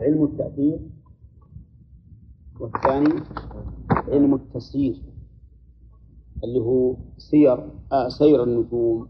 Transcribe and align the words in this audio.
علم 0.00 0.24
التأثير 0.24 0.78
والثاني 2.60 3.14
علم 4.08 4.34
التسيير 4.34 5.02
اللي 6.44 6.60
هو 6.60 6.96
سير 7.18 7.70
آه 7.92 8.08
سير 8.08 8.42
النجوم 8.44 9.08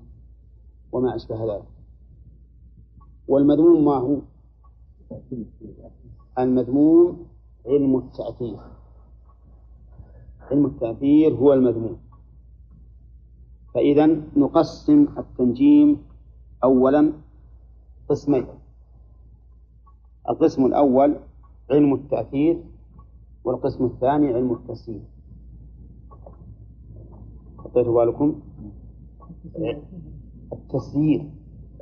وما 0.93 1.17
أشبه 1.17 1.55
ذلك. 1.55 1.69
والمذموم 3.29 3.85
ما 3.85 3.97
هو؟ 3.97 4.21
المذموم 6.39 7.27
علم 7.67 7.97
التأثير. 7.97 8.59
علم 10.41 10.67
التأثير 10.67 11.35
هو 11.35 11.53
المذموم. 11.53 11.99
فإذا 13.75 14.07
نقسم 14.37 15.09
التنجيم 15.19 16.03
أولا 16.65 17.13
قسمين. 18.09 18.47
القسم 20.29 20.67
الأول 20.67 21.17
علم 21.71 21.95
التأثير 21.95 22.65
والقسم 23.45 23.85
الثاني 23.85 24.35
علم 24.35 24.53
التسيير. 24.53 25.03
حطيتوا 27.59 28.05
بالكم. 28.05 28.41
التسيير 30.53 31.31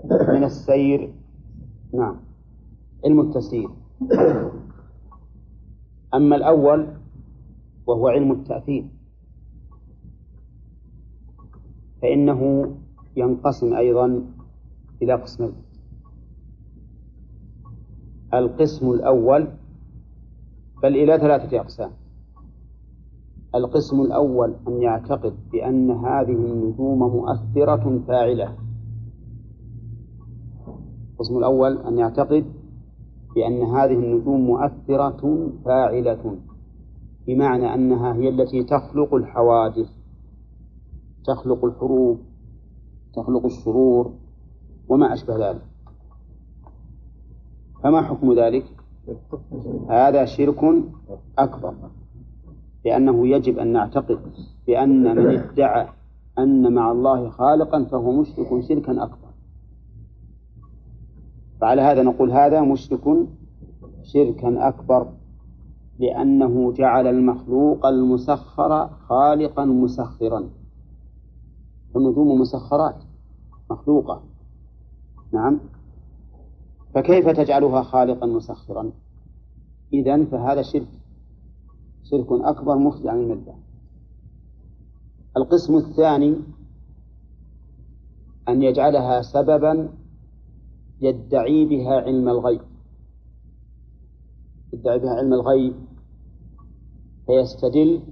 من 0.04 0.44
السير. 0.44 1.14
نعم. 1.94 2.16
علم 3.04 3.20
التسيير. 3.20 3.70
أما 6.14 6.36
الأول 6.36 6.86
وهو 7.86 8.08
علم 8.08 8.32
التأثير. 8.32 8.86
فإنه 12.02 12.72
ينقسم 13.16 13.74
أيضا 13.74 14.22
إلى 15.02 15.12
قسمين. 15.14 15.65
القسم 18.38 18.90
الأول 18.90 19.48
بل 20.82 20.96
إلى 20.96 21.18
ثلاثة 21.18 21.60
أقسام. 21.60 21.90
القسم 23.54 24.00
الأول 24.00 24.54
أن 24.68 24.82
يعتقد 24.82 25.34
بأن 25.52 25.90
هذه 25.90 26.32
النجوم 26.32 26.98
مؤثرة 26.98 28.00
فاعلة. 28.08 28.56
القسم 31.12 31.38
الأول 31.38 31.78
أن 31.78 31.98
يعتقد 31.98 32.44
بأن 33.34 33.62
هذه 33.62 33.92
النجوم 33.92 34.40
مؤثرة 34.40 35.50
فاعلة 35.64 36.36
بمعنى 37.26 37.74
أنها 37.74 38.14
هي 38.14 38.28
التي 38.28 38.64
تخلق 38.64 39.14
الحوادث 39.14 39.88
تخلق 41.24 41.64
الحروب 41.64 42.18
تخلق 43.14 43.44
الشرور 43.44 44.12
وما 44.88 45.12
أشبه 45.12 45.50
ذلك. 45.50 45.62
فما 47.86 48.02
حكم 48.02 48.32
ذلك؟ 48.32 48.64
هذا 49.90 50.24
شرك 50.24 50.64
أكبر 51.38 51.74
لأنه 52.84 53.28
يجب 53.28 53.58
أن 53.58 53.72
نعتقد 53.72 54.18
بأن 54.66 55.16
من 55.16 55.38
ادعى 55.38 55.88
أن 56.38 56.74
مع 56.74 56.92
الله 56.92 57.28
خالقا 57.30 57.84
فهو 57.84 58.12
مشرك 58.12 58.60
شركا 58.68 59.02
أكبر. 59.02 59.28
فعلى 61.60 61.82
هذا 61.82 62.02
نقول 62.02 62.30
هذا 62.30 62.60
مشرك 62.60 63.04
شركا 64.02 64.68
أكبر 64.68 65.08
لأنه 65.98 66.72
جعل 66.72 67.06
المخلوق 67.06 67.86
المسخر 67.86 68.88
خالقا 68.88 69.64
مسخرا. 69.64 70.48
النجوم 71.96 72.40
مسخرات 72.40 73.04
مخلوقة. 73.70 74.22
نعم؟ 75.32 75.60
فكيف 76.96 77.28
تجعلها 77.28 77.82
خالقا 77.82 78.26
مسخرا؟ 78.26 78.92
إذا 79.92 80.24
فهذا 80.24 80.62
شرك. 80.62 80.88
شرك 82.04 82.26
أكبر 82.30 82.78
مخرج 82.78 83.06
عن 83.06 83.20
الملة. 83.20 83.54
القسم 85.36 85.76
الثاني 85.76 86.36
أن 88.48 88.62
يجعلها 88.62 89.22
سببا 89.22 89.88
يدعي 91.00 91.64
بها 91.64 92.00
علم 92.00 92.28
الغيب. 92.28 92.60
يدعي 94.72 94.98
بها 94.98 95.10
علم 95.10 95.32
الغيب 95.32 95.74
فيستدل 97.26 98.02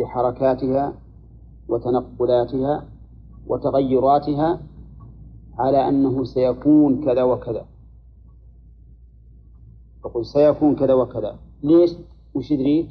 بحركاتها 0.00 0.94
وتنقلاتها 1.68 2.88
وتغيراتها 3.46 4.60
على 5.60 5.88
أنه 5.88 6.24
سيكون 6.24 7.04
كذا 7.04 7.22
وكذا 7.22 7.66
يقول 10.04 10.26
سيكون 10.26 10.76
كذا 10.76 10.94
وكذا 10.94 11.38
ليش؟ 11.62 11.90
وش 12.34 12.50
يدريك؟ 12.50 12.88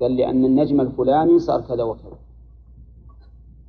قال 0.00 0.16
لأن 0.16 0.44
النجم 0.44 0.80
الفلاني 0.80 1.38
صار 1.38 1.60
كذا 1.60 1.82
وكذا 1.82 2.18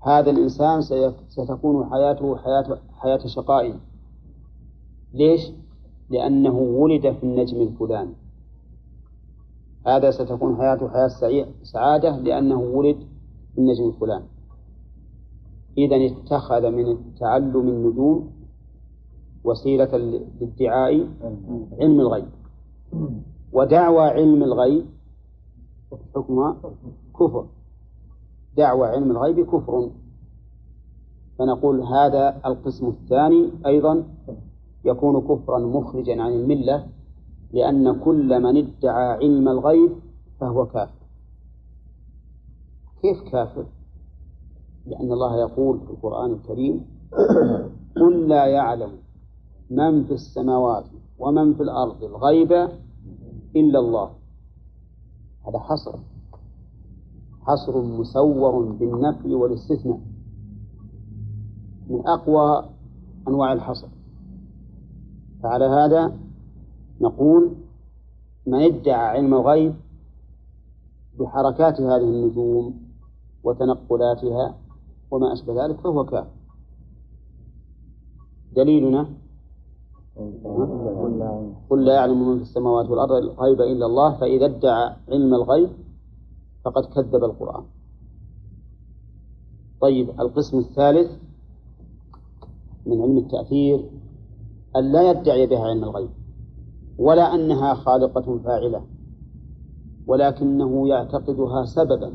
هذا 0.04 0.32
الإنسان 0.32 0.82
ستكون 1.30 1.90
حياته 1.92 2.36
حياة 2.38 2.80
حياة 2.94 3.28
شقاء 3.28 3.80
ليش؟ 5.14 5.52
لأنه 6.10 6.56
ولد 6.58 7.12
في 7.12 7.24
النجم 7.24 7.62
الفلاني 7.62 8.14
هذا 9.88 10.12
ستكون 10.12 10.58
حياته 10.58 10.90
حياة 10.90 11.48
سعادة 11.64 12.18
لأنه 12.18 12.60
ولد 12.60 12.98
في 13.54 13.58
النجم 13.58 13.88
الفلاني 13.88 14.33
إذا 15.78 15.96
اتخذ 16.06 16.72
من 16.72 16.98
تعلم 17.20 17.68
النجوم 17.70 18.32
وسيلة 19.44 19.98
لادعاء 19.98 21.08
علم 21.80 22.00
الغيب. 22.00 22.30
ودعوى 23.54 24.04
علم 24.04 24.44
الغيب 24.44 24.86
حكمها 26.16 26.56
كفر. 27.20 27.46
دعوى 28.58 28.88
علم 28.88 29.12
الغيب 29.12 29.46
كفر. 29.46 29.90
فنقول 31.40 31.82
هذا 31.82 32.42
القسم 32.46 32.88
الثاني 32.88 33.52
أيضا 33.66 34.04
يكون 34.86 35.22
كفرا 35.22 35.60
مخرجا 35.60 36.22
عن 36.22 36.32
الملة 36.32 36.88
لأن 37.54 38.00
كل 38.00 38.42
من 38.44 38.58
ادعى 38.58 39.12
علم 39.12 39.48
الغيب 39.48 39.92
فهو 40.40 40.66
كافر. 40.66 41.04
كيف 43.02 43.22
كافر؟ 43.32 43.66
لأن 44.86 45.12
الله 45.12 45.40
يقول 45.40 45.80
في 45.80 45.90
القرآن 45.90 46.32
الكريم 46.32 46.86
قل 47.96 48.28
لا 48.28 48.46
يعلم 48.46 48.92
من 49.70 50.04
في 50.04 50.14
السماوات 50.14 50.86
ومن 51.20 51.54
في 51.54 51.64
الأرض 51.64 52.04
الغيب 52.04 52.52
إلا 53.56 53.80
الله. 53.80 54.10
هذا 55.48 55.60
حصر. 55.60 55.96
حصر 57.42 57.82
مسور 57.82 58.62
بالنفي 58.62 59.36
والاستثناء. 59.36 60.00
من 61.90 62.08
أقوى 62.08 62.66
أنواع 63.28 63.54
الحصر. 63.54 63.88
فعلى 65.44 65.66
هذا 65.66 66.18
نقول 67.02 67.52
من 68.48 68.62
ادعى 68.62 68.94
علم 68.94 69.34
الغيب 69.34 69.74
بحركات 71.20 71.82
هذه 71.82 72.04
النجوم 72.04 72.82
وتنقلاتها 73.44 74.56
وما 75.14 75.34
أشبه 75.34 75.66
ذلك 75.66 75.80
فهو 75.80 76.04
كافر. 76.06 76.32
دليلنا؟ 78.56 79.08
قل 81.70 81.86
لا 81.86 81.94
يعلم 81.94 82.30
من 82.30 82.38
في 82.38 82.42
السماوات 82.42 82.90
والأرض 82.90 83.12
الغيب 83.12 83.62
إلا 83.62 83.86
الله 83.86 84.18
فإذا 84.20 84.46
ادعى 84.46 84.96
علم 85.10 85.34
الغيب 85.34 85.70
فقد 86.66 86.86
كذب 86.86 87.24
القرآن. 87.24 87.64
طيب 89.82 90.10
القسم 90.10 90.58
الثالث 90.58 91.12
من 92.86 93.02
علم 93.02 93.18
التأثير 93.18 93.90
أن 94.76 94.92
لا 94.92 95.12
يدعي 95.12 95.48
بها 95.48 95.60
علم 95.60 95.84
الغيب 95.84 96.10
ولا 96.98 97.36
أنها 97.36 97.74
خالقة 97.74 98.38
فاعلة 98.38 98.82
ولكنه 100.08 100.88
يعتقدها 100.88 101.66
سببا 101.66 102.14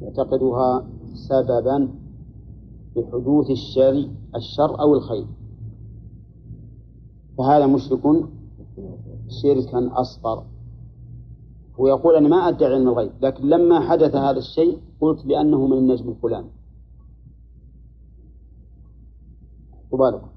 يعتقدها 0.00 0.86
سببا 1.14 1.88
لحدوث 2.96 3.50
الشر 3.50 4.10
الشر 4.36 4.80
أو 4.80 4.94
الخير. 4.94 5.26
فهذا 7.38 7.66
مشرك 7.66 8.02
شركا 9.42 10.00
أصغر. 10.00 10.44
ويقول 11.78 12.16
أنا 12.16 12.28
ما 12.28 12.36
أدعي 12.36 12.74
علم 12.74 12.88
الغيب 12.88 13.12
لكن 13.20 13.48
لما 13.48 13.80
حدث 13.80 14.14
هذا 14.14 14.38
الشيء 14.38 14.78
قلت 15.00 15.26
بأنه 15.26 15.66
من 15.66 15.78
النجم 15.78 16.08
الفلاني. 16.08 16.50
وبالكم 19.90 20.28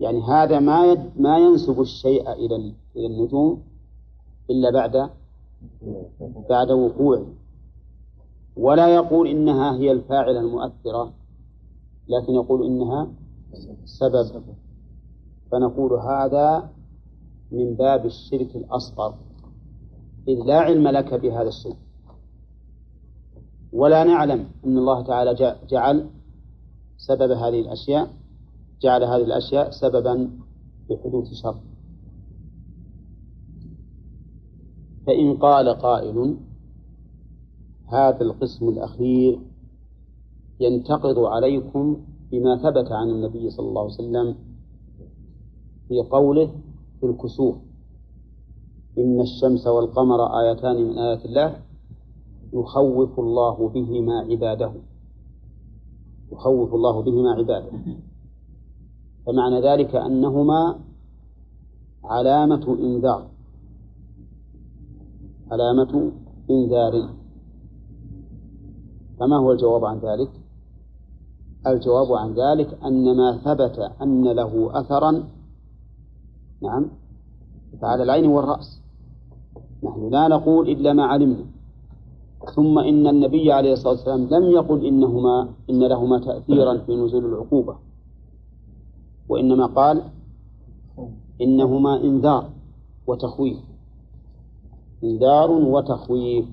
يعني 0.00 0.22
هذا 0.22 0.60
ما 0.60 0.84
يد 0.86 1.20
ما 1.20 1.38
ينسب 1.38 1.80
الشيء 1.80 2.32
إلى 2.32 2.74
إلى 2.96 3.06
النجوم 3.06 3.62
إلا 4.50 4.70
بعد 4.70 5.10
بعد 6.50 6.70
وقوعه. 6.70 7.26
ولا 8.56 8.94
يقول 8.94 9.28
إنها 9.28 9.76
هي 9.76 9.92
الفاعلة 9.92 10.40
المؤثرة 10.40 11.12
لكن 12.08 12.32
يقول 12.32 12.66
إنها 12.66 13.08
سبب. 13.84 14.42
فنقول 15.52 15.92
هذا 15.92 16.70
من 17.52 17.74
باب 17.74 18.06
الشرك 18.06 18.56
الأصغر 18.56 19.14
إذ 20.28 20.38
لا 20.46 20.60
علم 20.60 20.88
لك 20.88 21.14
بهذا 21.14 21.48
الشرك. 21.48 21.76
ولا 23.72 24.04
نعلم 24.04 24.48
أن 24.64 24.78
الله 24.78 25.02
تعالى 25.02 25.56
جعل 25.70 26.10
سبب 26.96 27.30
هذه 27.30 27.60
الأشياء 27.60 28.10
جعل 28.80 29.04
هذه 29.04 29.24
الأشياء 29.24 29.70
سببا 29.70 30.30
لحدوث 30.90 31.32
شر. 31.32 31.60
فإن 35.06 35.36
قال 35.36 35.68
قائل 35.68 36.36
هذا 37.86 38.22
القسم 38.22 38.68
الأخير 38.68 39.40
ينتقض 40.60 41.18
عليكم 41.18 41.96
بما 42.32 42.56
ثبت 42.56 42.92
عن 42.92 43.10
النبي 43.10 43.50
صلى 43.50 43.68
الله 43.68 43.82
عليه 43.82 43.94
وسلم 43.94 44.34
في 45.88 46.02
قوله 46.10 46.50
في 47.00 47.06
الكسوف. 47.06 47.56
إن 48.98 49.20
الشمس 49.20 49.66
والقمر 49.66 50.40
آيتان 50.40 50.76
من 50.76 50.98
آيات 50.98 51.24
الله 51.24 51.60
يخوف 52.52 53.20
الله 53.20 53.68
بهما 53.68 54.20
عباده. 54.20 54.72
يخوف 56.32 56.74
الله 56.74 57.02
بهما 57.02 57.30
عباده. 57.30 57.70
فمعنى 59.26 59.60
ذلك 59.60 59.94
أنهما 59.96 60.78
علامة 62.04 62.76
إنذار. 62.78 63.26
علامة 65.50 66.12
إنذار. 66.50 67.08
فما 69.18 69.36
هو 69.36 69.52
الجواب 69.52 69.84
عن 69.84 69.98
ذلك؟ 69.98 70.30
الجواب 71.66 72.12
عن 72.12 72.34
ذلك 72.34 72.78
أن 72.84 73.16
ما 73.16 73.36
ثبت 73.36 73.78
أن 74.02 74.24
له 74.24 74.80
أثرا 74.80 75.24
نعم 76.62 76.86
فعلى 77.80 78.02
العين 78.02 78.26
والرأس. 78.26 78.80
نحن 79.82 80.08
لا 80.10 80.28
نقول 80.28 80.68
إلا 80.68 80.92
ما 80.92 81.04
علمنا. 81.04 81.44
ثم 82.54 82.78
إن 82.78 83.06
النبي 83.06 83.52
عليه 83.52 83.72
الصلاة 83.72 83.92
والسلام 83.92 84.26
لم 84.30 84.50
يقل 84.50 84.86
إنهما 84.86 85.48
إن 85.70 85.82
لهما 85.82 86.18
تأثيرا 86.18 86.78
في 86.78 86.96
نزول 86.96 87.24
العقوبة 87.24 87.76
وإنما 89.28 89.66
قال 89.66 90.02
إنهما 91.40 91.96
إنذار 92.04 92.50
وتخويف. 93.06 93.58
إنذار 95.04 95.50
وتخويف. 95.50 96.46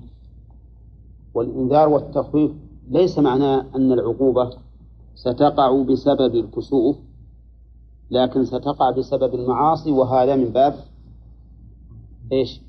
والإنذار 1.34 1.88
والتخويف 1.88 2.50
ليس 2.90 3.18
معناه 3.18 3.66
أن 3.76 3.92
العقوبة 3.92 4.50
ستقع 5.14 5.82
بسبب 5.82 6.34
الكسوف 6.34 6.96
لكن 8.10 8.44
ستقع 8.44 8.90
بسبب 8.90 9.34
المعاصي 9.34 9.92
وهذا 9.92 10.36
من 10.36 10.48
باب 10.48 10.74
إيش؟ 12.32 12.60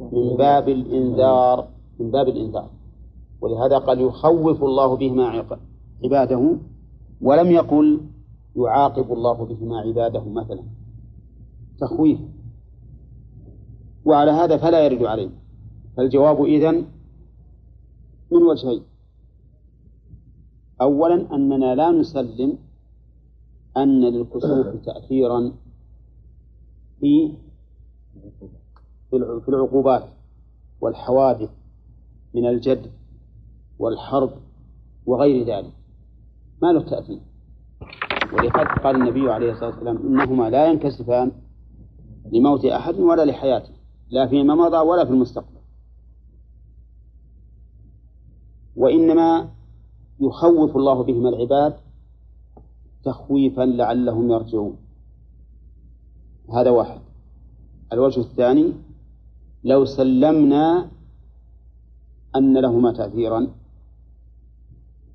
من 0.00 0.36
باب 0.36 0.68
الإنذار 0.68 1.68
من 2.00 2.10
باب 2.10 2.28
الإنذار. 2.28 2.70
ولهذا 3.40 3.78
قال 3.78 4.00
يخوف 4.00 4.64
الله 4.64 4.96
بهما 4.96 5.44
عباده 6.04 6.56
ولم 7.20 7.50
يقل 7.50 8.00
يعاقب 8.56 9.12
الله 9.12 9.44
بهما 9.44 9.78
عباده 9.78 10.24
مثلا. 10.24 10.62
تخويف. 11.80 12.18
وعلى 14.04 14.30
هذا 14.30 14.56
فلا 14.56 14.84
يرد 14.84 15.02
عليه. 15.02 15.30
فالجواب 15.96 16.44
إذن 16.44 16.84
من 18.32 18.42
وجهين. 18.42 18.82
أولا 20.80 21.34
أننا 21.34 21.74
لا 21.74 21.90
نسلم 21.90 22.58
أن 23.76 24.00
للكسوف 24.00 24.66
تأثيرا 24.86 25.52
في 27.00 27.32
في 29.10 29.48
العقوبات 29.48 30.04
والحوادث 30.80 31.50
من 32.34 32.46
الجد 32.46 32.90
والحرب 33.78 34.30
وغير 35.06 35.46
ذلك. 35.46 35.72
ما 36.62 36.72
له 36.72 36.82
تأثير. 36.82 37.20
ولقد 38.32 38.66
قال 38.82 38.96
النبي 38.96 39.30
عليه 39.30 39.52
الصلاة 39.52 39.70
والسلام 39.70 39.96
إنهما 39.96 40.50
لا 40.50 40.66
ينكسفان 40.66 41.32
لموت 42.32 42.64
أحد 42.64 42.94
ولا 43.00 43.24
لحياته 43.24 43.72
لا 44.10 44.26
فيما 44.26 44.54
مضى 44.54 44.76
ولا 44.76 45.04
في 45.04 45.10
المستقبل. 45.10 45.57
وإنما 48.88 49.48
يخوف 50.20 50.76
الله 50.76 51.02
بهما 51.02 51.28
العباد 51.28 51.74
تخويفا 53.04 53.62
لعلهم 53.62 54.30
يرجعون. 54.30 54.76
هذا 56.54 56.70
واحد. 56.70 57.00
الوجه 57.92 58.20
الثاني 58.20 58.72
لو 59.64 59.84
سلمنا 59.84 60.88
أن 62.36 62.58
لهما 62.58 62.92
تأثيرا 62.92 63.46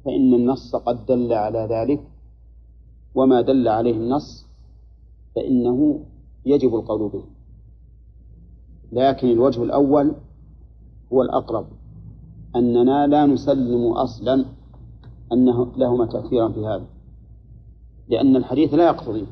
فإن 0.06 0.34
النص 0.34 0.76
قد 0.76 1.06
دل 1.06 1.34
على 1.34 1.68
ذلك 1.72 2.02
وما 3.16 3.42
دل 3.42 3.68
عليه 3.68 3.98
النص 3.98 4.46
فإنه 5.36 6.06
يجب 6.46 6.76
القول 6.76 7.10
به. 7.10 7.24
لكن 8.92 9.28
الوجه 9.30 9.64
الأول 9.64 10.16
هو 11.14 11.22
الأقرب. 11.22 11.66
أننا 12.56 13.08
لا 13.08 13.26
نسلم 13.26 13.88
أصلا 13.88 14.46
أنه 15.32 15.72
لهما 15.78 16.06
تأثيرا 16.06 16.50
في 16.50 16.60
هذا 16.60 16.86
لأن 18.08 18.36
الحديث 18.36 18.74
لا 18.74 18.88
يقتضي. 18.88 19.26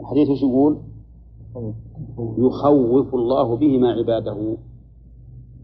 الحديث 0.00 0.28
إيش 0.28 0.42
يقول؟ 0.42 0.78
يخوف 2.38 3.14
الله 3.14 3.56
بهما 3.56 3.92
عباده. 3.92 4.56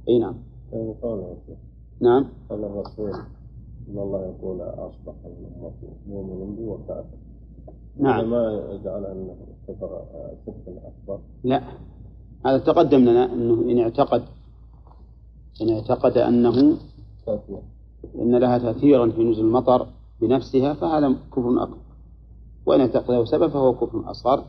أي 0.08 0.18
نعم. 0.18 0.34
نعم. 2.00 2.26
قال 2.50 2.64
الرسول 2.64 3.10
إن 3.88 3.98
الله 3.98 4.20
يقول 4.20 4.60
أصبح 4.60 5.14
مؤمن 6.08 6.56
بي 6.56 6.66
وكافر 6.66 7.04
نعم. 7.96 8.30
ما 8.30 8.64
يجعل 8.70 9.04
أنه 9.04 9.36
كفر 9.68 10.02
شركا 10.46 10.80
أكبر. 10.88 11.20
لا. 11.44 11.62
هذا 12.46 12.58
تقدم 12.58 12.98
لنا 12.98 13.32
أنه 13.32 13.72
إن 13.72 13.78
اعتقد 13.78 14.22
إن 15.62 15.70
اعتقد 15.70 16.18
أنه 16.18 16.76
إن 18.14 18.36
لها 18.36 18.58
تأثيرا 18.58 19.10
في 19.10 19.24
نزول 19.24 19.44
المطر 19.46 19.86
بنفسها 20.20 20.74
فهذا 20.74 21.14
كفر 21.32 21.62
أكبر. 21.62 21.76
وإن 22.66 22.80
اعتقده 22.80 23.24
سبب 23.24 23.48
فهو 23.48 23.74
كفر 23.74 24.10
أصغر 24.10 24.44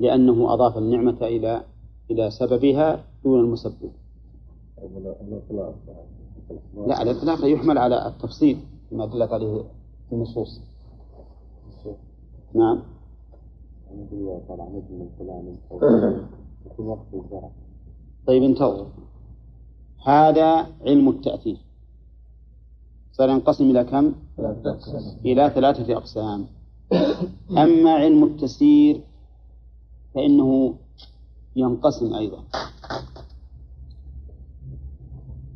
لأنه 0.00 0.54
أضاف 0.54 0.78
النعمة 0.78 1.16
إلى 1.22 1.62
إلى 2.10 2.30
سببها 2.30 3.04
دون 3.24 3.40
المسبب. 3.40 3.90
لا 6.86 7.02
الإطلاق 7.02 7.44
يحمل 7.44 7.78
على 7.78 8.06
التفصيل 8.08 8.58
ما 8.92 9.06
دلت 9.06 9.32
عليه 9.32 9.64
النصوص. 10.12 10.60
نعم. 12.54 12.82
طيب 18.26 18.42
انتظر. 18.42 18.86
هذا 20.04 20.66
علم 20.86 21.08
التأثير. 21.08 21.56
صار 23.12 23.28
ينقسم 23.28 23.70
إلى 23.70 23.84
كم؟ 23.84 24.14
إلى 25.24 25.50
ثلاثة 25.54 25.96
أقسام. 25.96 26.46
أما 27.50 27.92
علم 27.92 28.24
التسيير 28.24 29.00
فإنه 30.14 30.74
ينقسم 31.56 32.14
أيضا. 32.14 32.44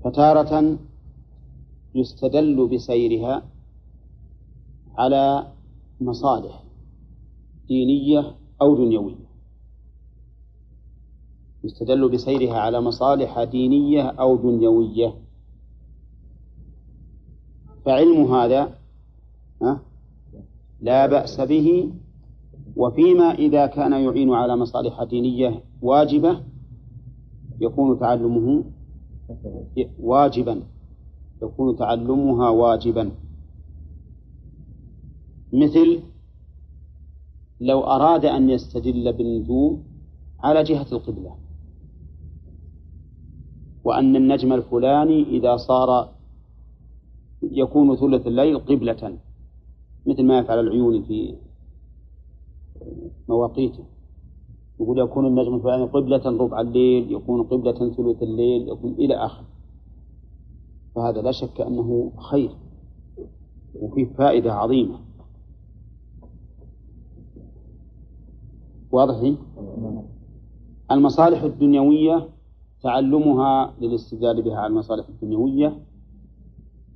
فتارة 0.05 0.78
يستدل 1.95 2.69
بسيرها 2.69 3.43
على 4.99 5.52
مصالح 6.00 6.62
دينية 7.69 8.35
أو 8.62 8.76
دنيوية. 8.76 9.28
يستدل 11.65 12.09
بسيرها 12.09 12.59
على 12.59 12.81
مصالح 12.81 13.43
دينية 13.43 14.03
أو 14.03 14.37
دنيوية. 14.37 15.15
فعلم 17.85 18.35
هذا 18.35 18.79
لا 20.81 21.07
بأس 21.07 21.41
به 21.41 21.93
وفيما 22.77 23.35
إذا 23.35 23.67
كان 23.67 23.93
يعين 23.93 24.33
على 24.33 24.57
مصالح 24.57 25.03
دينية 25.03 25.62
واجبة 25.83 26.41
يكون 27.61 27.99
تعلمه 27.99 28.65
واجبا 30.00 30.62
يكون 31.43 31.77
تعلمها 31.77 32.49
واجبا. 32.50 33.11
مثل 35.53 36.00
لو 37.61 37.81
أراد 37.81 38.25
أن 38.25 38.50
يستدل 38.50 39.12
بالنجوم 39.12 39.85
على 40.41 40.62
جهة 40.62 40.87
القبلة. 40.93 41.48
وأن 43.88 44.16
النجم 44.16 44.52
الفلاني 44.52 45.23
إذا 45.23 45.57
صار 45.57 46.09
يكون 47.42 47.97
ثلث 47.97 48.26
الليل 48.26 48.59
قبلة 48.59 49.18
مثل 50.07 50.25
ما 50.25 50.38
يفعل 50.38 50.59
العيون 50.61 51.02
في 51.02 51.35
مواقيته. 53.28 53.85
يقول 54.80 54.99
يكون 54.99 55.26
النجم 55.26 55.54
الفلاني 55.54 55.85
قبلة 55.85 56.25
ربع 56.26 56.61
الليل 56.61 57.12
يكون 57.12 57.42
قبلة 57.42 57.73
ثلث 57.73 58.23
الليل 58.23 58.68
يكون 58.68 58.92
إلى 58.92 59.14
آخره 59.14 59.47
فهذا 60.95 61.23
لا 61.23 61.33
شك 61.33 61.61
أنه 61.61 62.12
خير 62.30 62.50
وفيه 63.80 64.04
فائدة 64.04 64.52
عظيمة. 64.52 64.99
واضح؟ 68.92 69.35
المصالح 70.90 71.42
الدنيوية 71.42 72.28
تعلمها 72.83 73.75
للاستدلال 73.81 74.43
بها 74.43 74.57
على 74.57 74.67
المصالح 74.67 75.09
الدنيوية 75.09 75.79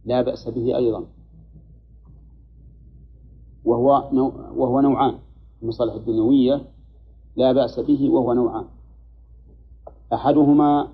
لا 0.05 0.23
بأس 0.23 0.49
به 0.49 0.77
أيضا. 0.77 1.05
وهو 3.65 4.11
نوع 4.13 4.51
وهو 4.57 4.81
نوعان. 4.81 5.19
المصالح 5.63 5.95
الدنيوية 5.95 6.65
لا 7.37 7.53
بأس 7.53 7.81
به 7.81 8.11
وهو 8.11 8.33
نوعان. 8.33 8.65
أحدهما 10.13 10.89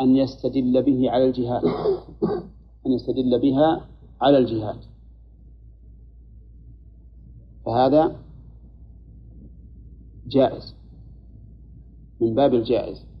أن 0.00 0.16
يستدل 0.16 0.82
به 0.82 1.10
على 1.10 1.24
الجهاد. 1.24 1.64
أن 2.86 2.92
يستدل 2.92 3.38
بها 3.40 3.86
على 4.20 4.38
الجهاد. 4.38 4.78
فهذا 7.64 8.16
جائز. 10.26 10.74
من 12.20 12.34
باب 12.34 12.54
الجائز. 12.54 13.11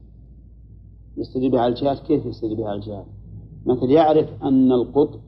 يستدل 1.16 1.56
على 1.56 1.68
الجهاد 1.72 1.98
كيف 1.98 2.26
يستدل 2.26 2.56
بها 2.56 2.68
على 2.68 2.76
الجهاد 2.76 3.04
مثل 3.66 3.90
يعرف 3.90 4.42
أن 4.42 4.72
القطب 4.72 5.20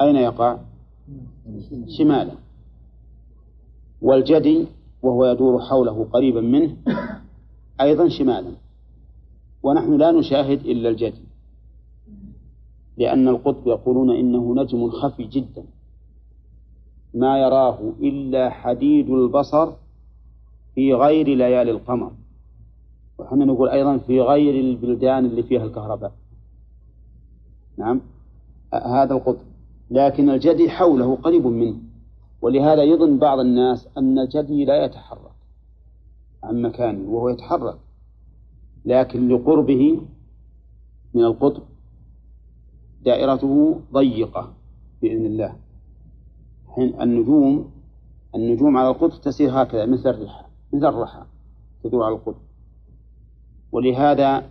أين 0.00 0.16
يقع؟ 0.16 0.58
شمالا. 1.98 2.32
والجدي 4.02 4.66
وهو 5.02 5.24
يدور 5.26 5.60
حوله 5.60 6.06
قريبا 6.12 6.40
منه 6.40 6.76
أيضا 7.80 8.08
شمالا. 8.08 8.50
ونحن 9.62 9.96
لا 9.96 10.10
نشاهد 10.12 10.66
إلا 10.66 10.88
الجدي. 10.88 11.22
لأن 12.96 13.28
القطب 13.28 13.66
يقولون 13.66 14.10
إنه 14.10 14.54
نجم 14.54 14.90
خفي 14.90 15.24
جدا. 15.24 15.64
ما 17.14 17.38
يراه 17.38 17.78
إلا 18.00 18.50
حديد 18.50 19.10
البصر 19.10 19.72
في 20.74 20.94
غير 20.94 21.28
ليالي 21.28 21.70
القمر. 21.70 22.12
وحنا 23.18 23.44
نقول 23.44 23.68
أيضا 23.68 23.98
في 23.98 24.20
غير 24.20 24.60
البلدان 24.60 25.24
اللي 25.24 25.42
فيها 25.42 25.64
الكهرباء. 25.64 26.12
نعم؟ 27.78 28.00
هذا 28.74 29.14
القطب. 29.14 29.46
لكن 29.90 30.30
الجدي 30.30 30.70
حوله 30.70 31.16
قريب 31.16 31.46
منه. 31.46 31.76
ولهذا 32.42 32.82
يظن 32.82 33.18
بعض 33.18 33.38
الناس 33.38 33.88
أن 33.98 34.18
الجدي 34.18 34.64
لا 34.64 34.84
يتحرك 34.84 35.32
عن 36.42 36.62
مكانه 36.62 37.10
وهو 37.10 37.28
يتحرك. 37.28 37.78
لكن 38.84 39.28
لقربه 39.28 40.00
من 41.14 41.24
القطب 41.24 41.62
دائرته 43.04 43.80
ضيقة 43.92 44.52
بإذن 45.02 45.26
الله. 45.26 45.56
حين 46.68 47.00
النجوم 47.00 47.70
النجوم 48.34 48.76
على 48.76 48.88
القطب 48.88 49.20
تسير 49.20 49.62
هكذا 49.62 49.86
مثل 49.86 50.10
الرحى 50.10 50.44
مثل 50.72 50.86
الرحى 50.86 51.22
تدور 51.84 52.04
على 52.04 52.14
القطب. 52.14 52.45
ولهذا 53.76 54.50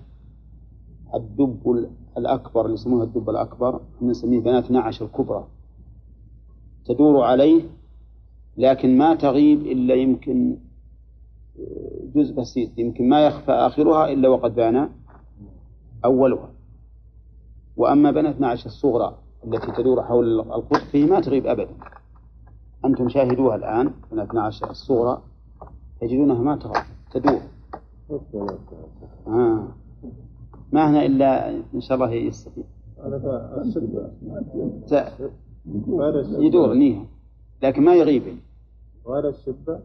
الدب 1.16 1.88
الأكبر 2.18 2.66
اللي 2.66 2.74
يسموها 2.74 3.04
الدب 3.04 3.30
الأكبر 3.30 3.82
نسميه 4.02 4.40
بنات 4.40 4.72
نعش 4.72 5.02
الكبرى. 5.02 5.48
تدور 6.86 7.24
عليه 7.24 7.64
لكن 8.58 8.98
ما 8.98 9.16
تغيب 9.16 9.62
إلا 9.62 9.94
يمكن 9.94 10.58
جزء 12.16 12.36
بسيط. 12.36 12.70
يمكن 12.78 13.10
ما 13.10 13.26
يخفى 13.26 13.52
آخرها 13.52 14.12
إلا 14.12 14.30
وقد 14.30 14.56
بان 14.56 14.90
أولها. 16.06 16.50
وأما 17.78 18.12
بنات 18.12 18.42
نعش 18.42 18.66
الصغرى 18.66 19.18
التي 19.48 19.72
تدور 19.72 20.04
حول 20.04 20.40
القطب 20.40 20.96
ما 20.96 21.20
تغيب 21.20 21.48
أبدا. 21.48 21.74
أنتم 22.86 23.10
شاهدوها 23.10 23.56
الآن 23.56 23.94
بنات 24.12 24.34
نعش 24.34 24.64
الصغرى 24.64 25.22
تجدونها 26.02 26.42
ما 26.42 26.56
تغيب 26.56 26.84
تدور. 27.12 27.42
آه. 29.28 29.68
ما 30.72 30.90
هنا 30.90 31.06
إلا 31.06 31.50
إن 31.50 31.82
شاء 31.82 31.96
الله 31.98 32.12
يستطيع 32.12 32.64
يدور 36.46 36.74
نيها. 36.74 37.06
لكن 37.64 37.84
ما 37.84 37.96
يغيب. 37.96 38.24
غير 39.08 39.30
السبة 39.30 39.80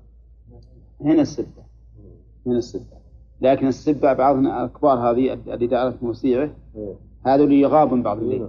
هنا 1.01 1.23
السبة. 1.23 1.63
هنا 2.47 2.59
السبة. 2.59 3.01
لكن 3.41 3.67
السبة 3.67 4.13
بعضنا 4.13 4.65
الكبار 4.65 4.99
هذه 4.99 5.33
اللي 5.33 5.69
تعرف 5.69 6.03
موسيعه 6.03 6.51
هذا 7.27 7.45
اللي 7.45 7.61
يغاب 7.61 7.93
من 7.93 8.03
بعض 8.03 8.19
الليل 8.19 8.47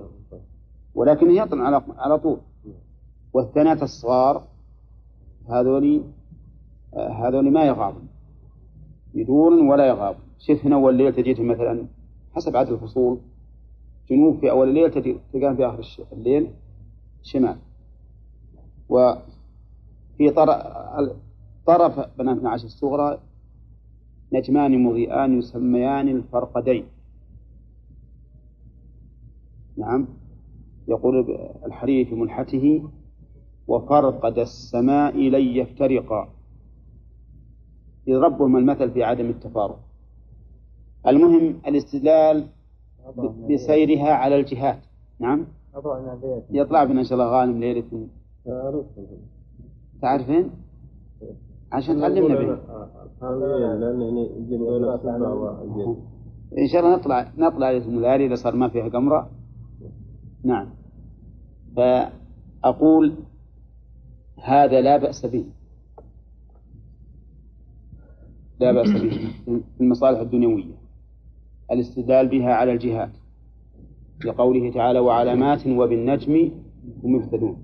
ولكن 0.96 1.32
يطلع 1.32 1.64
على 1.66 1.82
على 1.98 2.20
طول. 2.20 2.38
والثنات 3.34 3.84
الصغار 3.84 4.44
هذول 5.50 6.04
هذول 6.94 7.52
ما 7.52 7.64
يغابون. 7.66 8.08
يدور 9.16 9.54
ولا 9.54 9.88
يغاب. 9.88 10.16
شوف 10.40 10.66
هنا 10.66 10.76
أول 10.76 10.96
ليل 10.96 11.14
تجيهم 11.14 11.48
مثلا 11.48 11.86
حسب 12.36 12.56
عدد 12.56 12.72
الفصول. 12.72 13.20
جنوب 14.10 14.40
في 14.40 14.52
أول 14.52 14.70
الليل 14.70 14.92
تلقاه 15.34 15.54
في 15.54 15.66
آخر 15.66 16.06
الليل 16.12 16.48
شمال. 17.22 17.58
وفي 18.90 20.30
طرف 21.66 22.00
بنات 22.18 22.44
نعش 22.44 22.64
الصغرى 22.64 23.20
نجمان 24.34 24.84
مضيئان 24.84 25.40
يسميان 25.40 26.08
الفرقدين. 26.08 26.86
نعم. 29.78 30.08
يقول 30.88 31.38
الحريري 31.66 32.06
في 32.06 32.16
ملحته 32.16 32.90
وفرقد 33.68 34.40
السماء 34.40 35.18
لن 35.18 35.42
يفترقا. 35.42 36.30
يضربهم 38.08 38.58
المثل 38.58 38.92
في 38.92 39.04
عدم 39.04 39.30
التفارق 39.30 39.80
المهم 41.08 41.62
الاستدلال 41.68 42.48
بسيرها 43.50 44.14
على 44.14 44.36
الجهات 44.40 44.80
نعم؟ 45.20 45.48
يطلع 46.52 46.84
بنا 46.84 47.00
إن 47.00 47.06
شاء 47.06 47.14
الله 47.14 47.40
غانم 47.40 47.60
ليلة. 47.60 48.08
تعرفين؟ 50.02 50.52
عشان 51.72 52.00
تعلمنا 52.00 52.36
به 52.36 52.58
إن 56.58 56.68
شاء 56.68 56.82
الله 56.82 56.96
نطلع 56.96 57.32
نطلع 57.38 57.72
ليله 57.72 57.86
الليالي 57.86 58.26
إذا 58.26 58.36
صار 58.36 58.56
ما 58.56 58.68
فيها 58.70 58.90
قمرة. 58.90 59.30
نعم. 60.44 60.70
فأقول 61.76 63.14
هذا 64.44 64.82
لا 64.82 64.98
بأس 64.98 65.26
به. 65.26 65.46
لا 68.62 68.72
بأس 68.72 68.90
به 68.90 69.32
في 69.46 69.82
المصالح 69.82 70.20
الدنيوية. 70.20 70.74
الاستدلال 71.72 72.28
بها 72.28 72.54
على 72.54 72.72
الجهاد. 72.74 73.10
لقوله 74.26 74.72
تعالى 74.72 75.00
وعلامات 75.00 75.68
وبالنجم 75.68 76.52
هم 77.04 77.16
يهتدون. 77.16 77.58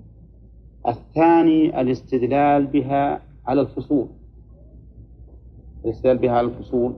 الثاني 0.88 1.80
الاستدلال 1.80 2.66
بها 2.66 3.22
على 3.46 3.60
الفصول. 3.60 4.06
الاستدلال 5.84 6.18
بها 6.18 6.32
على 6.32 6.46
الفصول 6.46 6.94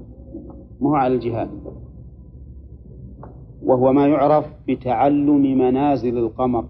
مو 0.81 0.95
على 0.95 1.15
الجهاد. 1.15 1.51
وهو 3.63 3.93
ما 3.93 4.07
يعرف 4.07 4.47
بتعلم 4.69 5.59
منازل 5.59 6.19
القمر. 6.19 6.65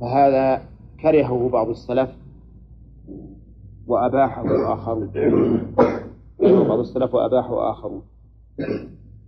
فهذا 0.00 0.62
كرهه 1.00 1.48
بعض 1.48 1.68
السلف 1.68 2.23
وأباحه 3.88 4.72
آخرون 4.74 5.10
بعض 6.40 6.78
السلف 6.78 7.14
وأباحه 7.14 7.70
آخرون 7.70 8.02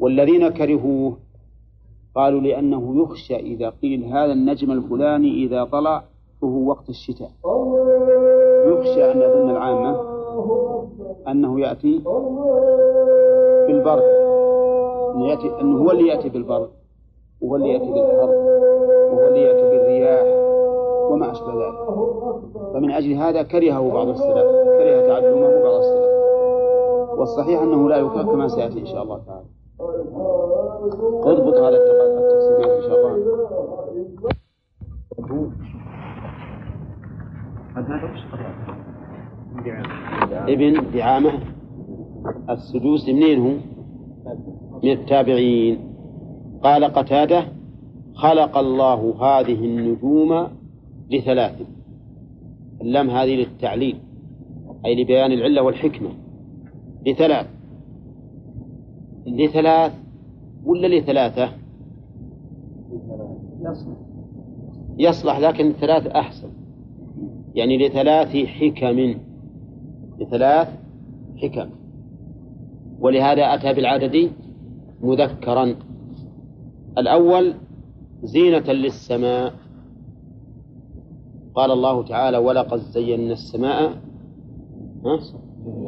والذين 0.01 0.49
كرهوه 0.49 1.17
قالوا 2.15 2.41
لأنه 2.41 3.03
يخشى 3.03 3.37
إذا 3.37 3.71
قيل 3.83 4.05
هذا 4.05 4.33
النجم 4.33 4.71
الفلاني 4.73 5.45
إذا 5.45 5.65
طلع 5.65 6.05
فهو 6.43 6.69
وقت 6.69 6.89
الشتاء. 6.89 7.31
يخشى 8.67 9.13
أن 9.13 9.21
يظن 9.21 9.51
العامة 9.51 10.01
أنه 11.29 11.61
يأتي 11.61 11.99
بالبرد. 13.67 14.03
أنه, 15.15 15.29
يأتي 15.29 15.61
أنه 15.61 15.79
هو 15.79 15.91
اللي 15.91 16.09
يأتي 16.09 16.29
بالبرد. 16.29 16.69
وهو 17.41 17.57
اللي 17.57 17.69
يأتي 17.69 17.93
بالحر. 17.93 18.46
وما 21.11 21.33
أشبه 21.33 21.55
ذلك. 21.55 21.79
فمن 22.75 22.91
أجل 22.91 23.13
هذا 23.13 23.43
كرهه 23.43 23.93
بعض 23.93 24.09
السلف. 24.09 24.47
كره 24.79 25.07
تعلمه 25.07 25.63
بعض 25.63 25.75
السلف. 25.75 26.07
والصحيح 27.19 27.63
أنه 27.63 27.89
لا 27.89 27.97
يكره 27.97 28.23
كما 28.23 28.49
سيأتي 28.49 28.81
إن 28.81 28.87
شاء 28.87 29.03
الله 29.03 29.21
تعالى. 29.27 29.47
اضبط 31.25 31.55
هذا 31.55 31.77
التقسيمات 31.77 32.71
إن 32.71 32.83
شاء 32.83 32.97
الله. 32.97 33.17
ابن 40.49 40.91
دعامة 40.95 41.33
السدوسي 42.51 43.13
منين 43.13 43.41
هو؟ 43.41 43.55
من 44.85 44.93
التابعين. 44.93 45.97
قال 46.63 46.85
قتادة 46.85 47.45
خلق 48.15 48.59
الله 48.59 49.15
هذه 49.21 49.65
النجوم 49.65 50.49
لثلاث. 51.11 51.63
اللام 52.81 53.11
هذه 53.11 53.37
للتعليل 53.37 53.99
أي 54.87 55.03
لبيان 55.03 55.33
العلة 55.33 55.63
والحكمة. 55.63 56.11
لثلاث. 57.07 57.47
لثلاث 59.27 59.93
ولا 60.65 60.87
لثلاثة؟ 60.87 61.51
يصلح 64.99 65.39
لكن 65.39 65.73
ثلاث 65.73 66.07
أحسن. 66.07 66.49
يعني 67.55 67.89
لثلاث 67.89 68.37
حكم 68.37 69.15
لثلاث 70.21 70.69
حكم. 71.37 71.71
ولهذا 73.01 73.55
أتى 73.55 73.73
بالعدد 73.73 74.31
مذكرا. 75.03 75.75
الأول 76.99 77.55
زينة 78.23 78.73
للسماء. 78.73 79.66
قال 81.57 81.71
الله 81.71 82.03
تعالى 82.03 82.39
ولقد 82.39 82.79
زينا 82.79 83.33
السماء 83.33 83.93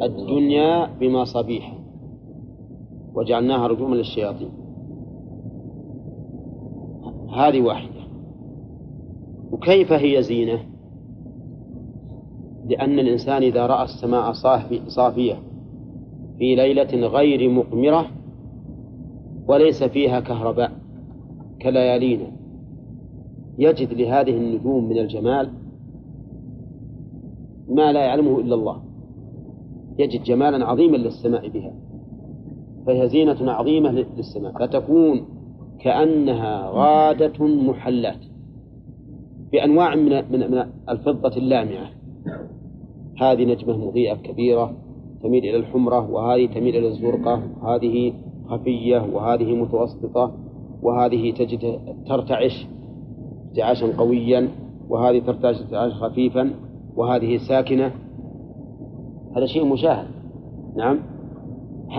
الدنيا 0.03 0.87
بمصابيح 1.01 1.79
وجعلناها 3.15 3.67
رجوما 3.67 3.95
للشياطين. 3.95 4.51
هذه 7.37 7.61
واحدة. 7.61 8.01
وكيف 9.53 9.93
هي 9.93 10.23
زينة؟ 10.23 10.59
لأن 12.65 12.99
الإنسان 12.99 13.43
إذا 13.43 13.67
رأى 13.67 13.85
السماء 13.85 14.33
صافية 14.89 15.35
في 16.39 16.55
ليلة 16.55 17.07
غير 17.07 17.51
مقمرة 17.51 18.07
وليس 19.49 19.85
فيها 19.85 20.21
كهرباء 20.21 20.73
كليالينا 21.63 22.33
يجد 23.59 23.93
لهذه 23.93 24.31
النجوم 24.31 24.89
من 24.89 24.99
الجمال 24.99 25.58
ما 27.69 27.93
لا 27.93 28.01
يعلمه 28.01 28.39
إلا 28.39 28.55
الله. 28.55 28.83
يجد 29.99 30.23
جمالا 30.23 30.67
عظيما 30.67 30.97
للسماء 30.97 31.49
بها. 31.49 31.75
فهي 32.87 33.09
زينة 33.09 33.53
عظيمة 33.53 33.91
للسماء. 33.91 34.53
فتكون 34.53 35.25
كأنها 35.81 36.71
غادة 36.73 37.47
محلات. 37.47 38.21
بأنواع 39.53 39.95
من 39.95 40.13
من 40.31 40.65
الفضة 40.89 41.37
اللامعة. 41.37 41.91
هذه 43.21 43.45
نجمة 43.45 43.87
مضيئة 43.87 44.15
كبيرة 44.15 44.73
تميل 45.23 45.45
إلى 45.45 45.57
الحمرة 45.57 46.11
وهذه 46.11 46.47
تميل 46.47 46.77
إلى 46.77 46.89
الزرقة 46.89 47.43
وهذه 47.63 48.13
خفية 48.49 49.07
وهذه 49.13 49.55
متوسطة 49.55 50.33
وهذه 50.83 51.33
تجد 51.33 51.79
ترتعش 52.07 52.67
ارتعاشا 53.51 53.97
قويا 53.99 54.49
وهذه 54.89 55.19
ترتعش 55.19 55.61
ارتعاشا 55.61 55.95
خفيفا. 55.95 56.51
وهذه 56.99 57.37
ساكنة 57.37 57.93
هذا 59.37 59.47
شيء 59.47 59.65
مشاهد. 59.65 60.09
نعم. 60.77 60.99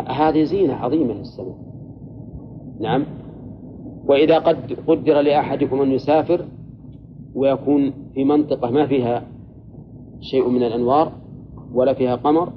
هذه 0.08 0.44
زينة 0.44 0.74
عظيمة 0.74 1.14
للسماء. 1.14 1.58
نعم. 2.80 3.06
وإذا 4.08 4.40
قد 4.40 4.74
قدر 4.88 5.22
لأحدكم 5.22 5.82
أن 5.82 5.92
يسافر 5.92 6.46
ويكون 7.36 7.94
في 8.14 8.24
منطقة 8.24 8.72
ما 8.72 8.88
فيها 8.88 9.24
شيء 10.20 10.50
من 10.50 10.64
الأنوار 10.64 11.12
ولا 11.74 11.94
فيها 11.94 12.16
قمر 12.16 12.54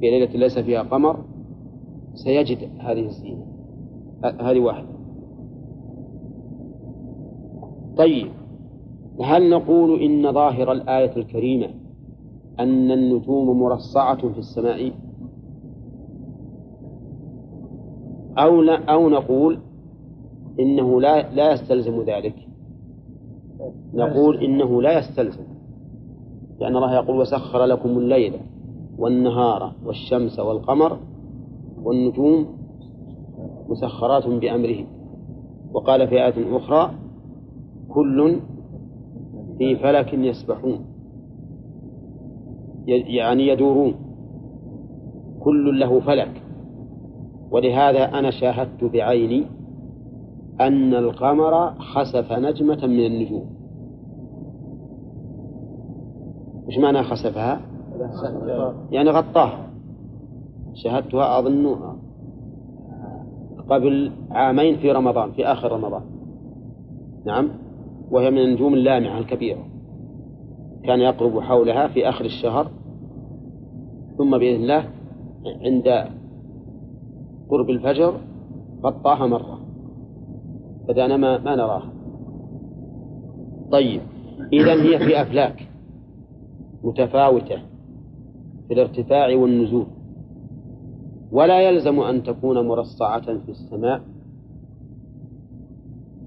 في 0.00 0.10
ليلة 0.10 0.32
ليس 0.34 0.58
فيها 0.58 0.82
قمر 0.82 1.24
سيجد 2.14 2.58
هذه 2.78 3.06
الزينة. 3.06 3.46
هذه 4.24 4.60
واحدة. 4.60 4.88
طيب. 7.96 8.41
هل 9.20 9.50
نقول 9.50 10.00
إن 10.02 10.32
ظاهر 10.32 10.72
الآية 10.72 11.16
الكريمة 11.16 11.68
أن 12.60 12.90
النجوم 12.90 13.60
مرصعة 13.60 14.28
في 14.28 14.38
السماء؟ 14.38 14.92
أو 18.38 18.62
أو 18.70 19.08
نقول 19.08 19.58
إنه 20.60 21.00
لا 21.00 21.34
لا 21.34 21.52
يستلزم 21.52 22.02
ذلك. 22.02 22.34
نقول 23.94 24.44
إنه 24.44 24.82
لا 24.82 24.98
يستلزم 24.98 25.44
لأن 26.60 26.76
الله 26.76 26.94
يقول 26.94 27.16
وسخر 27.16 27.64
لكم 27.64 27.98
الليل 27.98 28.32
والنهار 28.98 29.72
والشمس 29.84 30.38
والقمر 30.38 30.98
والنجوم 31.82 32.46
مسخرات 33.68 34.26
بأمره 34.26 34.84
وقال 35.72 36.08
في 36.08 36.14
آية 36.14 36.56
أخرى 36.56 36.90
كل 37.88 38.36
في 39.62 39.76
فلك 39.76 40.14
يسبحون. 40.14 40.84
يعني 42.86 43.48
يدورون. 43.48 43.94
كل 45.40 45.80
له 45.80 46.00
فلك. 46.00 46.42
ولهذا 47.50 48.04
أنا 48.04 48.30
شاهدت 48.30 48.84
بعيني 48.84 49.44
أن 50.60 50.94
القمر 50.94 51.70
خسف 51.70 52.32
نجمة 52.32 52.86
من 52.86 53.06
النجوم. 53.06 53.46
وش 56.66 56.78
معنى 56.78 57.02
خسفها؟ 57.02 57.60
يعني 58.90 59.10
غطاها. 59.10 59.66
شاهدتها 60.74 61.38
أظن 61.38 61.76
قبل 63.68 64.12
عامين 64.30 64.76
في 64.76 64.92
رمضان 64.92 65.32
في 65.32 65.46
آخر 65.46 65.72
رمضان. 65.72 66.02
نعم. 67.26 67.61
وهي 68.12 68.30
من 68.30 68.38
النجوم 68.38 68.74
اللامعة 68.74 69.18
الكبيرة. 69.18 69.66
كان 70.84 71.00
يقرب 71.00 71.40
حولها 71.40 71.88
في 71.88 72.08
آخر 72.08 72.24
الشهر 72.24 72.70
ثم 74.18 74.38
بإذن 74.38 74.62
الله 74.62 74.84
عند 75.64 76.08
قرب 77.48 77.70
الفجر 77.70 78.20
غطاها 78.82 79.26
مرة. 79.26 79.58
بدأنا 80.88 81.16
ما, 81.16 81.38
ما 81.38 81.56
نراها. 81.56 81.92
طيب 83.72 84.00
إذا 84.52 84.72
هي 84.72 84.98
في 84.98 85.22
أفلاك 85.22 85.68
متفاوتة 86.84 87.56
في 88.68 88.74
الارتفاع 88.74 89.36
والنزول. 89.36 89.86
ولا 91.32 91.60
يلزم 91.60 92.00
أن 92.00 92.22
تكون 92.22 92.68
مرصعة 92.68 93.38
في 93.38 93.48
السماء. 93.48 94.00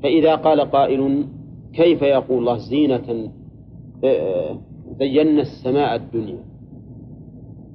فإذا 0.03 0.35
قال 0.35 0.61
قائل 0.61 1.25
كيف 1.75 2.01
يقول 2.01 2.37
الله 2.37 2.57
زينة 2.57 3.31
آه، 4.03 4.57
زينا 4.99 5.41
السماء 5.41 5.95
الدنيا. 5.95 6.43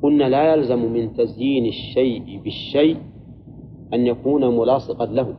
قلنا 0.02 0.24
لا 0.24 0.54
يلزم 0.54 0.92
من 0.92 1.12
تزيين 1.12 1.66
الشيء 1.66 2.40
بالشيء 2.44 2.96
أن 3.94 4.06
يكون 4.06 4.56
ملاصقا 4.56 5.06
له. 5.06 5.34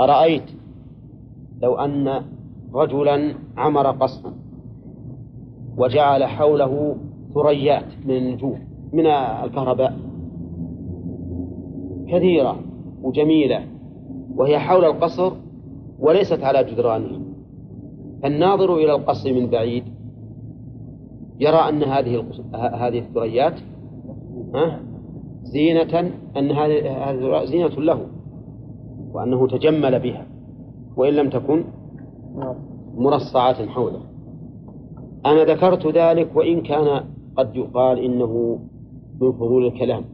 أرأيت 0.00 0.50
لو 1.62 1.74
أن 1.74 2.22
رجلا 2.74 3.34
عمر 3.56 3.90
قصرا 3.90 4.34
وجعل 5.78 6.24
حوله 6.24 6.96
ثريات 7.34 8.06
من 8.06 8.16
النجوم 8.16 8.58
من 8.92 9.06
الكهرباء. 9.06 9.98
كثيرة 12.08 12.60
وجميلة 13.02 13.66
وهي 14.36 14.58
حول 14.58 14.84
القصر 14.84 15.32
وليست 15.98 16.42
على 16.42 16.64
جدرانه. 16.64 17.23
فالناظر 18.24 18.76
إلى 18.76 18.94
القصر 18.94 19.32
من 19.32 19.46
بعيد 19.46 19.84
يرى 21.40 21.68
أن 21.68 21.82
هذه 21.82 22.24
هذه 22.54 22.98
الثريات 22.98 23.54
زينة 25.42 26.10
أن 26.36 26.50
هذه 26.50 27.44
زينة 27.44 27.68
له 27.68 28.06
وأنه 29.12 29.46
تجمل 29.46 30.00
بها 30.00 30.26
وإن 30.96 31.14
لم 31.14 31.30
تكن 31.30 31.64
مرصعة 32.94 33.66
حوله. 33.66 34.00
أنا 35.26 35.44
ذكرت 35.44 35.86
ذلك 35.86 36.36
وإن 36.36 36.60
كان 36.60 37.04
قد 37.36 37.56
يقال 37.56 37.98
إنه 37.98 38.58
من 39.20 39.32
فضول 39.32 39.66
الكلام. 39.66 40.04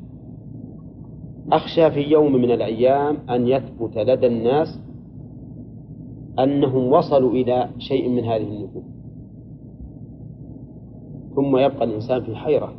أخشى 1.53 1.91
في 1.91 2.01
يوم 2.01 2.33
من 2.33 2.51
الأيام 2.51 3.17
أن 3.31 3.49
يثبت 3.49 3.97
لدى 3.99 4.27
الناس 4.27 4.81
أنهم 6.43 6.93
وصلوا 6.93 7.31
إلى 7.31 7.69
شيء 7.79 8.09
من 8.09 8.25
هذه 8.25 8.43
النفوس. 8.43 8.85
ثم 11.35 11.57
يبقى 11.57 11.85
الإنسان 11.85 12.23
في 12.23 12.37
حيرة. 12.37 12.73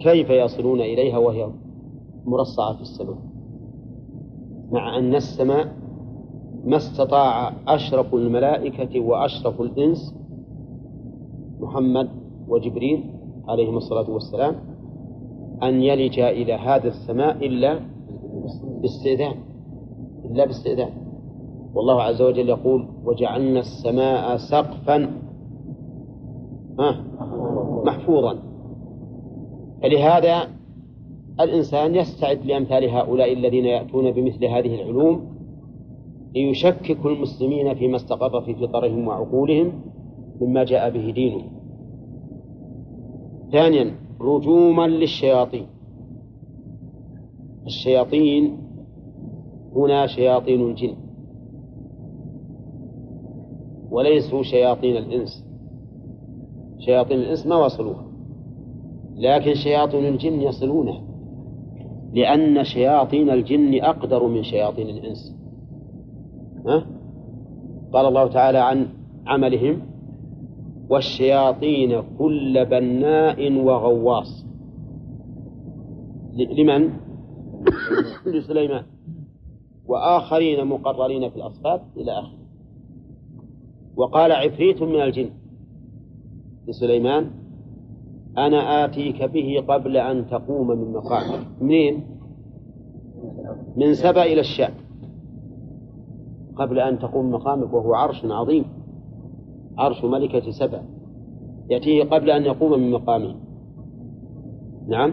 كيف 0.00 0.30
يصلون 0.30 0.80
إليها 0.80 1.18
وهي 1.18 1.48
مرصعة 2.24 2.76
في 2.76 2.82
السماء؟ 2.82 3.16
مع 4.72 4.98
أن 4.98 5.14
السماء 5.14 5.76
ما 6.64 6.76
استطاع 6.76 7.52
أشرف 7.68 8.14
الملائكة 8.14 9.00
وأشرف 9.00 9.60
الإنس 9.60 10.14
محمد 11.60 12.08
وجبريل 12.48 13.04
عليهم 13.48 13.76
الصلاة 13.76 14.10
والسلام 14.10 14.56
أن 15.62 15.82
يلج 15.82 16.20
إلى 16.20 16.52
هذا 16.52 16.88
السماء 16.88 17.46
إلا 17.46 17.80
باستئذان 18.82 19.34
إلا 20.24 20.44
باستئذان. 20.44 20.90
والله 21.74 22.02
عز 22.02 22.22
وجل 22.22 22.48
يقول 22.48 22.88
وجعلنا 23.04 23.60
السماء 23.60 24.36
سقفا 24.36 25.20
محفوظا. 27.84 28.38
فلهذا 29.82 30.48
الإنسان 31.40 31.94
يستعد 31.94 32.46
لأمثال 32.46 32.90
هؤلاء 32.90 33.32
الذين 33.32 33.64
يأتون 33.64 34.10
بمثل 34.10 34.44
هذه 34.44 34.74
العلوم 34.74 35.34
ليشككوا 36.34 37.10
المسلمين 37.10 37.74
فيما 37.74 37.96
استقر 37.96 38.40
في 38.40 38.54
فطرهم 38.54 39.08
وعقولهم 39.08 39.72
مما 40.40 40.64
جاء 40.64 40.90
به 40.90 41.10
دينه 41.10 41.42
ثانيا 43.52 43.94
رجوما 44.20 44.86
للشياطين. 44.86 45.66
الشياطين 47.66 48.58
هنا 49.76 50.06
شياطين 50.06 50.60
الجن. 50.60 51.03
وليسوا 53.94 54.42
شياطين 54.42 54.96
الإنس. 54.96 55.44
شياطين 56.78 57.18
الإنس 57.18 57.46
ما 57.46 57.56
وصلوها. 57.56 58.06
لكن 59.16 59.54
شياطين 59.54 60.06
الجن 60.06 60.40
يصلونها. 60.40 61.02
لأن 62.12 62.64
شياطين 62.64 63.30
الجن 63.30 63.82
أقدر 63.82 64.26
من 64.26 64.42
شياطين 64.42 64.88
الإنس. 64.88 65.36
ها؟ 66.66 66.86
قال 67.92 68.06
الله 68.06 68.26
تعالى 68.26 68.58
عن 68.58 68.88
عملهم 69.26 69.82
والشياطين 70.90 72.02
كل 72.18 72.64
بناء 72.64 73.52
وغواص. 73.52 74.46
لمن؟ 76.58 76.90
لسليمان. 78.34 78.82
وآخرين 79.86 80.64
مقررين 80.64 81.30
في 81.30 81.36
الأصفاد 81.36 81.80
إلى 81.96 82.12
آخره. 82.12 82.33
وقال 83.96 84.32
عفريت 84.32 84.82
من 84.82 85.00
الجن. 85.00 85.30
لسليمان 86.68 87.30
أنا 88.38 88.84
آتيك 88.84 89.22
به 89.22 89.64
قبل 89.68 89.96
أن 89.96 90.26
تقوم 90.26 90.68
من 90.68 90.92
مقامك 90.92 91.46
منين؟ 91.60 92.04
من 93.76 93.94
سبأ 93.94 94.22
إلى 94.22 94.40
الشام. 94.40 94.74
قبل 96.56 96.78
أن 96.78 96.98
تقوم 96.98 97.30
مقامك 97.30 97.74
وهو 97.74 97.94
عرش 97.94 98.24
عظيم. 98.24 98.64
عرش 99.78 100.04
ملكة 100.04 100.50
سبأ. 100.50 100.82
يأتيه 101.70 102.04
قبل 102.04 102.30
أن 102.30 102.42
يقوم 102.42 102.80
من 102.80 102.90
مقامه. 102.90 103.34
نعم. 104.88 105.12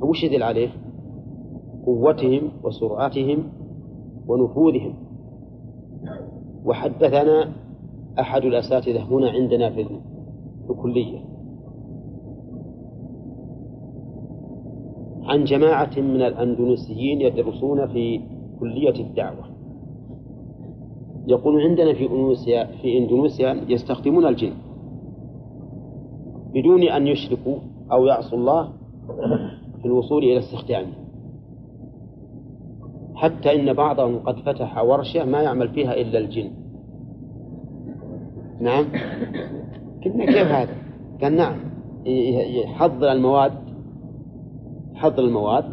وش 0.00 0.24
يدل 0.24 0.42
عليه؟ 0.42 0.68
قوتهم 1.86 2.50
وسرعتهم 2.64 3.52
ونفوذهم. 4.26 4.94
وحدثنا 6.64 7.52
أحد 8.18 8.44
الأساتذة 8.44 9.02
هنا 9.02 9.30
عندنا 9.30 9.70
في 9.70 9.86
الكلية. 10.70 11.18
عن 15.22 15.44
جماعة 15.44 15.90
من 16.00 16.22
الأندونيسيين 16.22 17.20
يدرسون 17.20 17.86
في 17.86 18.20
كلية 18.60 19.00
الدعوة. 19.00 19.44
يقول 21.26 21.60
عندنا 21.60 21.94
في 21.94 22.06
اندونيسيا 22.06 22.64
في 22.64 22.98
إندونيسيا 22.98 23.64
يستخدمون 23.68 24.26
الجن. 24.26 24.52
بدون 26.54 26.82
أن 26.82 27.06
يشركوا 27.06 27.56
أو 27.92 28.06
يعصوا 28.06 28.38
الله 28.38 28.72
في 29.80 29.86
الوصول 29.86 30.24
إلى 30.24 30.38
استخدامه. 30.38 30.92
حتى 33.14 33.54
إن 33.54 33.72
بعضهم 33.72 34.18
قد 34.18 34.36
فتح 34.36 34.84
ورشة 34.84 35.24
ما 35.24 35.42
يعمل 35.42 35.68
فيها 35.68 35.94
إلا 35.94 36.18
الجن. 36.18 36.59
نعم. 38.60 38.84
قلنا 40.04 40.24
كيف 40.24 40.48
هذا؟ 40.56 40.74
قال 41.22 41.36
نعم. 41.36 41.56
يحضر 42.06 43.12
المواد 43.12 43.52
يحضر 44.94 45.24
المواد 45.24 45.64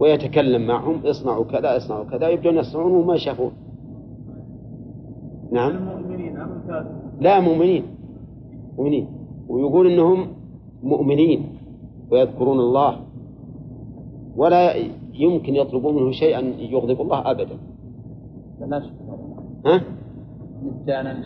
ويتكلم 0.00 0.66
معهم 0.66 1.06
اصنعوا 1.06 1.44
كذا 1.44 1.76
اصنعوا 1.76 2.04
كذا 2.04 2.28
يبدون 2.28 2.56
يصنعون 2.56 2.92
وما 2.92 3.14
يشافون. 3.14 3.52
نعم. 5.52 5.72
لا 7.20 7.40
مؤمنين. 7.40 7.82
مؤمنين. 8.78 9.08
ويقول 9.48 9.92
إنهم 9.92 10.26
مؤمنين 10.82 11.46
ويذكرون 12.10 12.60
الله. 12.60 13.00
ولا 14.36 14.74
يمكن 15.14 15.54
يطلبون 15.54 15.94
منه 15.94 16.10
شيئا 16.10 16.40
يغضب 16.58 17.00
الله 17.00 17.30
ابدا. 17.30 17.58
ها؟ 19.66 19.80
مجانا 20.62 21.22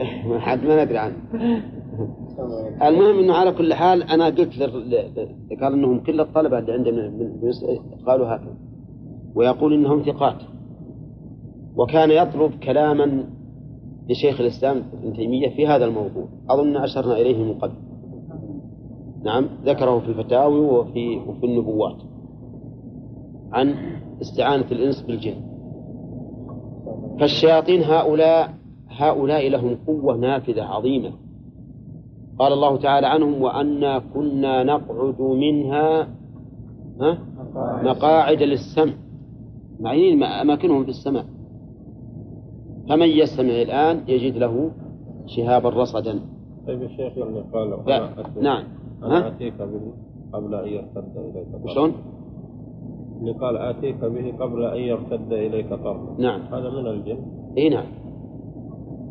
اشتراك 0.00 0.40
حد 0.40 0.64
ما 0.64 0.84
ندري 0.84 0.98
عنه. 0.98 1.16
المهم 2.82 3.18
إنه 3.18 3.34
على 3.34 3.52
كل 3.52 3.74
حال 3.74 4.02
أنا 4.02 4.26
قلت 4.26 4.62
قال 5.60 5.72
إنهم 5.72 6.00
كل 6.00 6.20
الطلبة 6.20 6.58
اللي 6.58 6.72
عندنا 6.72 7.12
قالوا 8.06 8.26
هكذا. 8.26 8.54
ويقول 9.34 9.72
إنهم 9.72 10.02
ثقات. 10.02 10.42
وكان 11.76 12.10
يطلب 12.10 12.52
كلاما 12.62 13.24
لشيخ 14.08 14.40
الإسلام 14.40 14.82
ابن 14.92 15.12
تيمية 15.12 15.48
في 15.48 15.66
هذا 15.66 15.84
الموضوع. 15.84 16.28
أظن 16.50 16.76
أشرنا 16.76 17.16
إليه 17.16 17.44
من 17.44 17.54
قبل. 17.54 17.74
نعم 19.24 19.48
ذكره 19.64 19.98
في 19.98 20.08
الفتاوي 20.08 20.60
وفي 20.60 21.16
وفي 21.16 21.46
النبوات. 21.46 21.96
عن 23.52 23.74
استعانة 24.20 24.66
الإنس 24.72 25.02
بالجن. 25.02 25.34
فالشياطين 27.20 27.82
هؤلاء 27.82 28.57
هؤلاء 28.98 29.48
لهم 29.50 29.76
قوة 29.86 30.16
نافذة 30.16 30.62
عظيمة. 30.62 31.12
قال 32.38 32.52
الله 32.52 32.76
تعالى 32.76 33.06
عنهم 33.06 33.42
وأنا 33.42 33.98
كنا 34.14 34.64
نقعد 34.64 35.20
منها 35.20 36.08
مقاعد 37.82 38.42
للسمع. 38.42 38.92
معين 39.80 40.22
أماكنهم 40.22 40.84
في 40.84 40.90
السماء. 40.90 41.24
فمن 42.88 43.08
يستمع 43.08 43.62
الآن 43.62 44.00
يجد 44.08 44.36
له 44.36 44.70
شهابا 45.26 45.68
رصدا. 45.68 46.20
طيب 46.66 46.82
يا 46.82 46.88
شيخ 46.88 47.18
اللي 47.18 47.40
قال. 47.86 48.04
نعم. 48.42 48.64
أنا 49.02 49.28
آتيك 49.28 49.54
به 49.58 49.92
قبل 50.32 50.54
أن 50.54 50.68
يرتد 50.68 51.16
إليك 51.16 51.74
شلون؟ 51.74 51.92
اللي 53.20 53.32
قال 53.32 53.56
آتيك 53.56 54.00
به 54.04 54.34
قبل 54.40 54.64
أن 54.64 54.80
يرتد 54.80 55.32
إليك 55.32 55.68
طرفا 55.68 56.14
نعم. 56.18 56.40
هذا 56.40 56.70
من 56.70 56.86
الجن؟ 56.86 57.18
إي 57.58 57.68
نعم. 57.68 57.86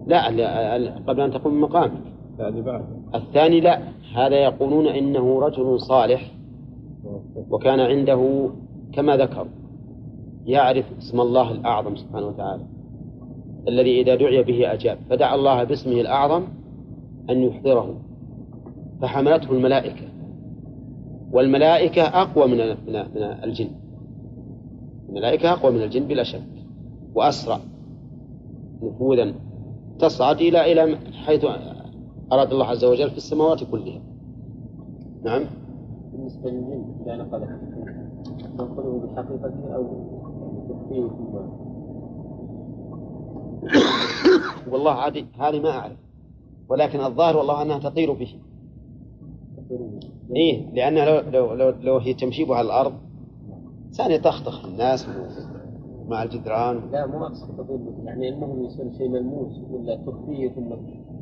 لا, 0.07 0.25
قبل 1.07 1.21
أن 1.21 1.31
تقوم 1.31 1.61
مقامك 1.61 1.91
الثاني 3.15 3.59
لا 3.59 3.79
هذا 4.15 4.35
يقولون 4.35 4.87
إنه 4.87 5.39
رجل 5.39 5.79
صالح 5.79 6.31
وكان 7.49 7.79
عنده 7.79 8.49
كما 8.93 9.17
ذكر 9.17 9.47
يعرف 10.45 10.85
اسم 10.97 11.21
الله 11.21 11.51
الأعظم 11.51 11.95
سبحانه 11.95 12.27
وتعالى 12.27 12.63
الذي 13.67 14.01
إذا 14.01 14.15
دعي 14.15 14.43
به 14.43 14.73
أجاب 14.73 14.97
فدعا 15.09 15.35
الله 15.35 15.63
باسمه 15.63 16.01
الأعظم 16.01 16.43
أن 17.29 17.43
يحضره 17.43 17.95
فحملته 19.01 19.51
الملائكة 19.51 20.07
والملائكة 21.31 22.01
أقوى 22.01 22.47
من 22.47 22.57
من 22.87 23.23
الجن. 23.43 23.69
الملائكة 25.09 25.53
أقوى 25.53 25.71
من 25.71 25.81
الجن 25.81 26.07
بلا 26.07 26.23
شك 26.23 26.41
وأسرع 27.15 27.59
نفوذا. 28.83 29.33
تصعد 29.99 30.41
إلى 30.41 30.71
إلى 30.71 30.97
حيث 31.25 31.45
أراد 32.31 32.51
الله 32.51 32.65
عز 32.65 32.85
وجل 32.85 33.09
في 33.09 33.17
السماوات 33.17 33.63
كلها. 33.63 34.01
نعم. 35.23 35.45
بالنسبة 36.11 36.49
للجن 36.49 36.95
إذا 37.01 37.15
نقله 37.15 37.59
ننقله 38.59 38.99
بحقيقته 38.99 39.75
أو 39.75 39.83
تخفيه 40.69 41.09
والله 44.71 44.91
عادي 44.91 45.25
هذه 45.39 45.59
ما 45.59 45.69
أعرف. 45.69 45.97
ولكن 46.69 46.99
الظاهر 46.99 47.37
والله 47.37 47.61
أنها 47.61 47.79
تطير 47.79 48.13
به 48.13 48.35
إيه 50.35 50.73
لأنها 50.73 51.05
لو, 51.05 51.31
لو, 51.31 51.53
لو, 51.53 51.73
لو 51.81 51.97
هي 51.97 52.13
تمشي 52.13 52.45
على 52.49 52.65
الأرض 52.65 52.93
ثانية 53.91 54.17
تخطخ 54.17 54.65
الناس. 54.65 55.07
مع 56.07 56.23
الجدران. 56.23 56.81
لا 56.91 57.05
مو 57.05 57.27
تطير 57.27 57.75
به 57.75 58.03
يعني 58.03 58.29
أنه 58.29 58.65
يصير 58.65 58.91
شيء 58.97 59.09
ملموس 59.09 59.53
ولا 59.71 59.95
تخفيه 59.95 60.49
ثم 60.49 60.69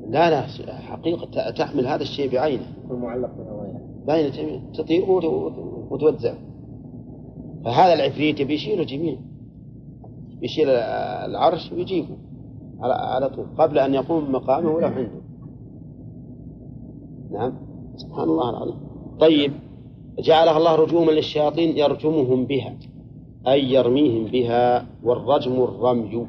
لا 0.10 0.30
لا 0.30 0.42
حقيقة 0.74 1.52
تحمل 1.52 1.88
هذا 1.88 2.02
الشيء 2.02 2.32
بعينه. 2.32 2.64
يكون 2.86 3.00
معلق 3.00 3.38
بالهواء 3.38 3.82
بعينه 4.08 4.62
تطير 4.74 5.04
وتوزع. 5.90 6.34
فهذا 7.66 7.94
العفريت 7.94 8.42
بيشيله 8.42 8.84
جميع 8.84 9.16
يشيل 10.42 10.70
العرش 10.70 11.72
ويجيبه 11.72 12.18
على 12.80 12.94
على 12.94 13.30
طول 13.30 13.46
قبل 13.58 13.80
أن 13.80 13.94
يقوم 13.94 14.32
مقامه 14.32 14.72
ولا 14.72 14.88
عنده. 14.88 15.22
نعم. 17.32 17.54
سبحان 17.96 18.24
الله 18.24 18.50
العظيم. 18.50 18.76
طيب 19.20 19.52
جعلها 20.20 20.58
الله 20.58 20.76
رجوما 20.76 21.12
للشياطين 21.12 21.78
يرجمهم 21.78 22.46
بها. 22.46 22.78
أي 23.48 23.74
يرميهم 23.74 24.26
بها 24.26 24.86
والرجم 25.04 25.64
الرمي. 25.64 26.28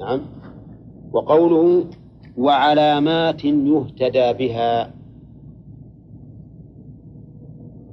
نعم. 0.00 0.20
وقوله 1.12 1.84
وعلامات 2.38 3.44
يهتدى 3.44 4.32
بها. 4.32 4.90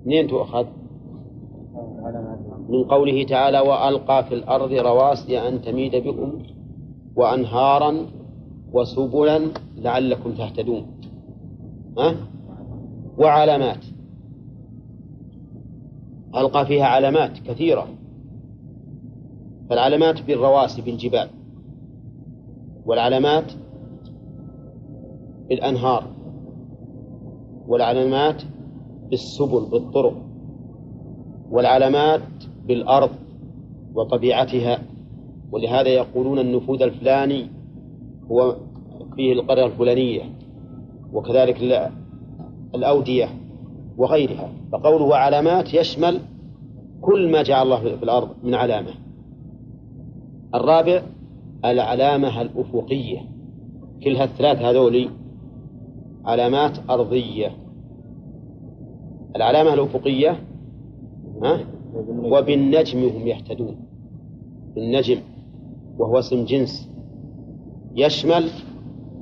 منين 0.05 0.27
تؤخذ؟ 0.27 0.65
من 2.69 2.83
قوله 2.83 3.23
تعالى 3.23 3.59
وألقى 3.59 4.23
في 4.23 4.35
الأرض 4.35 4.71
رواسي 4.71 5.47
أن 5.47 5.61
تميد 5.61 5.95
بكم 5.95 6.39
وأنهارا 7.15 8.05
وسبلا 8.73 9.39
لعلكم 9.77 10.31
تهتدون. 10.33 10.85
ها؟ 11.97 12.15
وعلامات. 13.17 13.98
ألقى 16.35 16.65
فيها 16.65 16.85
علامات 16.85 17.39
كثيرة. 17.39 17.87
فالعلامات 19.69 20.21
بالرواسي 20.21 20.81
بالجبال. 20.81 21.29
والعلامات 22.85 23.51
بالأنهار. 25.49 26.03
والعلامات 27.67 28.41
بالسبل 29.09 29.65
بالطرق. 29.71 30.13
والعلامات 31.51 32.21
بالأرض 32.67 33.09
وطبيعتها. 33.95 34.79
ولهذا 35.51 35.89
يقولون 35.89 36.39
النفوذ 36.39 36.81
الفلاني 36.81 37.47
هو 38.31 38.55
فيه 39.15 39.33
القرية 39.33 39.65
الفلانية. 39.65 40.21
وكذلك 41.13 41.87
الأودية. 42.75 43.38
وغيرها. 43.99 44.49
فقوله 44.71 45.15
علامات 45.15 45.73
يشمل 45.73 46.19
كل 47.01 47.31
ما 47.31 47.43
جعل 47.43 47.65
الله 47.65 47.97
في 47.97 48.03
الأرض 48.03 48.29
من 48.43 48.55
علامة. 48.55 48.91
الرابع 50.55 51.01
العلامة 51.65 52.41
الأفقية. 52.41 53.19
كلها 54.03 54.23
الثلاث 54.23 54.57
هذول 54.57 55.09
علامات 56.25 56.89
أرضية. 56.89 57.51
العلامة 59.35 59.73
الأفقية 59.73 60.39
ها؟ 61.43 61.59
وبالنجم 62.07 63.03
هم 63.03 63.27
يهتدون. 63.27 63.75
بالنجم 64.75 65.17
وهو 65.97 66.19
اسم 66.19 66.45
جنس. 66.45 66.89
يشمل 67.95 68.49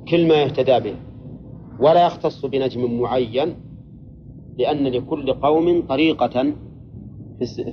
كل 0.08 0.28
ما 0.28 0.34
يهتدى 0.34 0.80
به. 0.80 0.96
ولا 1.80 2.06
يختص 2.06 2.46
بنجم 2.46 3.00
معين 3.00 3.54
لأن 4.58 4.86
لكل 4.86 5.32
قوم 5.32 5.82
طريقة 5.88 6.52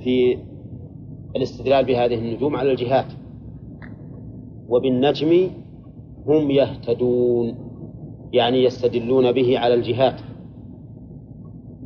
في 0.04 0.38
الاستدلال 1.36 1.84
بهذه 1.84 2.14
النجوم 2.14 2.56
على 2.56 2.70
الجهات. 2.72 3.06
وبالنجم 4.68 5.50
هم 6.26 6.50
يهتدون 6.50 7.54
يعني 8.32 8.64
يستدلون 8.64 9.32
به 9.32 9.58
على 9.58 9.74
الجهات. 9.74 10.20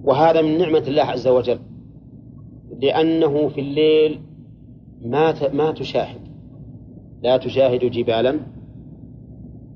وهذا 0.05 0.43
من 0.43 0.59
نعمة 0.59 0.85
الله 0.89 1.03
عز 1.03 1.29
وجل 1.29 1.59
لأنه 2.83 3.49
في 3.49 3.61
الليل 3.61 4.21
ما 5.03 5.35
ما 5.53 5.73
تشاهد. 5.73 6.21
لا 7.23 7.37
تشاهد 7.37 7.85
جبالا 7.85 8.41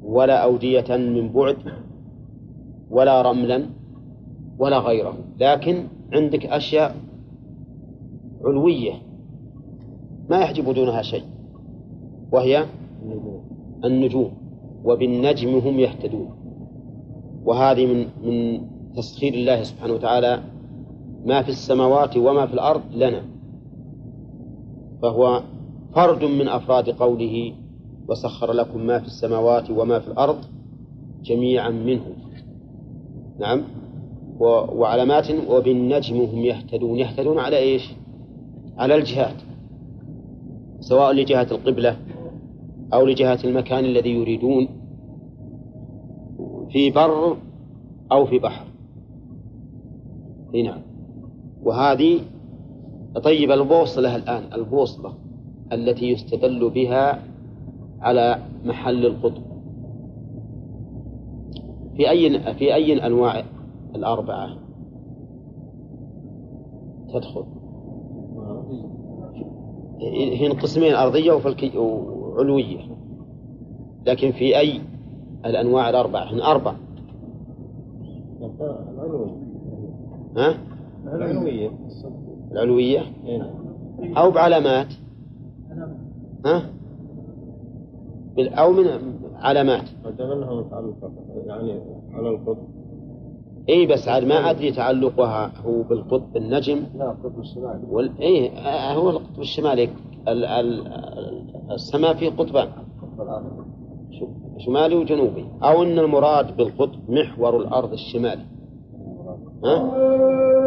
ولا 0.03 0.37
أودية 0.37 0.97
من 0.97 1.33
بعد 1.33 1.57
ولا 2.91 3.23
رملا 3.23 3.67
ولا 4.59 4.79
غيره. 4.79 5.15
لكن 5.41 5.85
عندك 6.13 6.47
أشياء 6.47 6.97
علوية 8.45 8.93
ما 10.31 10.39
يحجب 10.39 10.75
دونها 10.75 11.03
شيء 11.03 11.25
وهي 12.33 12.67
النجوم 13.85 14.33
وبالنجم 14.85 15.59
هم 15.59 15.81
يهتدون. 15.81 16.29
وهذه 17.45 17.87
من 17.87 18.07
من 18.25 18.61
تسخير 18.97 19.35
الله 19.35 19.63
سبحانه 19.63 19.95
وتعالى 19.95 20.43
ما 21.25 21.43
في 21.43 21.49
السماوات 21.49 22.17
وما 22.17 22.47
في 22.47 22.55
الأرض 22.55 22.83
لنا. 22.95 23.23
فهو 25.03 25.43
فرد 25.95 26.25
من 26.25 26.49
أفراد 26.49 26.91
قوله 26.91 27.53
وسخر 28.09 28.53
لكم 28.53 28.87
ما 28.87 28.99
في 28.99 29.07
السماوات 29.07 29.71
وما 29.71 29.99
في 29.99 30.09
الأرض 30.09 30.39
جميعا 31.23 31.71
منه. 31.71 32.05
نعم. 33.39 33.63
وعلامات 34.41 35.31
وبالنجم 35.49 36.17
هم 36.21 36.39
يهتدون. 36.39 36.99
يهتدون 36.99 37.39
على 37.39 37.59
إيش؟ 37.59 37.93
على 38.79 38.95
الجهات 38.95 39.35
سواء 40.81 41.13
لجهة 41.13 41.47
القبلة 41.51 41.97
أو 42.95 43.07
لجهة 43.07 43.39
المكان 43.45 43.85
الذي 43.85 44.11
يريدون 44.11 44.69
في 46.71 46.91
بر 46.91 47.37
أو 48.13 48.27
في 48.27 48.39
بحر. 48.39 48.65
نعم. 50.65 50.81
وهذه 51.63 52.21
طيب 53.23 53.51
البوصلة 53.51 54.17
الآن 54.17 54.43
البوصلة 54.55 55.15
التي 55.73 56.11
يستدل 56.11 56.71
بها 56.71 57.23
على 58.01 58.39
محل 58.65 59.07
القطب. 59.07 59.43
في 61.97 62.11
أي 62.11 62.55
في 62.55 62.75
أي 62.75 62.93
الأنواع 62.93 63.45
الأربعة. 63.95 64.49
تدخل. 67.15 67.45
هي 70.13 70.49
قسمين 70.49 70.95
أرضية 70.95 71.33
وعلوية. 71.77 72.79
لكن 74.07 74.33
في 74.33 74.59
أي 74.59 74.81
الأنواع 75.47 75.91
الأربعة؟ 75.91 76.33
هن 76.33 76.41
أربع 76.41 76.75
ها؟ 80.37 80.55
العلوية. 81.05 81.71
العلوية. 82.53 83.01
إيه. 83.27 83.53
أو 84.17 84.31
بعلامات. 84.31 84.87
ها؟ 86.47 86.63
أو 88.39 88.73
من 88.73 88.85
علامات. 89.35 89.89
يعني 91.47 91.81
على 92.13 92.29
القطب. 92.29 92.74
اي 93.69 93.87
بس 93.87 94.09
عاد 94.09 94.25
ما 94.25 94.51
أدري 94.51 94.73
تعلقها 94.73 95.53
هو 95.67 95.83
بالقطب 95.83 96.37
النجم. 96.37 96.81
لا 96.99 97.11
القطب 97.11 97.39
الشمالي. 97.41 97.83
وال... 97.91 98.11
اي 98.21 98.51
هو 98.97 99.11
القطب 99.11 99.41
الشمالي. 99.41 99.89
ال... 100.29 100.45
ال... 100.45 100.83
السماء 101.71 102.15
فيه 102.15 102.31
قطبان 102.31 102.69
شمالي 104.59 104.95
وجنوبي. 104.95 105.47
أو 105.63 105.83
إن 105.83 105.99
المراد 105.99 106.57
بالقطب 106.57 106.99
محور 107.09 107.57
الأرض 107.57 107.93
الشمالي. 107.93 108.43
ها؟ 109.65 109.91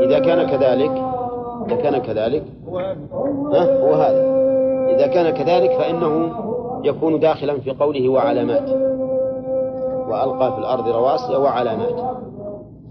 إذا 0.01 0.19
كان 0.19 0.47
كذلك 0.47 0.91
إذا 1.67 1.75
كان 1.75 1.97
كذلك 1.97 2.43
ها؟ 3.53 3.81
هو 3.81 3.93
هذا. 3.93 4.38
إذا 4.95 5.07
كان 5.07 5.29
كذلك 5.29 5.71
فإنه 5.71 6.31
يكون 6.83 7.19
داخلا 7.19 7.60
في 7.60 7.71
قوله 7.71 8.10
وعلامات. 8.10 8.69
وألقى 10.10 10.51
في 10.53 10.60
الأرض 10.60 10.88
رواسي 10.88 11.36
وعلامات. 11.36 12.27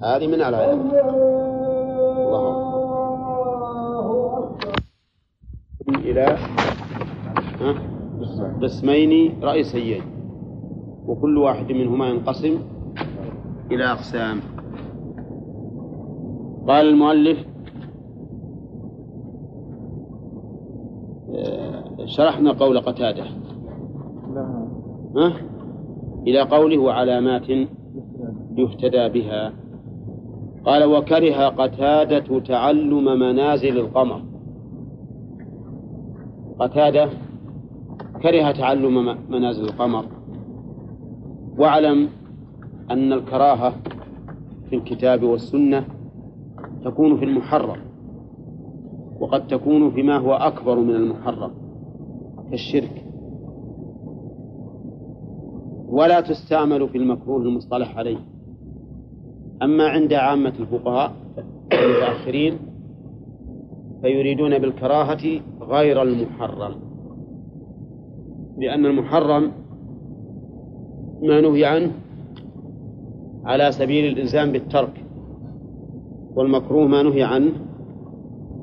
هذه 0.02 0.26
من 0.26 0.34
العلامات 0.34 0.74
الله. 0.74 2.66
إلى؟ 5.88 6.36
قسمين 8.62 9.40
رئيسيين 9.42 10.02
وكل 11.06 11.38
واحد 11.38 11.72
منهما 11.72 12.08
ينقسم 12.08 12.58
إلى 13.70 13.84
أقسام 13.84 14.40
قال 16.68 16.88
المؤلف 16.88 17.38
آه، 21.34 21.84
شرحنا 22.06 22.52
قول 22.52 22.80
قتادة 22.80 23.24
ها؟ 25.16 25.32
إلى 26.26 26.40
قوله 26.40 26.78
وعلامات 26.78 27.48
يهتدى 28.56 29.08
بها 29.08 29.52
قال 30.66 30.84
وكره 30.84 31.48
قتادة 31.48 32.40
تعلم 32.40 33.04
منازل 33.18 33.78
القمر. 33.78 34.22
قتادة 36.58 37.08
كره 38.22 38.52
تعلم 38.52 39.16
منازل 39.30 39.64
القمر. 39.64 40.04
واعلم 41.58 42.08
أن 42.90 43.12
الكراهة 43.12 43.74
في 44.70 44.76
الكتاب 44.76 45.22
والسنة 45.22 45.84
تكون 46.84 47.16
في 47.16 47.24
المحرم 47.24 47.80
وقد 49.20 49.46
تكون 49.46 49.90
فيما 49.90 50.18
هو 50.18 50.32
أكبر 50.34 50.78
من 50.78 50.94
المحرم 50.94 51.50
كالشرك. 52.50 53.04
ولا 55.88 56.20
تستعمل 56.20 56.88
في 56.88 56.98
المكروه 56.98 57.42
المصطلح 57.42 57.98
عليه. 57.98 58.35
أما 59.62 59.88
عند 59.88 60.12
عامة 60.12 60.52
الفقهاء 60.60 61.12
المتأخرين 61.72 62.58
فيريدون 64.02 64.58
بالكراهة 64.58 65.40
غير 65.60 66.02
المحرم. 66.02 66.74
لأن 68.58 68.86
المحرم 68.86 69.52
ما 71.22 71.40
نهي 71.40 71.64
عنه 71.64 71.92
على 73.44 73.72
سبيل 73.72 74.12
الإلزام 74.12 74.52
بالترك 74.52 75.04
والمكروه 76.34 76.86
ما 76.86 77.02
نهي 77.02 77.22
عنه 77.22 77.52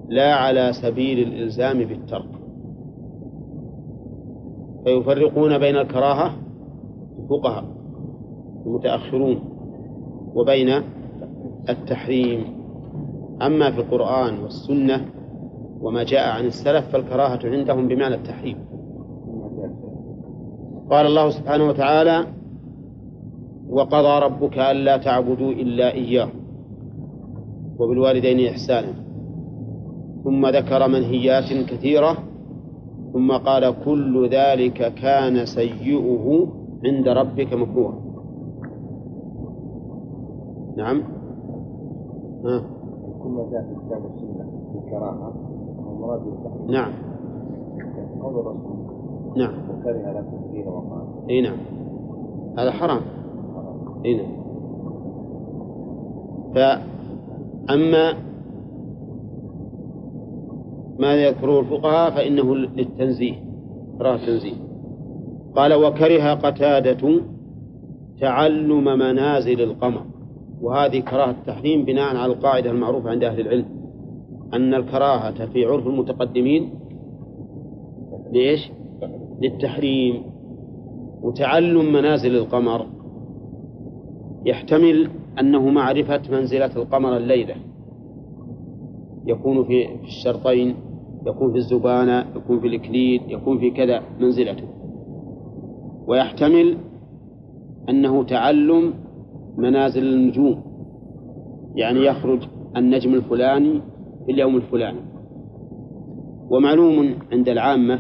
لا 0.09 0.35
على 0.35 0.73
سبيل 0.73 1.27
الإلزام 1.27 1.77
بالترك. 1.77 2.29
فيفرقون 4.85 5.57
بين 5.57 5.75
الكراهة 5.75 6.33
الفقهاء 7.19 7.65
المتأخرون 8.65 9.52
وبين 10.35 10.81
التحريم. 11.69 12.63
أما 13.41 13.71
في 13.71 13.79
القرآن 13.81 14.39
والسنة 14.39 15.05
وما 15.81 16.03
جاء 16.03 16.29
عن 16.29 16.45
السلف 16.45 16.87
فالكراهة 16.87 17.39
عندهم 17.43 17.87
بمعنى 17.87 18.15
التحريم. 18.15 18.57
قال 20.89 21.05
الله 21.05 21.29
سبحانه 21.29 21.67
وتعالى 21.67 22.27
وقضى 23.69 24.25
ربك 24.25 24.57
ألا 24.57 24.97
تعبدوا 24.97 25.51
إلا 25.51 25.93
إياه 25.93 26.29
وبالوالدين 27.79 28.47
إحسانا. 28.47 28.93
ثم 30.23 30.47
ذكر 30.47 30.87
منهيات 30.87 31.53
كثيرة 31.69 32.17
ثم 33.13 33.31
قال 33.31 33.75
كل 33.85 34.29
ذلك 34.29 34.93
كان 34.93 35.45
سيئه 35.45 36.47
عند 36.85 37.07
ربك 37.07 37.53
مكروها. 37.53 38.02
نعم. 40.77 41.03
ها. 42.45 42.61
كل 43.23 43.29
ما 43.29 43.45
جاء 43.51 43.61
في 43.61 43.75
كتاب 43.85 44.01
السنة 44.05 44.45
بالكراهة 44.73 45.33
المراد 45.89 46.21
بالتحريم. 46.21 46.71
نعم. 46.71 46.91
قول 48.21 48.39
الرسول. 48.39 48.83
نعم. 49.37 49.53
وكره 49.69 50.11
لكم 50.11 50.51
فيه 50.51 50.65
وقال 50.67 51.29
إي 51.29 51.41
نعم. 51.41 51.57
هذا 52.57 52.71
حرام. 52.71 53.01
إي 54.05 54.17
نعم. 54.17 54.43
فأما 56.55 58.13
ما 60.99 61.13
يذكره 61.15 61.59
الفقهاء 61.59 62.11
فإنه 62.11 62.55
للتنزيه 62.55 63.33
كراهة 63.97 64.15
التنزيه. 64.15 64.55
قال 65.55 65.73
وكره 65.73 66.33
قتادة 66.33 67.21
تعلم 68.21 68.83
منازل 68.83 69.61
القمر. 69.61 70.12
وهذه 70.63 70.99
كراهة 70.99 71.31
التحريم 71.31 71.85
بناء 71.85 72.15
على 72.15 72.33
القاعدة 72.33 72.71
المعروفة 72.71 73.09
عند 73.09 73.23
أهل 73.23 73.39
العلم 73.39 73.65
أن 74.53 74.73
الكراهة 74.73 75.45
في 75.45 75.65
عرف 75.65 75.87
المتقدمين 75.87 76.69
ليش؟ 78.31 78.71
للتحريم 79.41 80.23
وتعلم 81.21 81.93
منازل 81.93 82.35
القمر. 82.35 82.85
يحتمل 84.45 85.09
أنه 85.39 85.69
معرفة 85.69 86.21
منزلة 86.31 86.75
القمر 86.75 87.17
الليلة. 87.17 87.55
يكون 89.25 89.63
في 89.63 89.87
الشرطين 90.03 90.75
يكون 91.27 91.51
في 91.51 91.57
الزبانة 91.57 92.25
يكون 92.35 92.59
في 92.59 92.67
الإكليل 92.67 93.21
يكون 93.27 93.59
في 93.59 93.71
كذا 93.71 94.01
منزلته. 94.19 94.67
ويحتمل 96.07 96.77
أنه 97.89 98.23
تعلم 98.23 98.93
منازل 99.57 100.03
النجوم 100.13 100.63
يعني 101.75 102.05
يخرج 102.05 102.39
النجم 102.77 103.13
الفلاني 103.13 103.81
في 104.25 104.31
اليوم 104.31 104.55
الفلاني. 104.55 104.99
ومعلوم 106.49 107.15
عند 107.31 107.49
العامة 107.49 107.99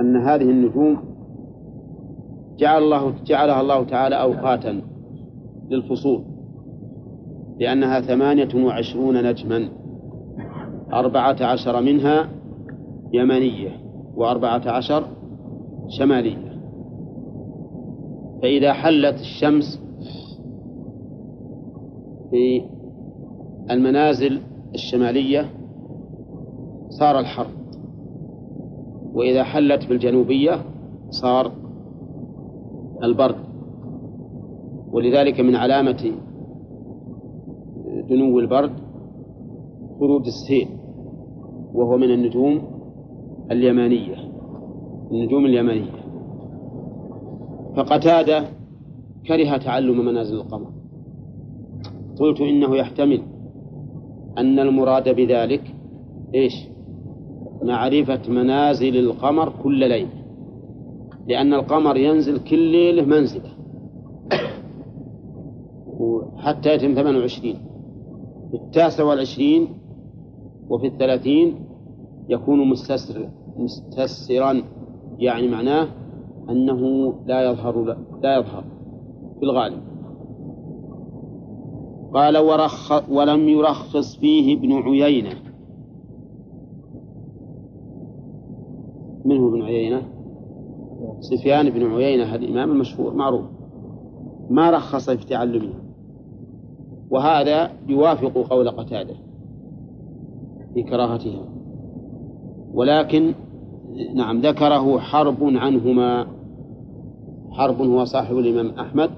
أن 0.00 0.16
هذه 0.16 0.50
النجوم 0.50 0.98
جعل 2.58 2.82
الله 2.82 3.14
جعلها 3.26 3.60
الله 3.60 3.84
تعالى 3.84 4.14
أوقاتا 4.22 4.82
للفصول 5.70 6.24
لأنها 7.60 8.00
ثمانية 8.00 8.64
وعشرون 8.64 9.22
نجما 9.22 9.68
أربعة 10.92 11.36
عشر 11.40 11.80
منها 11.80 12.28
يمنية 13.12 13.70
وأربعة 14.16 14.62
عشر 14.66 15.04
شمالية. 15.98 16.52
فإذا 18.42 18.72
حلت 18.72 19.20
الشمس 19.20 19.81
في 22.32 22.62
المنازل 23.70 24.40
الشمالية 24.74 25.50
صار 26.88 27.18
الحر 27.18 27.46
وإذا 29.14 29.42
حلت 29.44 29.82
في 29.82 29.92
الجنوبية 29.92 30.52
صار 31.10 31.52
البرد 33.02 33.36
ولذلك 34.92 35.40
من 35.40 35.56
علامة 35.56 36.12
دنو 38.08 38.38
البرد 38.38 38.72
خروج 40.00 40.26
السيل 40.26 40.68
وهو 41.74 41.96
من 41.96 42.10
النجوم 42.10 42.62
اليمانية 43.50 44.16
النجوم 45.12 45.46
اليمانية. 45.46 46.02
فقتادة 47.76 48.44
كره 49.26 49.56
تعلم 49.56 50.04
منازل 50.04 50.36
القمر. 50.36 50.70
قلت 52.18 52.40
إنه 52.40 52.76
يحتمل 52.76 53.22
أن 54.38 54.58
المراد 54.58 55.08
بذلك 55.16 55.74
إيش؟ 56.34 56.52
معرفة 57.62 58.20
منازل 58.28 58.96
القمر 58.96 59.52
كل 59.62 59.78
ليلة 59.88 60.22
لأن 61.28 61.54
القمر 61.54 61.96
ينزل 61.96 62.38
كل 62.38 62.58
ليلة 62.58 63.04
منزلة. 63.04 63.50
حتى 66.36 66.74
يتم 66.74 66.94
28 66.94 67.54
في 68.50 68.56
التاسع 68.56 69.04
والعشرين 69.04 69.68
وفي 70.68 70.86
الثلاثين 70.86 71.54
يكون 72.28 72.68
مستسر 72.68 73.28
مستسرا. 73.56 74.62
يعني 75.18 75.48
معناه 75.48 75.88
أنه 76.50 77.12
لا 77.26 77.50
يظهر 77.50 77.96
لا 78.22 78.38
يظهر 78.38 78.64
في 79.38 79.42
الغالب. 79.42 79.91
قال 82.14 82.38
ورخ 82.38 83.10
ولم 83.10 83.48
يرخص 83.48 84.16
فيه 84.16 84.58
ابن 84.58 84.72
عيينة. 84.72 85.34
من 89.24 89.36
هو 89.36 89.48
ابن 89.48 89.62
عيينة؟ 89.62 90.02
سفيان 91.20 91.70
بن 91.70 91.94
عيينة 91.94 92.24
هذا 92.24 92.36
الإمام 92.44 92.70
المشهور 92.70 93.14
معروف. 93.14 93.44
ما 94.50 94.70
رخص 94.70 95.10
في 95.10 95.26
تعلمها 95.26 95.82
وهذا 97.10 97.70
يوافق 97.88 98.48
قول 98.50 98.70
قتادة 98.70 99.14
في 100.74 100.82
كراهتها. 100.82 101.44
ولكن 102.74 103.34
نعم 104.14 104.40
ذكره 104.40 104.98
حرب 104.98 105.38
عنهما. 105.42 106.26
حرب 107.50 107.82
هو 107.82 108.04
صاحب 108.04 108.38
الإمام 108.38 108.70
أحمد. 108.78 109.10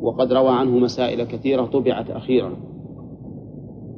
وقد 0.00 0.32
روى 0.32 0.50
عنه 0.50 0.78
مسائل 0.78 1.24
كثيرة 1.24 1.64
طبعت 1.64 2.10
أخيرا. 2.10 2.52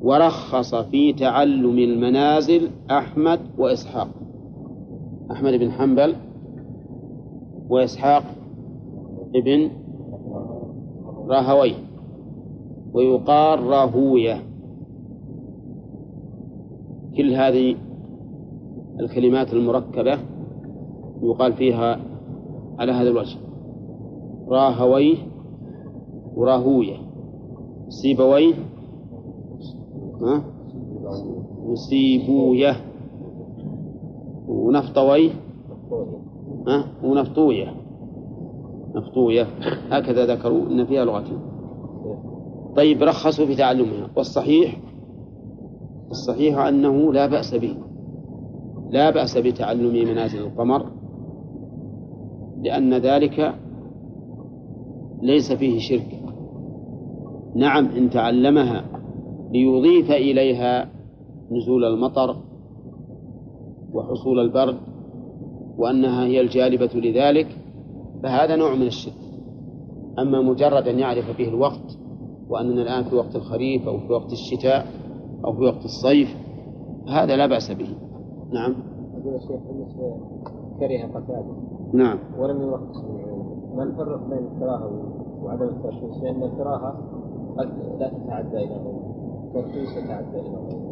ورخص 0.02 0.74
في 0.74 1.12
تعلم 1.12 1.78
المنازل 1.78 2.70
أحمد 2.90 3.40
وإسحاق. 3.58 4.08
أحمد 5.30 5.52
بن 5.52 5.70
حنبل 5.70 6.14
وإسحاق 7.68 8.22
ابن 9.34 9.70
راهويه. 11.28 11.74
ويقال 12.92 13.62
راهوية. 13.62 14.42
كل 17.16 17.34
هذه 17.34 17.76
الكلمات 19.00 19.52
المركبة 19.52 20.18
يقال 21.22 21.52
فيها 21.52 22.00
على 22.78 22.92
هذا 22.92 23.08
الوجه. 23.08 23.36
راهويه 24.48 25.16
وراهوية. 26.38 26.96
سيبويه. 27.88 28.54
ها؟ 30.22 30.42
وسيبويه 31.64 32.76
ونفطويه. 34.48 35.30
ها؟ 36.68 36.84
ونفطوية. 37.04 37.74
نفطوية. 38.94 39.46
هكذا 39.90 40.26
ذكروا 40.26 40.66
أن 40.66 40.84
فيها 40.84 41.04
لغتين 41.04 41.38
طيب 42.76 43.02
رخصوا 43.02 43.46
في 43.46 43.54
تعلمها. 43.56 44.10
والصحيح 44.16 44.80
الصحيح 46.10 46.58
أنه 46.58 47.12
لا 47.12 47.26
بأس 47.26 47.54
به. 47.54 47.76
لا 48.90 49.10
بأس 49.10 49.38
بتعلم 49.38 50.08
منازل 50.10 50.38
القمر 50.38 50.86
لأن 52.62 52.94
ذلك 52.94 53.54
ليس 55.22 55.52
فيه 55.52 55.78
شرك. 55.78 56.17
نعم 57.54 57.86
إن 57.86 58.10
تعلمها 58.10 58.84
ليضيف 59.52 60.10
إليها 60.10 60.88
نزول 61.50 61.84
المطر 61.84 62.36
وحصول 63.92 64.38
البرد 64.38 64.76
وأنها 65.78 66.24
هي 66.24 66.40
الجالبة 66.40 66.90
لذلك 66.94 67.46
فهذا 68.22 68.56
نوع 68.56 68.74
من 68.74 68.86
الشرك. 68.86 69.14
أما 70.18 70.42
مجرد 70.42 70.88
أن 70.88 70.98
يعرف 70.98 71.38
به 71.38 71.48
الوقت 71.48 71.98
وأننا 72.48 72.82
الآن 72.82 73.04
في 73.04 73.16
وقت 73.16 73.36
الخريف 73.36 73.88
أو 73.88 73.98
في 73.98 74.12
وقت 74.12 74.32
الشتاء 74.32 74.86
أو 75.44 75.52
في 75.52 75.62
وقت 75.62 75.84
الصيف 75.84 76.36
هذا 77.08 77.36
لا 77.36 77.46
بأس 77.46 77.70
به. 77.72 77.88
نعم. 78.52 78.74
يقول 79.18 79.34
الشيخ 79.34 79.60
بالنسبة 79.68 80.16
كره 80.80 81.06
قتاده 81.06 81.56
نعم. 81.92 82.18
ولم 82.38 82.62
يرخص 82.62 83.04
ما 83.76 83.84
نفرق 83.84 84.28
بين 84.28 84.38
الكراهة 84.38 84.90
وعدم 85.42 85.68
الترخيص 85.68 86.22
لأن 86.22 86.42
الكراهة 86.42 87.17
قد 87.58 87.68
لا 88.00 88.08
تتعدى 88.08 88.56
إلى 88.56 88.74
غيره. 88.74 89.08
الترخيص 89.46 89.96
يتعدى 89.96 90.40
إلى 90.40 90.56
غيره. 90.56 90.88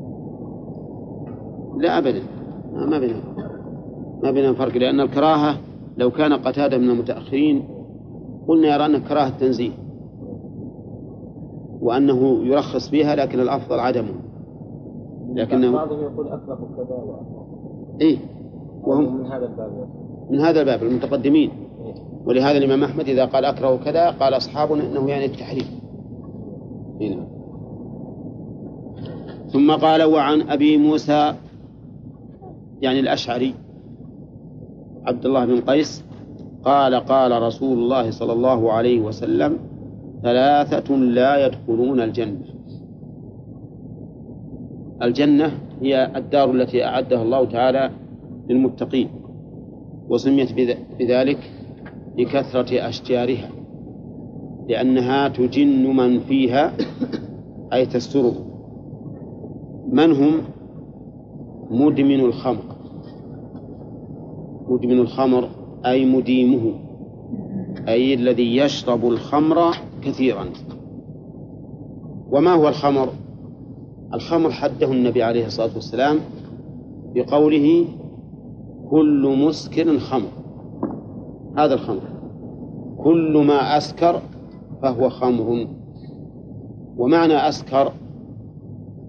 لا 1.77 1.99
أبدا. 1.99 2.23
ما 2.73 2.99
بينهم. 2.99 3.23
ما 4.23 4.31
بينهم 4.31 4.55
فرق 4.55 4.77
لأن 4.77 5.01
الكراهة 5.01 5.59
لو 5.97 6.11
كان 6.11 6.33
قتادة 6.33 6.79
من 6.79 6.91
المتأخرين 6.91 7.65
قلنا 8.49 8.75
يرى 8.75 8.87
أنه 8.87 8.99
كراهة 9.09 9.39
تنزيه 9.39 9.71
وأنه 11.81 12.45
يرخص 12.45 12.89
فيها 12.91 13.17
لكن 13.17 13.41
الأفضل 13.41 13.79
عدمه. 13.79 14.15
لكنه 15.35 15.73
بعضهم 15.73 16.03
يقول 16.03 16.29
أطلق 16.29 16.59
كذا 16.77 16.97
وأطلق 16.97 17.47
إيه 18.01 18.19
وهم 18.83 19.17
من 19.17 19.27
هذا 19.27 19.47
الباب 19.47 19.89
من 20.31 20.41
هذا 20.41 20.61
الباب 20.61 20.83
المتقدمين. 20.83 21.51
إيه. 21.85 21.95
ولهذا 22.27 22.59
الإمام 22.59 22.85
أحمد 22.85 23.09
إذا 23.09 23.25
قال 23.25 23.45
أكره 23.45 23.77
كذا 23.77 24.11
قال 24.11 24.37
أصحابنا 24.37 24.83
إنه 24.87 25.11
يعني 25.11 25.25
التحريم 25.25 25.76
هنا. 27.01 27.27
ثم 29.49 29.73
قال 29.73 30.03
وعن 30.03 30.41
أبي 30.51 30.77
موسى 30.79 31.35
يعني 32.83 33.01
الأشعري 33.01 33.55
عبد 35.07 35.27
الله 35.27 35.45
بن 35.45 35.61
قيس 35.61 36.05
قال 36.65 36.95
قال 36.95 37.43
رسول 37.43 37.79
الله 37.79 38.11
صلى 38.11 38.33
الله 38.33 38.73
عليه 38.73 39.01
وسلم 39.01 39.59
ثلاثة 40.23 40.95
لا 40.97 41.47
يدخلون 41.47 42.01
الجنة 42.01 42.41
الجنة 45.03 45.53
هي 45.83 46.11
الدار 46.17 46.51
التي 46.51 46.85
أعدها 46.85 47.23
الله 47.23 47.45
تعالى 47.45 47.91
للمتقين 48.49 49.09
وسميت 50.09 50.53
بذ- 50.53 50.79
بذلك 50.99 51.39
لكثرة 52.19 52.89
أشجارها 52.89 53.49
لأنها 54.69 55.29
تجن 55.29 55.97
من 55.97 56.21
فيها 56.21 56.73
أي 57.73 57.87
تستره 57.87 58.35
من 59.93 60.13
هم؟ 60.13 60.41
مدمن 61.71 62.21
الخمر. 62.21 62.63
مدمن 64.69 64.99
الخمر 64.99 65.49
أي 65.87 66.05
مديمه. 66.05 66.73
أي 67.89 68.15
الذي 68.15 68.57
يشرب 68.57 69.05
الخمر 69.05 69.77
كثيرا. 70.03 70.45
وما 72.31 72.53
هو 72.55 72.69
الخمر؟ 72.69 73.09
الخمر 74.15 74.51
حده 74.51 74.93
النبي 74.93 75.23
عليه 75.23 75.47
الصلاة 75.47 75.75
والسلام 75.75 76.19
بقوله 77.15 77.85
كل 78.91 79.37
مسكر 79.47 79.99
خمر. 79.99 80.29
هذا 81.57 81.75
الخمر. 81.75 82.03
كل 82.99 83.45
ما 83.47 83.77
أسكر 83.77 84.21
فهو 84.83 85.09
خمر. 85.09 85.67
ومعنى 86.97 87.49
أسكر 87.49 87.93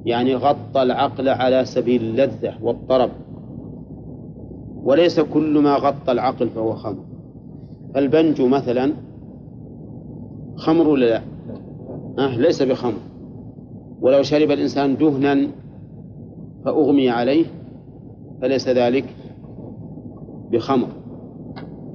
يعني 0.05 0.35
غطى 0.35 0.81
العقل 0.81 1.29
على 1.29 1.65
سبيل 1.65 2.01
اللذة 2.01 2.53
والطرب 2.61 3.09
وليس 4.83 5.19
كل 5.19 5.59
ما 5.59 5.75
غطى 5.75 6.11
العقل 6.11 6.49
فهو 6.49 6.75
خمر. 6.75 7.03
فالبنجو 7.93 8.47
مثلا 8.47 8.93
خمر 10.55 10.87
ولا 10.87 11.05
لا؟ 11.05 11.21
أه 12.19 12.37
ليس 12.37 12.63
بخمر. 12.63 12.99
ولو 14.01 14.23
شرب 14.23 14.51
الإنسان 14.51 14.97
دهنا 14.97 15.47
فأغمي 16.65 17.09
عليه 17.09 17.45
فليس 18.41 18.67
ذلك 18.67 19.05
بخمر. 20.51 20.87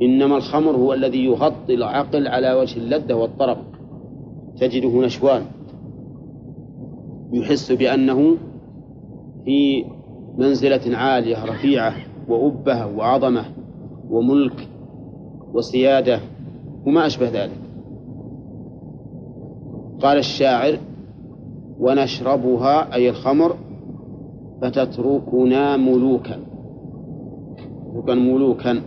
إنما 0.03 0.37
الخمر 0.37 0.77
هو 0.77 0.93
الذي 0.93 1.25
يغطي 1.25 1.75
العقل 1.75 2.29
على 2.29 2.53
وجه 2.55 2.79
اللذة 2.79 3.15
والطرب. 3.15 3.57
تجده 4.57 5.01
نشوان. 5.01 5.43
يحس 7.33 7.73
بأنه 7.73 8.37
في 9.45 9.85
منزلة 10.39 10.97
عالية 10.97 11.45
رفيعة 11.45 11.95
وأبهة 12.29 12.97
وعظمة 12.97 13.45
وملك 14.11 14.69
وسيادة 15.55 16.21
وما 16.87 17.07
أشبه 17.07 17.29
ذلك. 17.29 17.59
قال 20.03 20.19
الشاعر 20.19 20.79
ونشربها 21.81 22.95
أي 22.95 23.11
الخمر 23.11 23.57
فتتركنا 24.63 25.77
ملوكا. 25.77 26.37
تتركنا 27.93 28.15
ملوكا. 28.15 28.83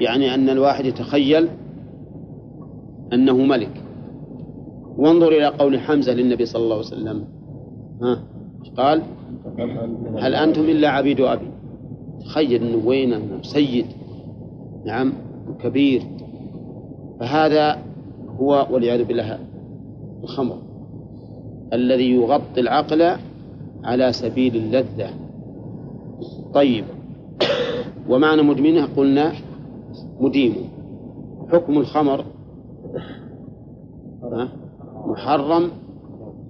يعني 0.00 0.34
أن 0.34 0.48
الواحد 0.48 0.84
يتخيل 0.84 1.48
أنه 3.12 3.36
ملك. 3.36 3.82
وانظر 4.96 5.28
إلى 5.28 5.46
قول 5.46 5.80
حمزة 5.80 6.12
للنبي 6.12 6.46
صلى 6.46 6.62
الله 6.62 6.76
عليه 6.76 6.86
وسلم. 6.86 7.24
ها 8.02 8.22
قال؟ 8.76 9.02
هل 10.18 10.34
أنتم 10.34 10.62
إلا 10.62 10.88
عبيد 10.88 11.20
أبي 11.20 11.50
تخيل 12.24 12.62
أنه 12.62 12.86
وين 12.86 13.42
سيد. 13.42 13.86
نعم 14.84 15.12
كبير 15.62 16.02
فهذا 17.20 17.78
هو 18.40 18.66
والعياذ 18.70 19.04
بالله 19.04 19.38
الخمر 20.22 20.58
الذي 21.72 22.10
يغطي 22.10 22.60
العقل 22.60 23.16
على 23.84 24.12
سبيل 24.12 24.56
اللذة. 24.56 25.10
طيب 26.54 26.84
ومعنى 28.08 28.42
مدمنه 28.42 28.88
قلنا 28.96 29.32
مديم 30.20 30.54
حكم 31.52 31.78
الخمر؟ 31.78 32.24
محرم 35.06 35.70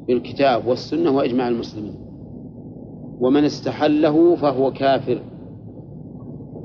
بالكتاب 0.09 0.67
والسنة 0.67 1.11
وإجماع 1.11 1.49
المسلمين. 1.49 1.95
ومن 3.21 3.45
استحله 3.45 4.37
فهو 4.37 4.73
كافر. 4.73 5.21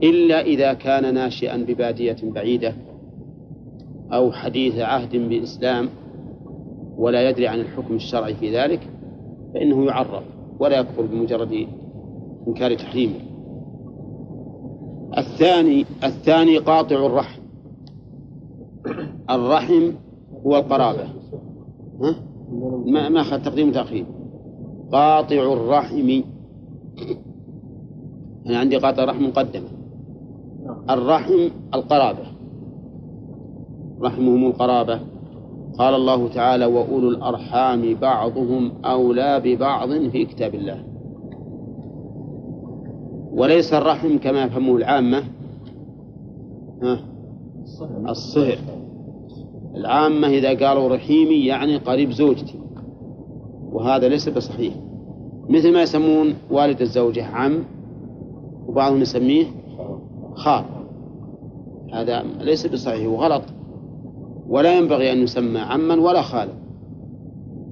إلا 0.03 0.41
إذا 0.41 0.73
كان 0.73 1.13
ناشئا 1.13 1.57
ببادية 1.57 2.17
بعيدة 2.23 2.73
أو 4.13 4.31
حديث 4.31 4.79
عهد 4.79 5.11
بالإسلام 5.11 5.89
ولا 6.97 7.29
يدري 7.29 7.47
عن 7.47 7.59
الحكم 7.59 7.95
الشرعي 7.95 8.35
في 8.35 8.57
ذلك 8.57 8.79
فإنه 9.53 9.85
يعرف 9.85 10.23
ولا 10.59 10.79
يكفر 10.79 11.01
بمجرد 11.01 11.67
إنكار 12.47 12.75
تحريمه. 12.75 13.32
الثاني 15.17 15.85
الثاني 16.03 16.57
قاطع 16.57 17.05
الرحم. 17.05 17.41
الرحم 19.29 19.91
هو 20.45 20.57
القرابة. 20.57 21.03
ها؟ 22.01 22.15
ما 22.85 23.09
ما 23.09 23.21
أخذ 23.21 23.43
تقديم 23.43 23.69
وتأخير 23.69 24.05
قاطع 24.91 25.53
الرحم. 25.53 26.21
أنا 28.47 28.59
عندي 28.59 28.77
قاطع 28.77 29.03
الرحم 29.03 29.23
مقدمة. 29.23 29.69
الرحم 30.89 31.49
القرابة. 31.73 32.25
رحمهم 34.01 34.45
القرابة. 34.45 34.99
قال 35.77 35.95
الله 35.95 36.27
تعالى 36.27 36.65
وأولو 36.65 37.09
الأرحام 37.09 37.93
بعضهم 37.93 38.71
أولى 38.85 39.41
ببعض 39.45 39.89
في 39.89 40.25
كتاب 40.25 40.55
الله. 40.55 40.92
وليس 43.33 43.73
الرحم 43.73 44.17
كما 44.17 44.43
يفهمه 44.43 44.75
العامة. 44.75 45.23
الصهر. 48.09 48.57
العامة 49.75 50.27
إذا 50.27 50.67
قالوا 50.67 50.95
رحيمي 50.95 51.45
يعني 51.45 51.77
قريب 51.77 52.11
زوجتي. 52.11 52.59
وهذا 53.71 54.07
ليس 54.07 54.29
بصحيح. 54.29 54.73
مثل 55.49 55.73
ما 55.73 55.81
يسمون 55.81 56.33
والد 56.51 56.81
الزوجة 56.81 57.25
عم 57.25 57.63
وبعضهم 58.67 59.01
يسميه 59.01 59.45
خال. 60.35 60.63
هذا 61.93 62.23
ليس 62.39 62.67
بصحيح 62.67 63.07
وغلط. 63.07 63.43
ولا 64.47 64.77
ينبغي 64.77 65.11
أن 65.11 65.17
يسمى 65.17 65.59
عما 65.59 65.95
ولا 65.95 66.21
خالا 66.21 66.53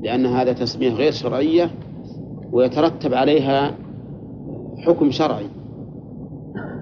لأن 0.01 0.25
هذا 0.25 0.53
تسمية 0.53 0.89
غير 0.89 1.11
شرعية 1.11 1.71
ويترتب 2.51 3.13
عليها 3.13 3.75
حكم 4.81 5.11
شرعي. 5.11 5.45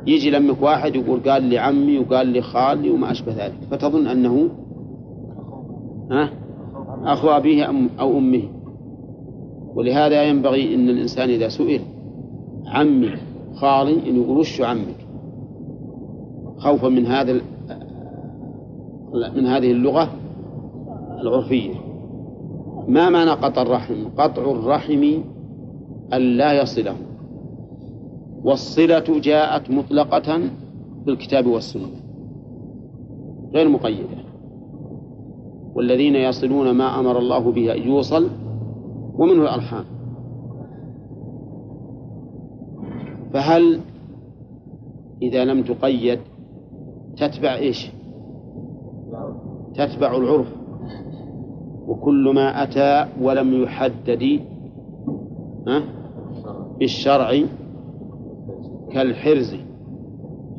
يجي 0.08 0.32
لمك 0.32 0.62
واحد 0.62 0.96
يقول 0.96 1.20
قال 1.20 1.44
لي 1.44 1.58
عمي 1.58 2.00
وقال 2.00 2.28
لي 2.28 2.42
خالي 2.42 2.90
وما 2.90 3.12
أشبه 3.12 3.46
ذلك. 3.46 3.58
فتظن 3.72 4.08
أنه 4.08 4.50
ها؟ 6.12 6.30
أخو 7.04 7.30
أبيه 7.30 7.66
أو 8.00 8.18
أمه. 8.18 8.44
ولهذا 9.76 10.24
ينبغي 10.24 10.76
أن 10.76 10.90
الإنسان 10.90 11.30
إذا 11.30 11.48
سئل 11.48 11.82
عمي 12.68 13.12
خالي 13.56 14.10
أن 14.10 14.24
يقول 14.24 14.38
وش 14.38 14.62
عمك؟ 14.62 15.08
خوفا 16.58 16.90
من 16.90 17.06
هذا 17.06 17.42
من 19.36 19.46
هذه 19.46 19.72
اللغة 19.72 20.10
العرفية. 21.22 21.74
ما 22.88 23.10
معنى 23.10 23.32
قطع 23.32 23.62
الرحم؟ 23.62 24.08
قطع 24.18 24.52
الرحم 24.52 25.04
أن 26.14 26.22
لا 26.22 26.62
يصله 26.62 26.96
والصلة 28.44 29.20
جاءت 29.20 29.72
مطلقة 29.72 30.40
في 31.06 31.12
الكتاب 31.12 31.46
والسنة. 31.46 31.88
غير 33.54 33.70
مقيدة. 33.70 34.20
والذين 35.76 36.16
يصلون 36.16 36.72
ما 36.72 37.00
أمر 37.00 37.20
الله 37.20 37.52
به 37.52 37.76
أن 37.76 37.82
يوصل 37.88 38.30
ومنه 39.14 39.42
الأرحام. 39.42 39.86
فهل 43.34 43.80
إذا 45.22 45.46
لم 45.46 45.64
تقيد 45.64 46.20
تتبع 47.18 47.56
إيش؟ 47.56 47.92
تتبع 49.74 50.18
العرف. 50.18 50.48
وكل 51.88 52.32
ما 52.36 52.64
أتى 52.64 53.12
ولم 53.22 53.64
يحدد 53.64 54.40
بالشرع 56.80 57.44
كالحرز 58.92 59.56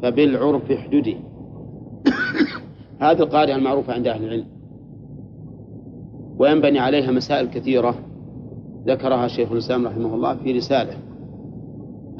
فبالعرف 0.02 0.70
احددي. 0.70 1.16
هذه 3.00 3.18
القاعدة 3.22 3.56
المعروفة 3.56 3.92
عند 3.92 4.06
أهل 4.06 4.24
العلم. 4.24 4.46
وينبني 6.38 6.78
عليها 6.78 7.10
مسائل 7.10 7.48
كثيرة 7.48 7.94
ذكرها 8.86 9.28
شيخ 9.28 9.52
الإسلام 9.52 9.86
رحمه 9.86 10.14
الله 10.14 10.34
في 10.34 10.52
رسالة 10.52 10.96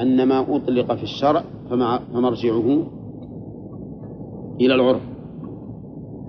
أن 0.01 0.23
ما 0.27 0.57
أطلق 0.57 0.95
في 0.95 1.03
الشرع 1.03 1.45
فمرجعه 1.71 2.87
إلى 4.61 4.75
العرف. 4.75 5.03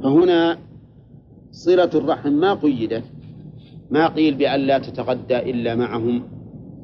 فهنا 0.03 0.57
صلة 1.51 1.89
الرحم 1.95 2.29
ما 2.29 2.53
قيدت 2.53 3.03
ما 3.91 4.07
قيل 4.07 4.35
بأن 4.35 4.59
لا 4.59 4.79
تتغدى 4.79 5.39
إلا 5.51 5.75
معهم 5.75 6.23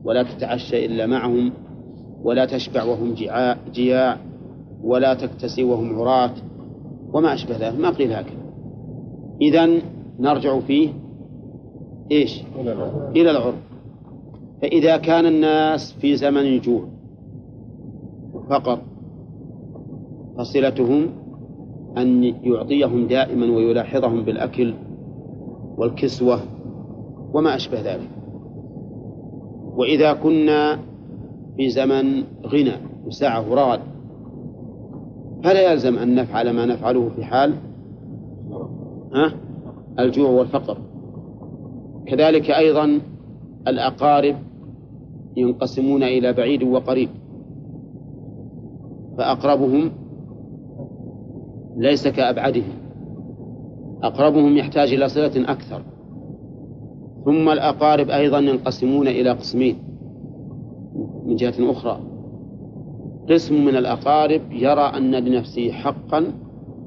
ولا 0.03 0.23
تتعشى 0.23 0.85
إلا 0.85 1.05
معهم 1.07 1.51
ولا 2.23 2.45
تشبع 2.45 2.83
وهم 2.83 3.13
جياع, 3.73 4.17
ولا 4.83 5.13
تكتسي 5.13 5.63
وهم 5.63 5.99
عراة 5.99 6.31
وما 7.13 7.33
أشبه 7.33 7.57
ذلك 7.57 7.79
ما 7.79 7.89
قيل 7.89 8.13
هكذا. 8.13 8.47
إذا 9.41 9.81
نرجع 10.19 10.59
فيه 10.59 10.89
إيش؟ 12.11 12.43
إلى 13.15 13.31
العرف 13.31 13.55
فإذا 14.61 14.97
كان 14.97 15.25
الناس 15.25 15.93
في 15.93 16.15
زمن 16.15 16.59
جوع 16.59 16.87
فقط 18.49 18.81
فصلتهم 20.37 21.09
أن 21.97 22.23
يعطيهم 22.23 23.07
دائما 23.07 23.55
ويلاحظهم 23.55 24.23
بالأكل 24.23 24.73
والكسوة 25.77 26.39
وما 27.33 27.55
أشبه 27.55 27.81
ذلك. 27.81 28.09
وإذا 29.77 30.13
كنا 30.13 30.79
في 31.57 31.69
زمن 31.69 32.23
غنى 32.45 32.75
وسعة 33.05 33.51
ورغد 33.51 33.79
فلا 35.43 35.71
يلزم 35.71 35.97
أن 35.97 36.15
نفعل 36.15 36.49
ما 36.49 36.65
نفعله 36.65 37.09
في 37.09 37.23
حال 37.23 37.53
ها؟ 39.13 39.33
الجوع 39.99 40.29
والفقر. 40.29 40.77
كذلك 42.07 42.51
أيضا 42.51 42.99
الأقارب 43.67 44.35
ينقسمون 45.37 46.03
إلى 46.03 46.33
بعيد 46.33 46.63
وقريب 46.63 47.09
فأقربهم 49.17 49.91
ليس 51.77 52.07
كأبعدهم. 52.07 52.73
أقربهم 54.03 54.57
يحتاج 54.57 54.93
إلى 54.93 55.09
صلة 55.09 55.51
أكثر. 55.51 55.81
ثم 57.25 57.49
الأقارب 57.49 58.09
أيضا 58.09 58.39
ينقسمون 58.39 59.07
إلى 59.07 59.29
قسمين. 59.29 59.86
من 61.27 61.35
جهة 61.35 61.71
أخرى. 61.71 61.99
قسم 63.29 63.65
من 63.65 63.75
الأقارب 63.75 64.41
يرى 64.51 64.81
أن 64.81 65.15
لنفسه 65.15 65.71
حقا 65.71 66.25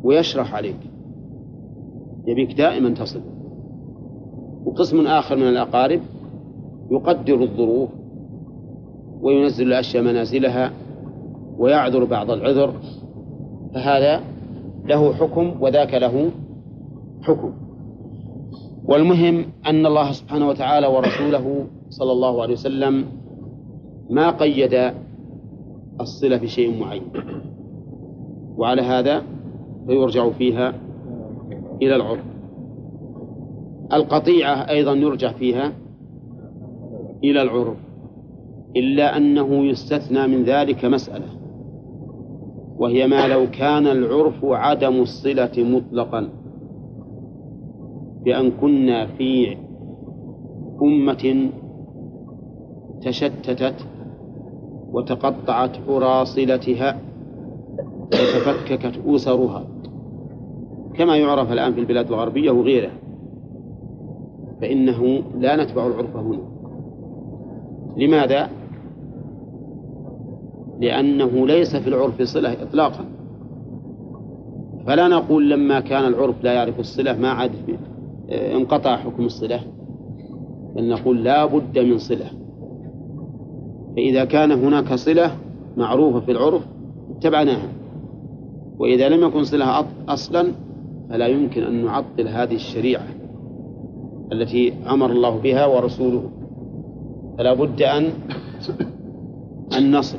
ويشرح 0.05 0.55
عليك. 0.55 0.81
يبيك 2.27 2.57
دائما 2.57 2.95
تصل. 2.95 3.21
وقسم 4.65 5.07
آخر 5.07 5.37
من 5.37 5.49
الأقارب 5.49 6.01
يقدر 6.91 7.43
الظروف 7.43 7.89
وينزل 9.21 9.67
الأشياء 9.67 10.03
منازلها 10.03 10.73
ويعذر 11.59 12.05
بعض 12.05 12.31
العذر 12.31 12.75
فهذا 13.75 14.21
له 14.85 15.13
حكم 15.13 15.63
وذاك 15.63 15.95
له 15.95 16.31
حكم. 17.23 17.53
والمهم 18.85 19.45
أن 19.67 19.87
الله 19.87 20.13
سبحانه 20.13 20.49
وتعالى 20.49 20.87
ورسوله 20.87 21.67
صلى 21.89 22.13
الله 22.13 22.43
عليه 22.43 22.53
وسلم 22.53 23.20
ما 24.11 24.31
قيد 24.31 24.93
الصلة 26.01 26.37
بشيء 26.37 26.81
معين. 26.81 27.03
وعلى 28.57 28.83
هذا 28.83 29.23
فيرجع 29.87 30.31
فيها 30.31 30.75
إلى 31.83 31.97
العرف. 31.97 32.25
القطيعة 33.93 34.69
أيضا 34.71 34.95
يرجع 34.95 35.33
فيها 35.33 35.73
إلى 37.25 37.43
العرف 37.43 37.77
إلا 38.77 39.17
أنه 39.17 39.65
يستثنى 39.65 40.27
من 40.27 40.45
ذلك 40.45 40.85
مسألة 40.85 41.27
وهي 42.79 43.07
ما 43.07 43.29
لو 43.29 43.51
كان 43.51 43.87
العرف 43.87 44.45
عدم 44.45 45.01
الصلة 45.01 45.53
مطلقا 45.59 46.29
بأن 48.25 48.51
كنا 48.51 49.07
في 49.07 49.57
أمة 50.83 51.51
تشتتت 53.03 53.75
وتقطعت 54.93 55.89
أراصلتها 55.89 56.99
وتفككت 58.07 59.01
أسرها 59.07 59.65
كما 60.95 61.17
يعرف 61.17 61.53
الآن 61.53 61.73
في 61.73 61.81
البلاد 61.81 62.09
الغربية 62.09 62.51
وغيرها 62.51 62.93
فإنه 64.61 65.23
لا 65.39 65.65
نتبع 65.65 65.87
العرف 65.87 66.17
هنا. 66.17 66.41
لماذا؟ 67.97 68.51
لأنه 70.81 71.47
ليس 71.47 71.77
في 71.77 71.89
العرف 71.89 72.23
صلة 72.23 72.63
إطلاقا. 72.63 73.05
فلا 74.87 75.09
نقول 75.09 75.51
لما 75.51 75.81
كان 75.81 76.05
العرف 76.05 76.45
لا 76.45 76.53
يعرف 76.53 76.81
الصلة 76.81 77.19
ما 77.19 77.29
عاد 77.31 77.51
انقطع 78.31 78.97
حكم 78.97 79.25
الصلة 79.25 79.61
بل 80.77 80.89
نقول 80.89 81.25
لا 81.25 81.45
بد 81.47 81.79
من 81.79 81.99
صلة. 81.99 82.40
فإذا 83.97 84.25
كان 84.25 84.53
هناك 84.53 84.95
صلة 84.95 85.37
معروفة 85.77 86.21
في 86.21 86.33
العرف 86.33 86.63
اتبعناها 87.17 87.69
وإذا 88.79 89.09
لم 89.09 89.29
يكن 89.29 89.45
صلة 89.45 89.87
أصلا 90.09 90.53
فلا 91.11 91.27
يمكن 91.27 91.63
أن 91.63 91.85
نعطل 91.85 92.29
هذه 92.29 92.55
الشريعة 92.55 93.07
التي 94.33 94.73
أمر 94.91 95.11
الله 95.11 95.39
بها 95.39 95.67
ورسوله 95.67 96.31
فلا 97.39 97.55
بد 97.55 97.83
أن 97.83 98.05
أن 99.79 99.97
نصل 99.97 100.19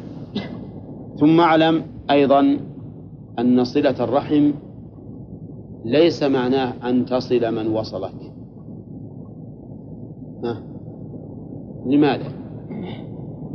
ثم 1.20 1.40
أعلم 1.40 1.84
أيضا 2.12 2.58
أن 3.40 3.64
صلة 3.64 4.04
الرحم 4.04 4.52
ليس 5.86 6.24
معناه 6.24 6.74
أن 6.90 7.06
تصل 7.06 7.56
من 7.56 7.68
وصلك. 7.68 8.32
لماذا؟ 11.86 12.41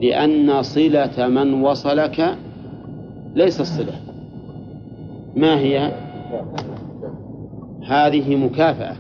لأن 0.01 0.63
صلة 0.63 1.29
من 1.29 1.63
وصلك 1.63 2.37
ليس 3.35 3.61
الصلة. 3.61 4.01
ما 5.37 5.59
هي؟ 5.59 5.93
هذه 7.87 8.37
مكافأة. 8.37 8.97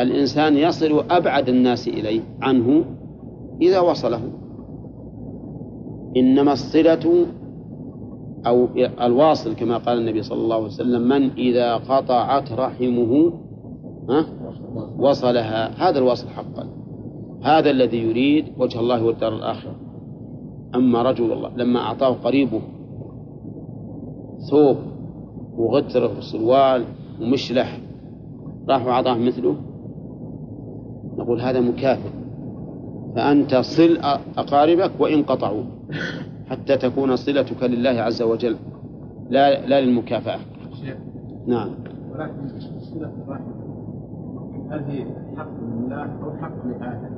الإنسان 0.00 0.56
يصل 0.56 1.04
أبعد 1.10 1.48
الناس 1.48 1.88
إليه 1.88 2.20
عنه 2.42 2.84
إذا 3.62 3.80
وصله. 3.80 4.20
إنما 6.16 6.52
الصلة 6.52 7.26
أو 8.46 8.68
الواصل 9.00 9.54
كما 9.54 9.78
قال 9.78 9.98
النبي 9.98 10.22
صلى 10.22 10.40
الله 10.40 10.56
عليه 10.56 10.66
وسلم 10.66 11.08
من 11.08 11.30
إذا 11.30 11.74
قطعت 11.74 12.52
رحمه 12.52 13.32
ها 14.10 14.26
وصلها. 14.98 15.88
هذا 15.88 15.98
الواصل 15.98 16.28
حقا. 16.28 16.77
هذا 17.42 17.70
الذي 17.70 17.98
يريد 17.98 18.44
وجه 18.58 18.80
الله 18.80 19.04
والدار 19.04 19.34
الآخرة. 19.34 19.74
أما 20.74 21.02
رجل 21.02 21.32
الله 21.32 21.50
لما 21.56 21.80
أعطاه 21.80 22.12
قريبه 22.12 22.60
ثوب 24.50 24.76
وغتر 25.56 26.18
وسروال 26.18 26.84
ومشلح 27.20 27.78
راح 28.68 28.86
وأعطاه 28.86 29.18
مثله 29.18 29.56
نقول 31.16 31.40
هذا 31.40 31.60
مكافئ. 31.60 32.10
فأنت 33.16 33.54
صل 33.54 33.98
أقاربك 34.36 34.90
وإن 34.98 35.22
قطعوا 35.22 35.62
حتى 36.50 36.76
تكون 36.76 37.16
صلتك 37.16 37.62
لله 37.62 37.90
عز 37.90 38.22
وجل 38.22 38.56
لا 39.30 39.66
لا 39.66 39.80
للمكافأة. 39.80 40.38
نعم. 41.46 41.70
ولكن 42.12 42.48
صلة 42.80 43.12
الرحم 43.24 43.58
هل 44.70 44.84
هي 44.84 45.04
حق 45.36 45.50
لله 45.62 46.02
أو 46.24 46.36
حق 46.36 46.66
لآدم؟ 46.66 47.17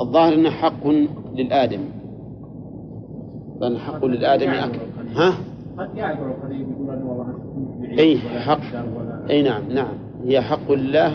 الظاهر 0.00 0.34
أنه 0.34 0.50
حق 0.50 0.86
للآدم. 1.34 1.80
لأن 3.60 3.78
حق 3.78 4.04
للآدم 4.04 4.50
أكثر 4.50 4.86
ها؟ 5.16 5.34
يعذر 5.96 6.26
القريب 6.26 6.66
يقول 6.70 7.98
أي 7.98 8.18
حق. 8.18 8.60
أي 9.30 9.42
نعم 9.42 9.62
نعم. 9.72 9.94
هي 10.24 10.40
حق 10.40 10.72
لله. 10.72 11.14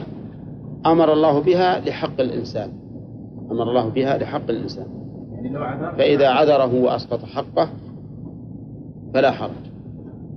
أمر 0.85 1.13
الله 1.13 1.39
بها 1.39 1.79
لحق 1.79 2.21
الإنسان. 2.21 2.69
أمر 3.51 3.63
الله 3.63 3.89
بها 3.89 4.17
لحق 4.17 4.49
الإنسان. 4.49 4.87
فإذا 5.97 6.27
عذره 6.27 6.83
وأسقط 6.83 7.25
حقه 7.25 7.69
فلا 9.13 9.31
حرج. 9.31 9.51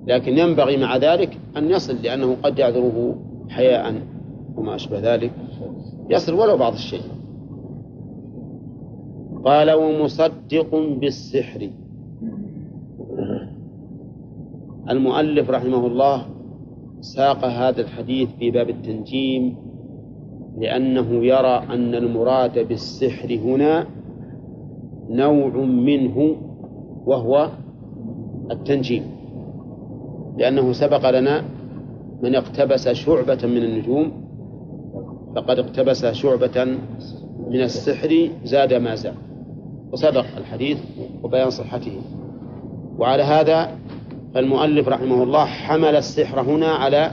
لكن 0.07 0.39
ينبغي 0.39 0.77
مع 0.77 0.97
ذلك 0.97 1.39
أن 1.57 1.71
يصل 1.71 1.97
لأنه 2.03 2.37
قد 2.43 2.59
يعذره 2.59 3.15
حياء 3.51 3.95
وما 4.57 4.75
أشبه 4.75 5.15
ذلك 5.15 5.33
يصل 6.11 6.35
ولو 6.35 6.57
بعض 6.57 6.73
الشيء. 6.73 7.03
قال 9.45 9.71
ومصدق 9.71 10.71
بالسحر. 11.01 11.71
المؤلف 14.91 15.51
رحمه 15.51 15.87
الله 15.87 16.27
ساق 17.01 17.45
هذا 17.45 17.81
الحديث 17.81 18.29
في 18.39 18.51
باب 18.51 18.71
التنجيم 18.71 19.57
لأنه 20.59 21.25
يرى 21.25 21.57
أن 21.71 21.95
المراد 21.95 22.59
بالسحر 22.69 23.35
هنا 23.35 23.87
نوع 25.11 25.57
منه 25.65 26.37
وهو 27.07 27.51
التنجيم 28.51 29.03
لأنه 30.39 30.73
سبق 30.73 31.11
لنا 31.11 31.45
من 32.23 32.35
اقتبس 32.35 32.89
شعبة 32.89 33.39
من 33.45 33.63
النجوم 33.65 34.13
فقد 35.37 35.59
اقتبس 35.59 36.07
شعبة 36.07 36.65
من 37.49 37.61
السحر 37.61 38.29
زاد 38.45 38.75
ما 38.75 38.95
زاد. 38.95 39.15
وسبق 39.93 40.27
الحديث 40.37 40.79
وبيان 41.23 41.51
صحته. 41.51 41.93
وعلى 42.99 43.23
هذا 43.23 43.79
فالمؤلف 44.35 44.89
رحمه 44.89 45.23
الله 45.23 45.45
حمل 45.45 45.97
السحر 45.97 46.41
هنا 46.41 46.67
على 46.67 47.11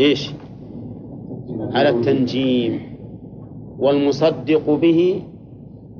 إيش؟ 0.00 0.30
على 1.72 1.88
التنجيم. 1.88 2.80
والمصدق 3.78 4.70
به 4.70 5.22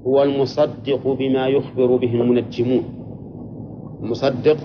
هو 0.07 0.22
المصدق 0.22 1.09
بما 1.18 1.46
يخبر 1.48 1.96
به 1.96 2.12
المنجمون. 2.14 2.84
المصدق 4.02 4.57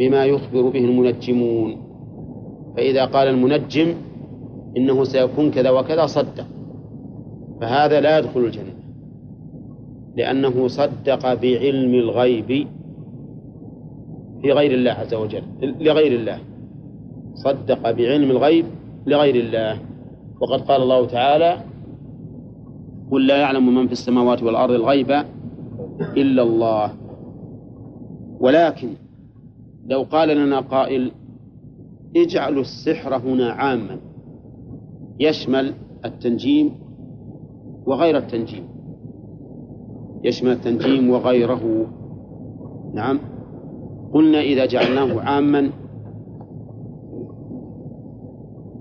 بما 0.00 0.24
يخبر 0.24 0.62
به 0.68 0.84
المنجمون. 0.84 1.76
فإذا 2.76 3.04
قال 3.04 3.28
المنجم 3.28 3.94
إنه 4.76 5.04
سيكون 5.04 5.50
كذا 5.50 5.70
وكذا 5.70 6.06
صدق. 6.06 6.46
فهذا 7.60 8.00
لا 8.00 8.18
يدخل 8.18 8.40
الجنة. 8.40 8.74
لأنه 10.16 10.68
صدق 10.68 11.34
بعلم 11.34 11.94
الغيب 11.94 12.66
في 14.42 14.52
غير 14.52 14.74
الله 14.74 14.90
عز 14.90 15.14
وجل 15.14 15.42
لغير 15.62 16.12
الله. 16.12 16.38
صدق 17.34 17.90
بعلم 17.90 18.30
الغيب 18.30 18.64
لغير 19.06 19.34
الله. 19.34 19.78
وقد 20.40 20.60
قال 20.60 20.82
الله 20.82 21.06
تعالى 21.06 21.56
قل 23.10 23.26
لا 23.26 23.36
يعلم 23.36 23.74
من 23.74 23.86
في 23.86 23.92
السماوات 23.92 24.42
والأرض 24.42 24.72
الغيب 24.72 25.10
إلا 26.16 26.42
الله. 26.42 26.92
ولكن 28.40 28.88
لو 29.90 30.02
قال 30.02 30.28
لنا 30.28 30.60
قائل 30.60 31.12
اجعلوا 32.16 32.60
السحر 32.60 33.16
هنا 33.16 33.50
عاما 33.50 33.96
يشمل 35.20 35.74
التنجيم 36.04 36.72
وغير 37.86 38.16
التنجيم. 38.16 38.64
يشمل 40.24 40.50
التنجيم 40.50 41.10
وغيره. 41.10 41.86
نعم. 42.94 43.18
قلنا 44.12 44.40
إذا 44.40 44.66
جعلناه 44.66 45.20
عاما 45.20 45.70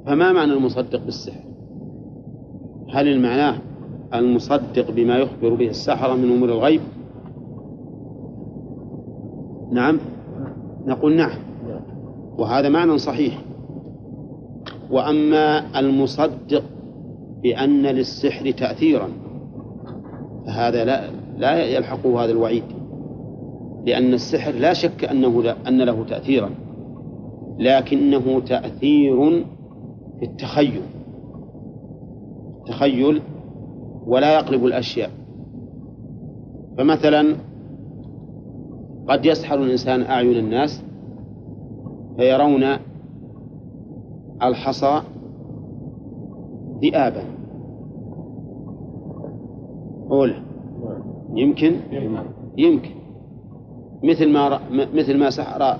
فما 0.05 0.31
معنى 0.33 0.53
المصدق 0.53 1.05
بالسحر؟ 1.05 1.43
هل 2.89 3.07
المعنى 3.07 3.57
المصدق 4.13 4.91
بما 4.91 5.17
يخبر 5.17 5.53
به 5.53 5.67
السحرة 5.67 6.15
من 6.15 6.31
أمور 6.31 6.49
الغيب؟ 6.49 6.81
نعم. 9.71 9.99
نقول 10.89 11.15
نعم. 11.15 11.39
وهذا 12.37 12.69
معنى 12.69 12.97
صحيح. 12.97 13.41
وأما 14.91 15.79
المصدق 15.79 16.63
بأن 17.43 17.81
للسحر 17.81 18.51
تأثيرا 18.51 19.09
فهذا 20.45 20.85
لا 20.85 21.09
لا 21.37 21.65
يلحقه 21.65 22.23
هذا 22.23 22.31
الوعيد. 22.31 22.63
لأن 23.85 24.13
السحر 24.13 24.51
لا 24.51 24.73
شك 24.73 25.05
أنه 25.05 25.43
لا 25.43 25.55
أن 25.67 25.81
له 25.81 26.03
تأثيرا 26.03 26.49
لكنه 27.59 28.39
تأثير 28.39 29.45
في 30.19 30.25
التخيل. 30.25 30.81
التخيل 32.59 33.21
ولا 34.07 34.33
يقلب 34.33 34.65
الأشياء. 34.65 35.11
فمثلا 36.77 37.35
قد 39.09 39.25
يسحر 39.25 39.55
الإنسان 39.63 40.01
أعين 40.01 40.37
الناس 40.37 40.83
فيرون 42.17 42.63
الحصى 44.43 45.01
ذئابا. 46.81 47.23
أولى 50.11 50.41
يمكن؟ 51.35 51.75
يمكن. 52.57 52.89
مثل 54.03 54.29
ما 54.29 54.59
مثل 54.93 55.17
ما 55.17 55.29
سحر 55.29 55.77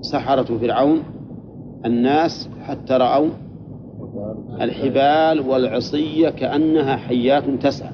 سحرة 0.00 0.58
فرعون 0.58 1.02
الناس 1.86 2.48
حتى 2.62 2.92
رأوا 2.92 3.28
الحبال 4.60 5.40
والعصية 5.48 6.28
كأنها 6.28 6.96
حيات 6.96 7.44
تسعى. 7.62 7.92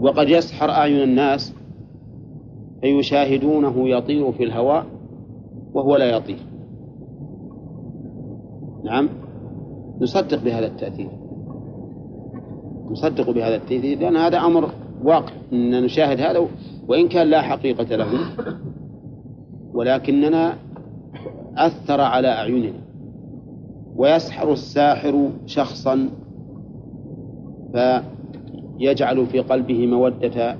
وقد 0.00 0.28
يسحر 0.28 0.70
أعين 0.70 1.02
الناس 1.02 1.53
فيشاهدونه 2.84 3.88
يطير 3.88 4.32
في 4.32 4.44
الهواء 4.44 4.86
وهو 5.74 5.96
لا 5.96 6.16
يطير. 6.16 6.38
نعم. 8.84 9.08
نصدق 10.00 10.44
بهذا 10.44 10.66
التأثير. 10.66 11.08
نصدق 12.90 13.30
بهذا 13.30 13.56
التأثير 13.56 13.98
لأن 13.98 14.16
هذا 14.16 14.38
أمر 14.38 14.70
واقع. 15.04 15.32
أن 15.52 15.82
نشاهد 15.82 16.20
هذا 16.20 16.46
وإن 16.88 17.08
كان 17.08 17.26
لا 17.26 17.42
حقيقة 17.42 17.96
له 17.96 18.06
ولكننا 19.74 20.54
أثر 21.56 22.00
على 22.00 22.28
أعيننا. 22.28 22.80
ويسحر 23.96 24.52
الساحر 24.52 25.30
شخصا 25.46 26.08
فيجعل 27.72 29.26
في 29.26 29.40
قلبه 29.40 29.86
مودة 29.86 30.56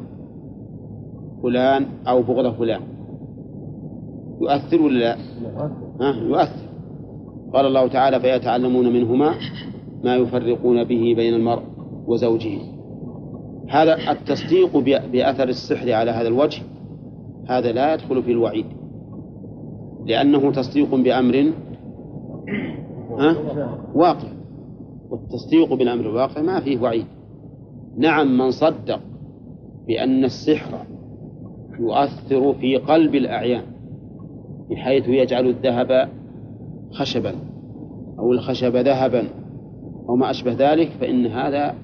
فلان 1.44 1.86
أو 2.08 2.22
بغض 2.22 2.54
فلان. 2.54 2.80
يؤثر 4.40 4.82
ولا 4.82 4.98
لا؟ 4.98 5.16
ها؟ 6.00 6.14
يؤثر. 6.14 6.64
قال 7.52 7.66
الله 7.66 7.88
تعالى 7.88 8.20
فيتعلمون 8.20 8.92
منهما 8.92 9.34
ما 10.04 10.16
يفرقون 10.16 10.84
به 10.84 11.14
بين 11.16 11.34
المرء 11.34 11.62
وزوجه. 12.06 12.58
هذا 13.68 14.10
التصديق 14.10 14.76
بأثر 15.12 15.48
السحر 15.48 15.92
على 15.92 16.10
هذا 16.10 16.28
الوجه 16.28 16.62
هذا 17.48 17.72
لا 17.72 17.94
يدخل 17.94 18.22
في 18.22 18.32
الوعيد 18.32 18.66
لأنه 20.06 20.52
تصديق 20.52 20.94
بأمر 20.94 21.52
ها؟ 23.18 23.36
واقع. 23.94 24.28
والتصديق 25.10 25.74
بالأمر 25.74 26.10
الواقع 26.10 26.42
ما 26.42 26.60
فيه 26.60 26.80
وعيد 26.80 27.06
نعم 27.96 28.38
من 28.38 28.50
صدق 28.50 29.00
بأن 29.86 30.24
السحر 30.24 30.93
يؤثر 31.80 32.52
في 32.52 32.76
قلب 32.76 33.14
الأعيان 33.14 33.62
بحيث 34.70 35.08
يجعل 35.08 35.46
الذهب 35.46 36.08
خشبا 36.92 37.34
أو 38.18 38.32
الخشب 38.32 38.76
ذهبا 38.76 39.24
أو 40.08 40.16
ما 40.16 40.30
أشبه 40.30 40.52
ذلك 40.58 40.88
فإن 41.00 41.26
هذا 41.26 41.74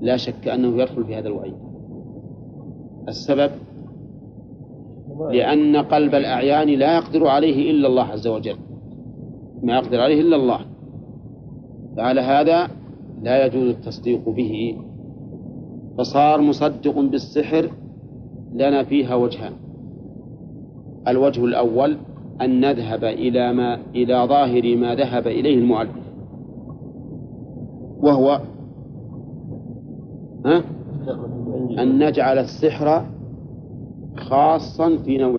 لا 0.00 0.16
شك 0.16 0.48
أنه 0.48 0.82
يدخل 0.82 1.04
في 1.04 1.16
هذا 1.16 1.28
الوعيد. 1.28 1.54
السبب؟ 3.08 3.50
لأن 5.30 5.76
قلب 5.76 6.14
الأعيان 6.14 6.68
لا 6.68 6.96
يقدر 6.96 7.26
عليه 7.26 7.70
إلا 7.70 7.88
الله 7.88 8.04
عز 8.04 8.26
وجل. 8.26 8.56
ما 9.62 9.74
يقدر 9.74 10.00
عليه 10.00 10.20
إلا 10.20 10.36
الله. 10.36 10.60
فعلى 11.96 12.20
هذا 12.20 12.68
لا 13.22 13.46
يجوز 13.46 13.68
التصديق 13.68 14.28
به. 14.28 14.76
فصار 15.98 16.40
مصدق 16.40 17.00
بالسحر 17.00 17.70
لنا 18.52 18.84
فيها 18.84 19.14
وجهان. 19.14 19.52
الوجه 21.08 21.44
الأول 21.44 21.98
أن 22.40 22.60
نذهب 22.60 23.04
إلى 23.04 23.52
ما 23.52 23.74
إلى 23.74 24.26
ظاهر 24.28 24.76
ما 24.76 24.94
ذهب 24.94 25.26
إليه 25.26 25.54
المؤلف. 25.54 26.08
وهو 28.02 28.40
ها؟ 30.46 30.64
أن 31.82 32.06
نجعل 32.06 32.38
السحر 32.38 33.06
خاصا 34.16 34.96
في 34.96 35.18
نوع. 35.18 35.38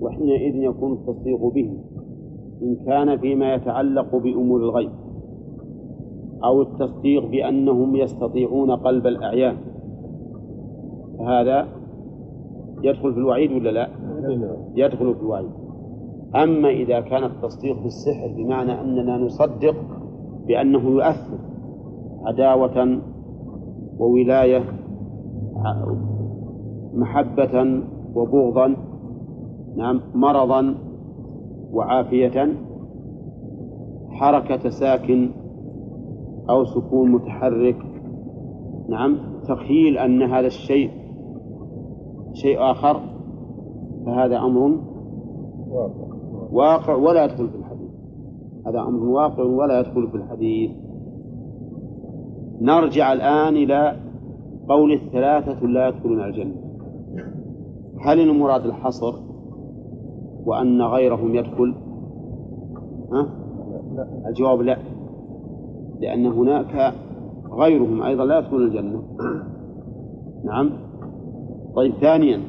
وحينئذ 0.00 0.54
يكون 0.54 0.92
التصديق 0.92 1.46
به. 1.46 1.84
إن 2.62 2.76
كان 2.86 3.18
فيما 3.18 3.54
يتعلق 3.54 4.16
بأمور 4.16 4.60
الغيب 4.60 4.90
أو 6.44 6.62
التصديق 6.62 7.26
بأنهم 7.26 7.96
يستطيعون 7.96 8.70
قلب 8.70 9.06
الأعيان 9.06 9.56
هذا 11.20 11.68
يدخل 12.82 13.12
في 13.12 13.18
الوعيد 13.18 13.52
ولا 13.52 13.70
لا؟ 13.70 13.88
يدخل 14.74 15.14
في 15.14 15.20
الوعيد 15.20 15.50
أما 16.34 16.68
إذا 16.68 17.00
كان 17.00 17.24
التصديق 17.24 17.82
بالسحر 17.82 18.28
بمعنى 18.36 18.80
أننا 18.80 19.18
نصدق 19.18 19.74
بأنه 20.46 20.90
يؤثر 20.90 21.38
عداوة 22.24 23.00
وولاية 23.98 24.64
محبة 26.94 27.82
وبغضا 28.14 28.76
نعم 29.76 30.00
مرضا 30.14 30.74
وعافية 31.76 32.54
حركة 34.08 34.68
ساكن 34.68 35.30
أو 36.50 36.64
سكون 36.64 37.12
متحرك. 37.12 37.76
نعم 38.88 39.18
تخيل 39.48 39.98
أن 39.98 40.22
هذا 40.22 40.46
الشيء 40.46 40.90
شيء 42.32 42.58
آخر 42.60 43.00
فهذا 44.06 44.38
أمر 44.38 44.78
واقع 46.52 46.94
ولا 46.94 47.24
يدخل 47.24 47.48
في 47.48 47.56
الحديث. 47.56 47.90
هذا 48.66 48.80
أمر 48.80 49.02
واقع 49.08 49.42
ولا 49.42 49.80
يدخل 49.80 50.08
في 50.08 50.16
الحديث. 50.16 50.70
نرجع 52.60 53.12
الآن 53.12 53.56
إلى 53.56 53.96
قول 54.68 54.92
الثلاثة 54.92 55.66
لا 55.66 55.88
يدخلون 55.88 56.24
الجنة. 56.24 56.54
هل 58.00 58.20
المراد 58.20 58.64
الحصر؟ 58.64 59.25
وأن 60.46 60.82
غيرهم 60.82 61.34
يدخل؟ 61.34 61.74
ها؟ 63.12 63.28
الجواب 64.26 64.60
لا. 64.60 64.78
لأن 66.00 66.26
هناك 66.26 66.94
غيرهم 67.50 68.02
أيضا 68.02 68.24
لا 68.24 68.38
يدخلون 68.38 68.62
الجنة. 68.62 69.02
نعم. 70.44 70.70
طيب 71.74 71.92
ثانيا. 71.92 72.40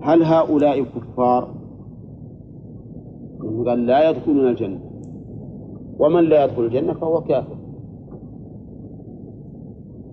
هل 0.00 0.22
هؤلاء 0.22 0.82
كفار 0.82 1.48
قال 3.66 3.86
لا 3.86 4.10
يدخلون 4.10 4.48
الجنة. 4.48 4.80
ومن 5.98 6.24
لا 6.24 6.44
يدخل 6.44 6.62
الجنة 6.62 6.92
فهو 6.92 7.20
كافر. 7.20 7.56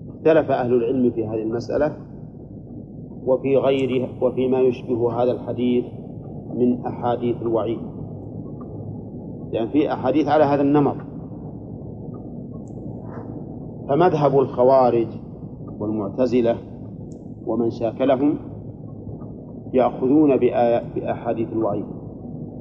اختلف 0.10 0.52
أهل 0.52 0.74
العلم 0.74 1.12
في 1.12 1.28
هذه 1.28 1.42
المسألة 1.42 1.98
وفي 3.26 3.58
غيره 3.58 4.10
وفيما 4.22 4.60
يشبه 4.62 5.24
هذا 5.24 5.32
الحديث. 5.32 5.86
من 6.60 6.86
أحاديث 6.86 7.41
الوعيد. 7.41 7.80
لأن 9.51 9.53
يعني 9.53 9.70
في 9.70 9.93
أحاديث 9.93 10.28
على 10.28 10.43
هذا 10.43 10.62
النمط. 10.62 10.95
فمذهب 13.89 14.39
الخوارج 14.39 15.07
والمعتزلة 15.80 16.57
ومن 17.45 17.70
شاكلهم 17.70 18.36
يأخذون 19.74 20.38
بأحاديث 20.95 21.53
الوعيد 21.53 21.86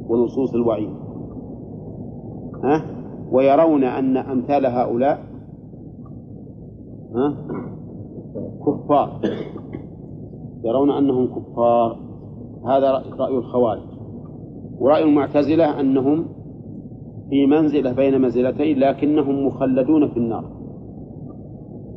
ونصوص 0.09 0.55
الوعيد. 0.55 0.91
ها؟ 2.65 2.83
ويرون 3.33 3.85
أن 3.85 4.17
أمثال 4.17 4.67
هؤلاء 4.67 5.19
ها؟ 7.15 7.37
كفار. 8.67 9.21
يرون 10.65 10.91
أنهم 10.91 11.27
كفار. 11.27 11.99
هذا 12.67 13.03
رأي 13.19 13.39
الخوارج. 13.39 13.88
ورأي 14.81 15.03
المعتزلة 15.03 15.81
أنهم 15.81 16.27
في 17.31 17.47
منزلة 17.47 17.93
بين 17.93 18.21
منزلتين 18.21 18.79
لكنهم 18.79 19.47
مخلدون 19.47 20.09
في 20.09 20.17
النار 20.17 20.45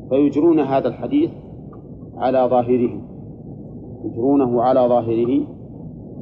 فيجرون 0.10 0.60
هذا 0.60 0.88
الحديث 0.88 1.30
على 2.18 2.48
ظاهره 2.50 3.02
يجرونه 4.06 4.62
على 4.62 4.80
ظاهره 4.80 5.42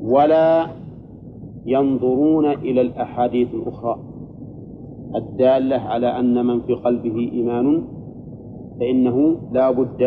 ولا 0.02 0.68
ينظرون 1.66 2.46
إلى 2.46 2.82
الأحاديث 2.82 3.54
الأخرى 3.54 4.00
الدالة 5.16 5.76
على 5.76 6.08
أن 6.08 6.46
من 6.46 6.62
في 6.62 6.74
قلبه 6.74 7.32
إيمان 7.34 7.84
فإنه 8.80 9.38
لا 9.52 9.72
بد 9.72 10.02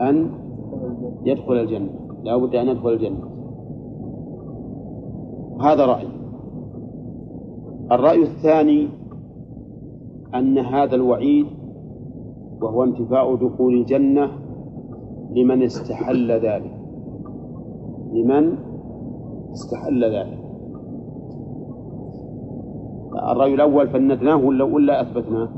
أن 0.00 0.30
يدخل 1.24 1.52
الجنة 1.52 1.90
لا 2.24 2.36
بد 2.36 2.54
أن 2.54 2.68
يدخل 2.68 2.92
الجنة. 2.92 3.31
هذا 5.62 5.86
رأي 5.86 6.08
الرأي 7.92 8.22
الثاني 8.22 8.88
أن 10.34 10.58
هذا 10.58 10.94
الوعيد 10.94 11.46
وهو 12.62 12.84
انتفاء 12.84 13.34
دخول 13.34 13.74
الجنة 13.74 14.30
لمن 15.30 15.62
استحل 15.62 16.30
ذلك 16.30 16.74
لمن 18.12 18.58
استحل 19.52 20.04
ذلك 20.04 20.38
الرأي 23.30 23.54
الأول 23.54 23.88
فندناه 23.88 24.36
ولا 24.46 25.02
أثبتناه؟ 25.02 25.48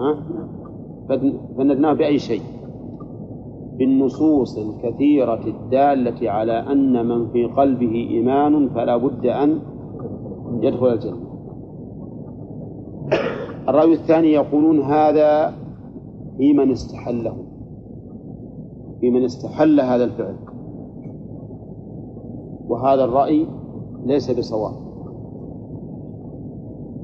ها؟ 0.00 0.16
فندناه 1.56 1.92
بأي 1.92 2.18
شيء؟ 2.18 2.42
بالنصوص 3.78 4.58
الكثيرة 4.58 5.46
الدالة 5.46 6.30
على 6.30 6.52
أن 6.52 7.08
من 7.08 7.28
في 7.30 7.44
قلبه 7.44 7.92
إيمان 8.10 8.68
فلا 8.68 8.96
بد 8.96 9.26
أن 9.26 9.60
يدخل 10.60 10.86
الجنة. 10.86 11.32
الرأي 13.68 13.92
الثاني 13.92 14.32
يقولون 14.32 14.80
هذا 14.80 15.54
في 16.38 16.52
من 16.52 16.70
استحله 16.70 17.36
في 19.00 19.10
من 19.10 19.24
استحل 19.24 19.80
هذا 19.80 20.04
الفعل. 20.04 20.36
وهذا 22.68 23.04
الرأي 23.04 23.46
ليس 24.06 24.30
بصواب 24.30 24.74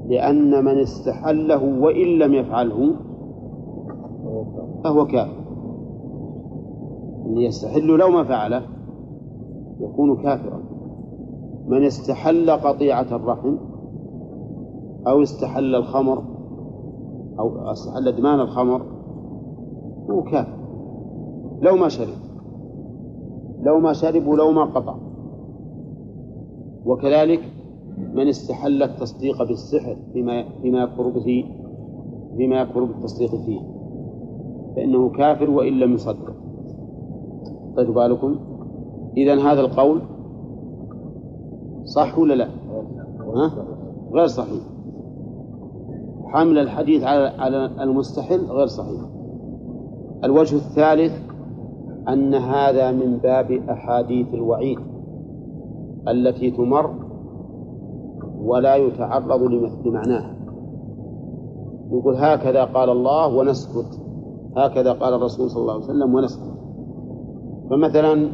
لأن 0.09 0.65
من 0.65 0.79
استحله 0.79 1.63
وإن 1.81 2.07
لم 2.19 2.33
يفعله 2.33 2.95
فهو 4.83 5.05
كافر. 5.05 5.38
اللي 7.29 7.45
يستحل 7.45 7.87
لو 7.87 8.09
ما 8.09 8.23
فعله 8.23 8.61
يكون 9.79 10.23
كافرا. 10.23 10.63
من 11.67 11.83
استحل 11.83 12.51
قطيعة 12.51 13.15
الرحم 13.15 13.55
أو 15.07 15.21
استحل 15.21 15.75
الخمر 15.75 16.23
أو 17.39 17.71
استحل 17.71 18.07
إدمان 18.07 18.39
الخمر 18.39 18.81
هو 20.09 20.23
كافر. 20.23 20.57
لو 21.61 21.75
ما 21.75 21.89
شرب 21.89 22.17
لو 23.61 23.79
ما 23.79 23.93
شرب 23.93 24.27
ولو 24.27 24.51
ما 24.51 24.63
قطع. 24.63 24.95
وكذلك 26.85 27.41
من 28.13 28.27
استحل 28.27 28.83
التصديق 28.83 29.43
بالسحر 29.43 29.95
فيما 30.13 30.43
فيما 30.61 30.83
يكفر 30.83 31.09
به 31.09 31.45
فيما 32.37 32.61
يكفر 32.61 32.83
بالتصديق 32.83 33.35
فيه. 33.35 33.59
فإنه 34.75 35.09
كافر 35.09 35.49
وإن 35.49 35.79
لم 35.79 35.93
يصدق. 35.93 36.33
طيب 37.79 37.93
بالكم؟ 37.93 38.35
إذا 39.17 39.35
هذا 39.35 39.61
القول 39.61 40.01
صح 41.83 42.19
ولا 42.19 42.33
لا؟ 42.33 42.47
ها؟ 43.35 43.51
غير 44.13 44.27
صحيح. 44.27 44.63
حمل 46.25 46.57
الحديث 46.57 47.03
على 47.03 47.27
على 47.37 47.83
المستحل 47.83 48.45
غير 48.45 48.67
صحيح. 48.67 49.01
الوجه 50.23 50.55
الثالث 50.55 51.13
أن 52.09 52.35
هذا 52.35 52.91
من 52.91 53.17
باب 53.17 53.51
أحاديث 53.51 54.33
الوعيد 54.33 54.79
التي 56.07 56.51
تمر 56.51 56.95
ولا 58.41 58.75
يتعرض 58.75 59.41
لمعناها 59.85 60.35
يقول 61.91 62.15
هكذا 62.15 62.63
قال 62.63 62.89
الله 62.89 63.37
ونسكت. 63.37 63.99
هكذا 64.57 64.93
قال 64.93 65.13
الرسول 65.13 65.49
صلى 65.49 65.61
الله 65.61 65.73
عليه 65.73 65.83
وسلم 65.83 66.15
ونسكت. 66.15 66.58
فمثلا 67.69 68.29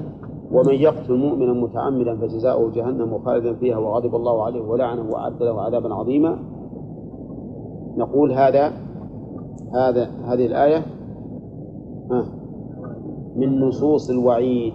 ومن 0.52 0.74
يقتل 0.74 1.14
مؤمنا 1.14 1.54
متعمدا 1.54 2.18
فجزاؤه 2.18 2.72
جهنم 2.72 3.20
خالدا 3.26 3.54
فيها 3.54 3.78
وغضب 3.78 4.16
الله 4.16 4.44
عليه 4.44 4.62
ولعنه 4.62 5.10
وأعد 5.12 5.44
له 5.44 5.62
عذابا 5.62 5.94
عظيما. 5.94 6.40
نقول 7.98 8.32
هذا 8.32 8.72
هذا 9.74 10.10
هذه 10.26 10.46
الآية 10.46 10.86
من 13.36 13.60
نصوص 13.60 14.10
الوعيد 14.10 14.74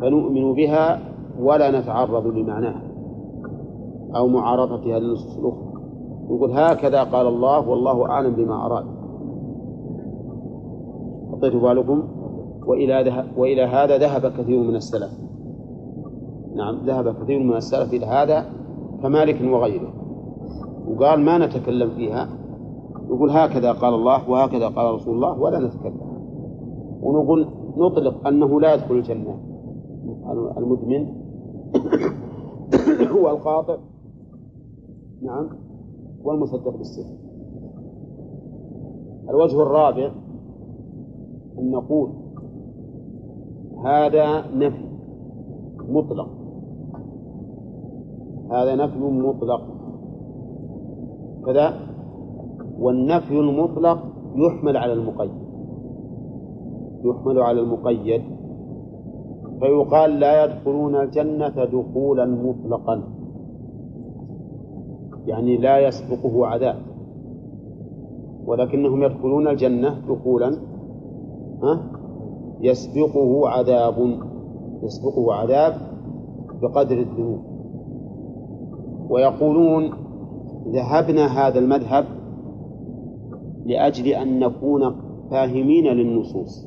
فنؤمن 0.00 0.54
بها 0.54 0.98
ولا 1.40 1.80
نتعرض 1.80 2.26
لمعناها 2.26 2.82
أو 4.16 4.28
معارضتها 4.28 4.98
للنصوص 4.98 5.38
الأخرى. 5.38 5.66
يقول 6.30 6.50
هكذا 6.52 7.02
قال 7.04 7.26
الله 7.26 7.68
والله 7.68 8.06
أعلم 8.06 8.34
بما 8.34 8.66
أراد. 8.66 8.84
أعطيت 11.32 11.56
بالكم. 11.56 12.02
وإلى, 12.66 13.24
وإلى 13.36 13.62
هذا 13.62 13.98
ذهب 13.98 14.32
كثير 14.32 14.60
من 14.60 14.74
السلف. 14.74 15.10
نعم 16.56 16.86
ذهب 16.86 17.22
كثير 17.22 17.42
من 17.42 17.56
السلف 17.56 17.92
إلى 17.94 18.06
هذا 18.06 18.46
كمالك 19.02 19.52
وغيره. 19.52 19.92
وقال 20.88 21.20
ما 21.20 21.38
نتكلم 21.38 21.90
فيها؟ 21.90 22.28
يقول 23.08 23.30
هكذا 23.30 23.72
قال 23.72 23.94
الله 23.94 24.30
وهكذا 24.30 24.68
قال 24.68 24.94
رسول 24.94 25.14
الله 25.14 25.40
ولا 25.40 25.58
نتكلم. 25.58 26.00
ونقول 27.02 27.48
نطلق 27.76 28.26
أنه 28.26 28.60
لا 28.60 28.74
يدخل 28.74 28.94
الجنة. 28.94 29.38
المدمن 30.56 31.06
هو 33.12 33.30
القاطع 33.30 33.76
نعم 35.22 35.48
والمصدق 36.24 36.76
بالسر. 36.76 37.04
الوجه 39.30 39.62
الرابع 39.62 40.10
أن 41.58 41.70
نقول 41.70 42.25
هذا 43.84 44.56
نفي 44.56 44.86
مطلق. 45.88 46.28
هذا 48.50 48.74
نفي 48.74 48.98
مطلق. 48.98 49.62
كذا. 51.46 51.72
والنفي 52.78 53.40
المطلق 53.40 53.98
يحمل 54.36 54.76
على 54.76 54.92
المقيد. 54.92 55.30
يحمل 57.04 57.38
على 57.38 57.60
المقيد. 57.60 58.22
فيقال 59.60 60.20
لا 60.20 60.44
يدخلون 60.44 60.94
الجنة 60.94 61.64
دخولا 61.64 62.26
مطلقا. 62.26 63.02
يعني 65.26 65.56
لا 65.56 65.78
يسبقه 65.78 66.46
عذاب. 66.46 66.76
ولكنهم 68.46 69.02
يدخلون 69.02 69.48
الجنة 69.48 70.00
دخولا. 70.08 70.56
ها؟ 71.62 71.95
يسبقه 72.66 73.48
عذاب 73.48 74.18
يسبقه 74.82 75.34
عذاب 75.34 75.74
بقدر 76.62 76.98
الذنوب. 76.98 77.40
ويقولون 79.10 79.90
ذهبنا 80.72 81.26
هذا 81.26 81.58
المذهب 81.58 82.04
لأجل 83.66 84.06
أن 84.06 84.38
نكون 84.38 84.80
فاهمين 85.30 85.84
للنصوص. 85.84 86.66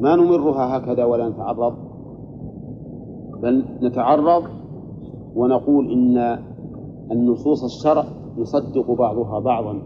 ما 0.00 0.16
نمرها 0.16 0.78
هكذا 0.78 1.04
ولا 1.04 1.28
نتعرض 1.28 1.74
بل 3.42 3.64
نتعرض 3.82 4.42
ونقول 5.36 5.92
إن 5.92 6.38
النصوص 7.12 7.64
الشرع 7.64 8.04
يصدق 8.38 8.90
بعضها 8.90 9.40
بعضا 9.40 9.82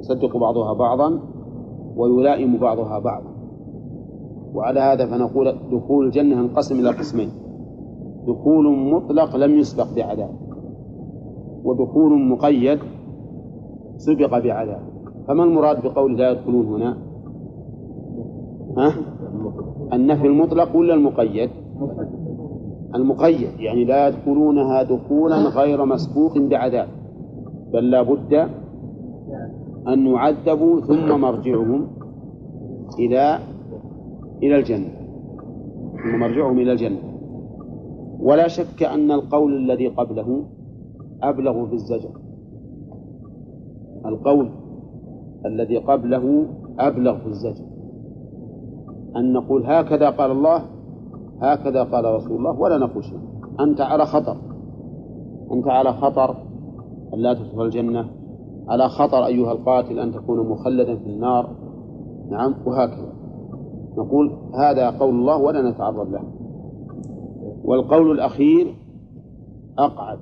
يصدق 0.00 0.36
بعضها 0.36 0.72
بعضا 0.72 1.20
ويلائم 1.96 2.58
بعضها 2.58 2.98
بعضا. 2.98 3.31
وعلى 4.54 4.80
هذا 4.80 5.06
فنقول 5.06 5.54
دخول 5.72 6.06
الجنة 6.06 6.36
ينقسم 6.36 6.78
إلى 6.78 6.90
قسمين. 6.90 7.28
دخول 8.26 8.92
مطلق 8.92 9.36
لم 9.36 9.58
يسبق 9.58 9.94
بعذاب 9.96 10.30
ودخول 11.64 12.28
مقيد 12.28 12.78
سبق 13.96 14.38
بعذاب. 14.38 14.80
فما 15.28 15.44
المراد 15.44 15.82
بقول 15.82 16.16
لا 16.16 16.30
يدخلون 16.30 16.66
هنا؟ 16.66 16.96
ها؟ 18.76 18.94
النفي 19.92 20.26
المطلق 20.26 20.76
ولا 20.76 20.94
المقيد؟ 20.94 21.50
المقيد 22.94 23.60
يعني 23.60 23.84
لا 23.84 24.08
يدخلونها 24.08 24.82
دخولا 24.82 25.36
غير 25.36 25.84
مسبوق 25.84 26.38
بعذاب 26.38 26.88
بل 27.72 27.90
لا 27.90 28.02
بد 28.02 28.34
أن 29.88 30.06
يعذبوا 30.06 30.80
ثم 30.80 31.20
مرجعهم 31.20 31.86
إلى 32.98 33.38
إلى 34.42 34.58
الجنة. 34.58 34.88
ثم 36.02 36.20
مرجعهم 36.20 36.58
إلى 36.58 36.72
الجنة. 36.72 36.98
ولا 38.20 38.48
شك 38.48 38.82
أن 38.82 39.10
القول 39.10 39.56
الذي 39.56 39.88
قبله 39.88 40.44
أبلغ 41.22 41.66
في 41.66 41.72
الزجر. 41.72 42.10
القول 44.06 44.50
الذي 45.46 45.76
قبله 45.76 46.46
أبلغ 46.78 47.18
في 47.18 47.26
الزجر. 47.26 47.64
أن 49.16 49.32
نقول 49.32 49.66
هكذا 49.66 50.10
قال 50.10 50.30
الله 50.30 50.62
هكذا 51.40 51.82
قال 51.82 52.04
رسول 52.04 52.36
الله 52.36 52.60
ولا 52.60 52.78
نقول 52.78 53.04
شيء 53.04 53.18
أنت 53.60 53.80
على 53.80 54.06
خطر. 54.06 54.36
أنت 55.52 55.68
على 55.68 55.92
خطر 55.92 56.36
أن 57.14 57.18
لا 57.18 57.34
تدخل 57.34 57.64
الجنة. 57.64 58.10
على 58.68 58.88
خطر 58.88 59.26
أيها 59.26 59.52
القاتل 59.52 59.98
أن 59.98 60.12
تكون 60.12 60.48
مخلدا 60.48 60.96
في 60.96 61.06
النار. 61.06 61.50
نعم 62.30 62.54
وهكذا. 62.66 63.12
نقول 63.98 64.32
هذا 64.54 64.90
قول 64.90 65.14
الله 65.14 65.38
ولا 65.38 65.70
نتعرض 65.70 66.12
له. 66.12 66.22
والقول 67.64 68.10
الأخير 68.10 68.74
أقعد 69.78 70.18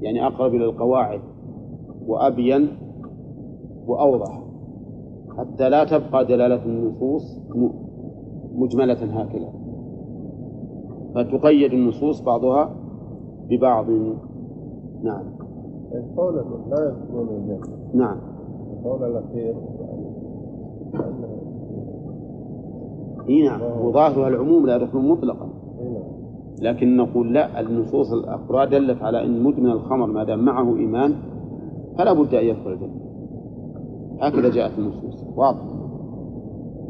يعني 0.00 0.26
أقرب 0.26 0.54
إلى 0.54 0.64
القواعد 0.64 1.20
وأبين 2.06 2.68
وأوضح 3.86 4.42
حتى 5.38 5.68
لا 5.68 5.84
تبقى 5.84 6.24
دلالة 6.24 6.64
النصوص 6.64 7.38
مجملة 8.54 9.22
هكذا 9.22 9.52
فتقيد 11.14 11.72
النصوص 11.72 12.20
بعضها 12.20 12.76
ببعض. 13.48 13.86
نعم. 15.02 15.24
القول 15.94 16.34
لا 16.70 16.88
يدخلون 16.88 17.28
الجنة 17.28 17.76
نعم. 17.94 18.18
القول 18.72 19.10
الأخير 19.10 19.54
إي 23.28 23.42
نعم. 23.42 23.60
وظاهرها 23.80 24.28
العموم 24.28 24.66
لا 24.66 24.76
يدخلون 24.76 25.08
مطلقا 25.08 25.46
نعم. 25.46 26.02
لكن 26.62 26.96
نقول 26.96 27.34
لا 27.34 27.60
النصوص 27.60 28.12
الأخرى 28.12 28.66
دلت 28.66 29.02
على 29.02 29.24
أن 29.24 29.42
مدمن 29.42 29.70
الخمر 29.70 30.06
ما 30.06 30.24
دام 30.24 30.44
معه 30.44 30.76
إيمان 30.76 31.14
فلا 31.98 32.12
بد 32.12 32.34
أن 32.34 32.44
يدخل 32.44 32.72
الجنة. 32.72 33.02
هكذا 34.20 34.50
جاءت 34.50 34.78
النصوص. 34.78 35.24
واضح. 35.36 35.62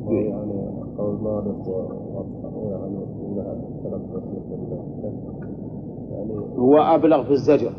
يعني 0.08 0.52
قول 0.98 1.14
مالك 1.22 1.54
مثل 1.58 1.72
يعني 6.12 6.38
هو 6.58 6.78
أبلغ 6.78 7.22
في 7.22 7.30
الزجر 7.30 7.72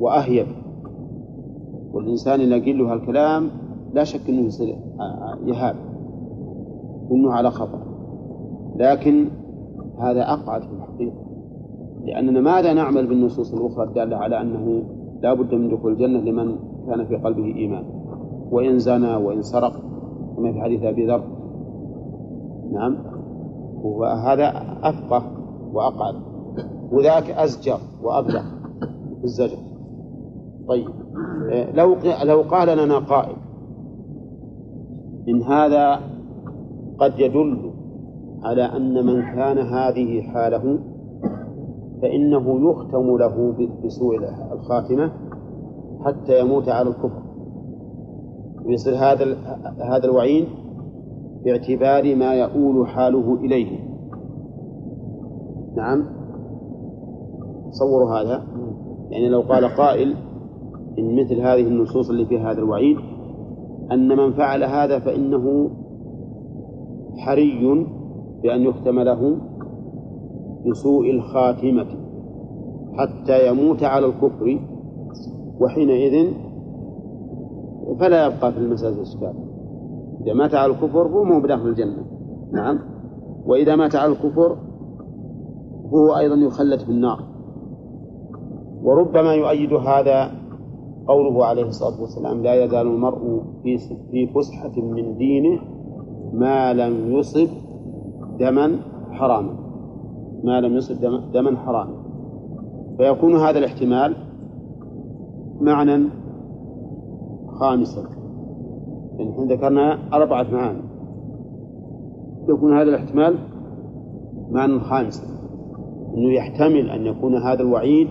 وأهيب 0.00 0.46
والإنسان 1.92 2.40
إذا 2.40 2.58
قيل 2.64 2.78
له 2.78 2.92
هالكلام 2.92 3.50
لا 3.94 4.04
شك 4.04 4.28
أنه 4.28 4.46
يصير 4.46 4.76
يهاب. 5.46 5.76
وأنه 7.10 7.32
على 7.32 7.50
خطر 7.50 7.78
لكن 8.76 9.28
هذا 9.98 10.22
أقعد 10.32 10.62
في 10.62 10.72
الحقيقة. 10.72 11.24
لأننا 12.04 12.40
ماذا 12.40 12.72
نعمل 12.72 13.06
بالنصوص 13.06 13.54
الأخرى 13.54 13.84
الدالة 13.84 14.16
على 14.16 14.40
أنه 14.40 14.82
لا 15.22 15.34
بد 15.34 15.54
من 15.54 15.68
دخول 15.68 15.92
الجنة 15.92 16.20
لمن 16.20 16.56
كان 16.86 17.04
في 17.04 17.16
قلبه 17.16 17.44
إيمان؟ 17.44 17.84
وإن 18.50 18.78
زنى 18.78 19.16
وإن 19.16 19.42
سرق 19.42 19.72
كما 20.36 20.52
في 20.52 20.60
حديث 20.60 20.82
أبي 20.82 21.06
ذر. 21.06 21.22
نعم. 22.72 22.96
وهذا 23.82 24.52
أفقه 24.82 25.22
وأقعد. 25.72 26.14
وذاك 26.92 27.30
أزجر 27.30 27.78
وأبلغ 28.02 28.42
في 29.18 29.24
الزجر. 29.24 29.58
طيب. 30.68 30.88
آه، 31.52 31.72
لو 31.76 31.96
لو 32.24 32.42
قال 32.42 32.78
لنا 32.78 32.98
قائل 32.98 33.36
إن 35.28 35.42
هذا 35.42 36.00
قد 36.98 37.18
يدل 37.18 37.72
على 38.42 38.62
أن 38.62 39.06
من 39.06 39.22
كان 39.22 39.58
هذه 39.58 40.22
حاله 40.22 40.78
فإنه 42.02 42.70
يختم 42.70 43.16
له 43.16 43.54
بسوء 43.84 44.16
الخاتمة 44.52 45.12
حتى 46.04 46.40
يموت 46.40 46.68
على 46.68 46.88
الكفر. 46.88 47.22
ويصير 48.66 48.94
هذا 48.94 49.36
هذا 49.80 50.04
الوعيد 50.04 50.46
باعتبار 51.44 52.16
ما 52.16 52.34
يؤول 52.34 52.88
حاله 52.88 53.34
إليه. 53.34 53.78
نعم. 55.76 56.04
تصوروا 57.72 58.10
هذا. 58.10 58.44
يعني 59.10 59.28
لو 59.28 59.40
قال 59.40 59.64
قائل 59.64 60.14
من 60.98 61.22
مثل 61.22 61.40
هذه 61.40 61.68
النصوص 61.68 62.10
اللي 62.10 62.26
فيها 62.26 62.52
هذا 62.52 62.58
الوعيد 62.58 62.96
أن 63.92 64.08
من 64.08 64.32
فعل 64.32 64.64
هذا 64.64 64.98
فإنه 64.98 65.70
حري 67.16 67.86
بأن 68.42 68.62
يختم 68.62 69.00
له 69.00 69.36
بسوء 70.66 71.10
الخاتمة 71.10 71.86
حتى 72.92 73.48
يموت 73.48 73.82
على 73.82 74.06
الكفر 74.06 74.58
وحينئذ 75.60 76.32
فلا 78.00 78.26
يبقى 78.26 78.52
في 78.52 78.58
المسألة 78.58 79.02
إشكال. 79.02 79.34
إذا 80.20 80.34
مات 80.34 80.54
على 80.54 80.72
الكفر 80.72 81.06
هو 81.06 81.24
مو 81.24 81.40
بداخل 81.40 81.68
الجنة. 81.68 82.04
نعم. 82.52 82.78
وإذا 83.46 83.76
مات 83.76 83.96
على 83.96 84.12
الكفر 84.12 84.56
هو 85.94 86.16
أيضا 86.16 86.34
يخلد 86.34 86.80
في 86.80 86.88
النار. 86.88 87.18
وربما 88.82 89.34
يؤيد 89.34 89.72
هذا 89.72 90.30
قوله 91.06 91.44
عليه 91.44 91.64
الصلاة 91.64 92.00
والسلام 92.00 92.42
لا 92.42 92.64
يزال 92.64 92.86
المرء 92.86 93.42
في 94.10 94.26
فسحة 94.26 94.82
من 94.82 95.16
دينه 95.16 95.73
ما 96.34 96.72
لم 96.72 97.12
يصب 97.12 97.48
دما 98.40 98.76
حراما. 99.10 99.54
ما 100.44 100.60
لم 100.60 100.76
يصب 100.76 101.00
دما 101.32 101.56
حراما. 101.56 101.94
فيكون 102.96 103.36
هذا 103.36 103.58
الاحتمال 103.58 104.16
معنى 105.60 106.08
خامسا. 107.48 108.02
يعني 109.18 109.30
إحنا 109.30 109.44
ذكرنا 109.44 109.98
أربعة 110.12 110.46
معاني. 110.52 110.82
يكون 112.48 112.78
هذا 112.78 112.88
الاحتمال 112.88 113.38
معنى 114.50 114.80
خامسا. 114.80 115.34
أنه 116.14 116.32
يحتمل 116.32 116.90
أن 116.90 117.06
يكون 117.06 117.34
هذا 117.34 117.62
الوعيد 117.62 118.08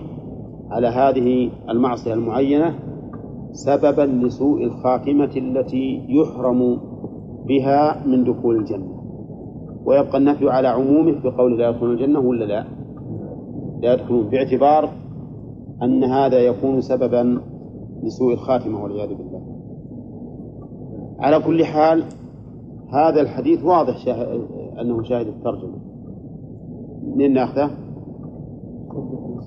على 0.70 0.86
هذه 0.86 1.50
المعصية 1.68 2.14
المعينة 2.14 2.74
سببا 3.52 4.02
لسوء 4.02 4.64
الخاتمة 4.64 5.30
التي 5.36 6.06
يحرم 6.08 6.78
بها 7.46 8.06
من 8.06 8.24
دخول 8.24 8.56
الجنة 8.56 9.04
ويبقى 9.84 10.18
النفي 10.18 10.50
على 10.50 10.68
عمومه 10.68 11.20
بقول 11.24 11.58
لا 11.58 11.68
يدخلون 11.68 11.92
الجنة 11.92 12.18
ولا 12.18 12.44
لا؟ 12.44 12.64
لا 13.82 13.94
يدخلون 13.94 14.28
باعتبار 14.28 14.88
أن 15.82 16.04
هذا 16.04 16.38
يكون 16.38 16.80
سببا 16.80 17.40
لسوء 18.02 18.32
الخاتمة 18.32 18.82
والعياذ 18.82 19.08
بالله 19.08 19.42
على 21.20 21.40
كل 21.40 21.64
حال 21.64 22.04
هذا 22.92 23.20
الحديث 23.20 23.64
واضح 23.64 23.96
شاهد 23.98 24.40
أنه 24.80 25.02
شاهد 25.02 25.26
الترجمة 25.26 25.78
منين 27.02 27.32
ناخذه؟ 27.32 27.70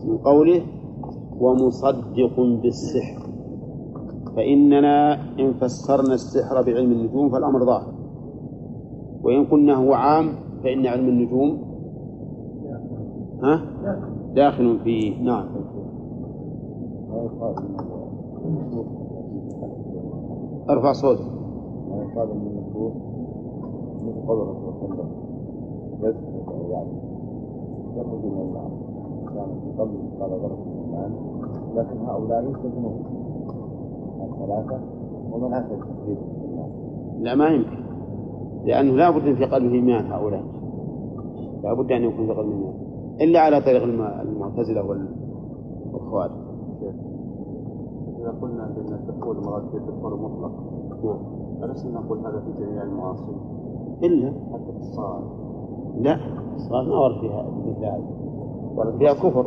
من 0.06 0.18
قوله 0.18 0.62
ومصدق 1.39 2.39
بالسحر 2.39 3.26
فإننا 4.38 5.14
إن 5.40 5.54
فسرنا 5.54 6.14
السحر 6.14 6.62
بعلم 6.62 6.92
النجوم 6.92 7.30
فالأمر 7.30 7.66
ظاهر. 7.66 7.94
وإن 9.24 9.46
قلنا 9.46 9.76
هو 9.76 9.94
عام 9.94 10.30
فإن 10.64 10.86
علم 10.86 11.08
النجوم 11.10 11.58
ها؟ 13.44 13.62
داخل 14.36 14.80
فيه 14.84 15.24
نعم 15.24 15.46
أرفع 20.70 20.92
صوتك. 20.92 21.22
صلى 23.98 24.34
الله 24.34 24.46
عليه 24.46 24.78
وسلم 24.78 25.10
يعني 26.72 26.92
كان 29.36 29.50
قال 30.20 31.12
لكن 31.76 31.98
هؤلاء 32.06 32.44
يسجنون 32.44 33.16
الثلاثة 34.42 34.80
ومن 35.32 35.54
أتى 35.54 35.74
التكذيب 35.74 36.18
لا 37.20 37.36
ما 37.36 37.48
يمكن. 37.48 37.78
لأنه 38.66 38.94
لا 38.94 39.10
بد 39.10 39.34
في 39.34 39.46
قلبه 39.46 39.74
إيمان 39.74 40.12
هؤلاء. 40.12 40.44
لا 41.64 41.74
بد 41.74 41.92
أن 41.92 42.04
يكون 42.04 42.26
في 42.28 42.34
قلبه 42.34 42.52
إيمان 42.52 42.74
إلا 43.22 43.40
على 43.40 43.62
طريق 43.62 43.84
المعتزلة 44.22 45.08
والخوارج. 45.94 46.32
إذا 48.20 48.32
قلنا 48.42 48.74
بأن 48.76 48.94
الدخول 48.94 49.38
مراد 49.46 49.64
في 49.72 49.78
الدخول 49.78 50.20
مطلق 50.20 50.52
ألسنا 51.64 52.00
نقول 52.00 52.20
هذا 52.20 52.40
في 52.40 52.64
جميع 52.64 52.84
المعاصي 52.84 53.36
إلا. 54.04 54.34
حتى 54.54 54.72
في 54.72 54.80
الصلاة. 54.80 55.22
لا. 55.98 56.18
الصلاة 56.56 56.84
ما 56.84 56.98
ورد 56.98 57.20
فيها 57.20 57.46
مثل 57.68 57.86
هذا. 57.86 58.04
ورد 58.76 58.98
فيها 58.98 59.14
كفر. 59.14 59.46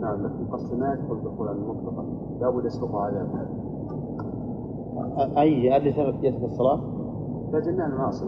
نعم 0.00 0.22
لكن 0.22 0.46
قصد 0.52 0.78
ما 0.78 0.92
يدخل 0.92 1.24
دخولا 1.24 1.52
مطلقا 1.52 2.04
لابد 2.40 2.64
يسبق 2.64 2.96
على 2.96 3.26
أي 5.38 5.76
اللي 5.76 5.90
جت 6.22 6.38
في 6.38 6.44
الصلاة؟ 6.44 6.80
فجميع 7.52 7.86
المعاصي. 7.86 8.26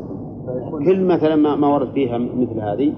كل 0.85 1.05
مثلا 1.05 1.37
ما 1.37 1.57
ما 1.57 1.75
ورد 1.75 1.89
فيها 1.89 2.18
مثل 2.18 2.61
هذه. 2.61 2.93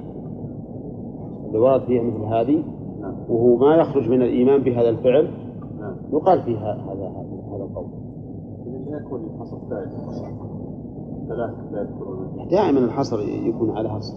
اللي 1.47 1.59
ورد 1.59 1.81
فيها 1.81 2.03
مثل 2.03 2.25
هذه. 2.25 2.65
نعم. 3.01 3.15
وهو 3.29 3.57
ما 3.57 3.77
يخرج 3.77 4.11
من 4.11 4.23
الإيمان 4.23 4.63
بهذا 4.63 4.89
الفعل. 4.89 5.31
نعم. 5.81 5.95
يقال 6.13 6.43
فيها 6.43 6.75
هذا 6.75 7.09
هذا 7.09 7.43
هذا 7.55 7.65
القول. 7.65 7.87
إذا 8.89 9.01
يكون 9.01 9.21
الحصر 9.25 9.57
يذكرون. 11.73 12.49
دائما 12.51 12.79
الحصر 12.79 13.21
يكون 13.21 13.71
على 13.71 13.89
حصر. 13.89 14.15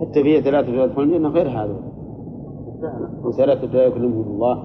حتى 0.00 0.22
فيه 0.22 0.40
ثلاثة 0.40 0.68
لا 0.68 0.84
يدخلون 0.84 1.08
الجنة 1.08 1.28
غير 1.28 1.48
هذا. 1.48 1.76
وثلاثة 3.24 3.66
لا 3.66 3.84
يكلمهم 3.84 4.22
الله. 4.22 4.56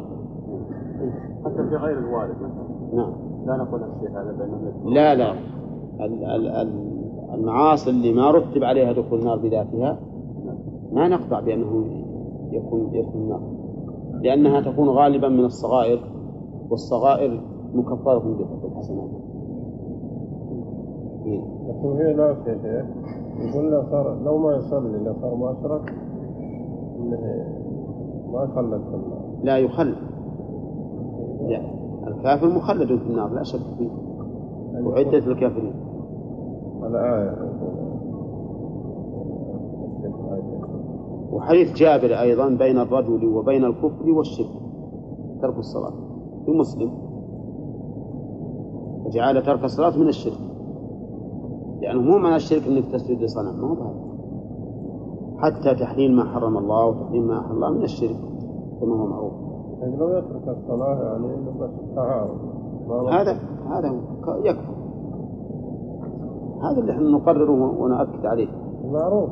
حتى 1.45 1.69
في 1.69 1.75
غير 1.75 1.97
الوالد 1.97 2.35
مثلا. 2.35 2.69
نعم. 2.93 3.28
لا 3.45 3.57
نقول 3.57 3.81
الشيء 3.83 4.09
هذا 4.09 4.31
بأنهم 4.39 4.67
يدخلون 4.67 4.93
لا 4.93 5.15
لا. 5.15 5.31
ال- 6.05 6.25
ال- 6.25 6.47
ال- 6.47 6.89
المعاصي 7.33 7.89
اللي 7.89 8.13
ما 8.13 8.31
رتب 8.31 8.63
عليها 8.63 8.91
دخول 8.91 9.19
النار 9.19 9.37
بذاتها 9.37 9.99
ما 10.91 11.07
نقطع 11.07 11.39
بأنه 11.39 11.85
يكون 12.51 12.89
يدخل 12.93 13.15
النار 13.19 13.41
لأنها 14.21 14.61
تكون 14.61 14.89
غالبا 14.89 15.29
من 15.29 15.45
الصغائر 15.45 15.99
والصغائر 16.69 17.41
مكفرة 17.73 18.19
بالحسنات 18.63 19.09
إيه. 21.25 21.41
لكن 21.67 21.97
هي 22.05 22.13
لا 22.13 22.27
يا 22.29 22.35
شيخ 22.45 22.85
يقول 23.39 23.71
لو 23.71 23.83
صار 23.91 24.19
لو 24.25 24.37
ما 24.37 24.55
يصلي 24.55 24.97
لو 25.05 25.13
صار 25.21 25.35
ما 25.35 25.51
أشرك 25.51 25.93
ما 28.33 28.43
يخلد 28.43 28.81
في 28.81 28.95
النار. 28.95 29.21
لا 29.43 29.57
يخلد 29.57 29.95
لا. 31.47 31.78
الكافر 32.09 32.47
مخلد 32.47 32.87
في 32.87 33.07
النار 33.09 33.33
لا 33.33 33.43
شك 33.43 33.59
فيه. 33.77 33.89
وعدة 34.83 35.17
الكافرين. 35.17 35.73
الآية 36.83 37.35
وحديث 41.31 41.73
جابر 41.73 42.21
أيضا 42.21 42.49
بين 42.49 42.77
الرجل 42.77 43.25
وبين 43.25 43.65
الكفر 43.65 44.09
والشرك 44.09 44.49
ترك 45.41 45.57
الصلاة. 45.57 45.93
في 46.45 46.51
مسلم 46.51 46.91
وجعل 49.05 49.43
ترك 49.43 49.63
الصلاة 49.63 49.97
من 49.97 50.07
الشرك. 50.07 50.39
لأنه 51.81 52.01
مو 52.01 52.17
معنى 52.17 52.35
الشرك 52.35 52.67
أنك 52.67 52.85
تسجد 52.93 53.21
لصنم 53.21 53.61
ما 53.61 53.67
هو 53.67 53.75
بهذا. 53.75 54.09
حتى 55.37 55.75
تحليل 55.75 56.15
ما 56.15 56.23
حرم 56.23 56.57
الله 56.57 56.85
وتحليل 56.85 57.23
ما 57.23 57.39
أحل 57.39 57.51
الله 57.51 57.69
من 57.69 57.83
الشرك 57.83 58.17
كما 58.81 58.95
هو 58.95 59.07
معروف. 59.07 59.48
يعني 59.81 59.97
لو 59.97 60.09
يترك 60.17 60.47
الصلاة 60.47 61.03
يعني 61.03 61.27
بس 61.59 61.69
ما 61.95 63.21
هذا 63.21 63.39
هذا 63.69 63.95
يكفي. 64.43 64.79
هذا 66.61 66.79
اللي 66.79 66.91
إحنا 66.91 67.09
نقرره 67.09 67.81
ونؤكد 67.81 68.25
عليه. 68.25 68.47
معروف 68.91 69.29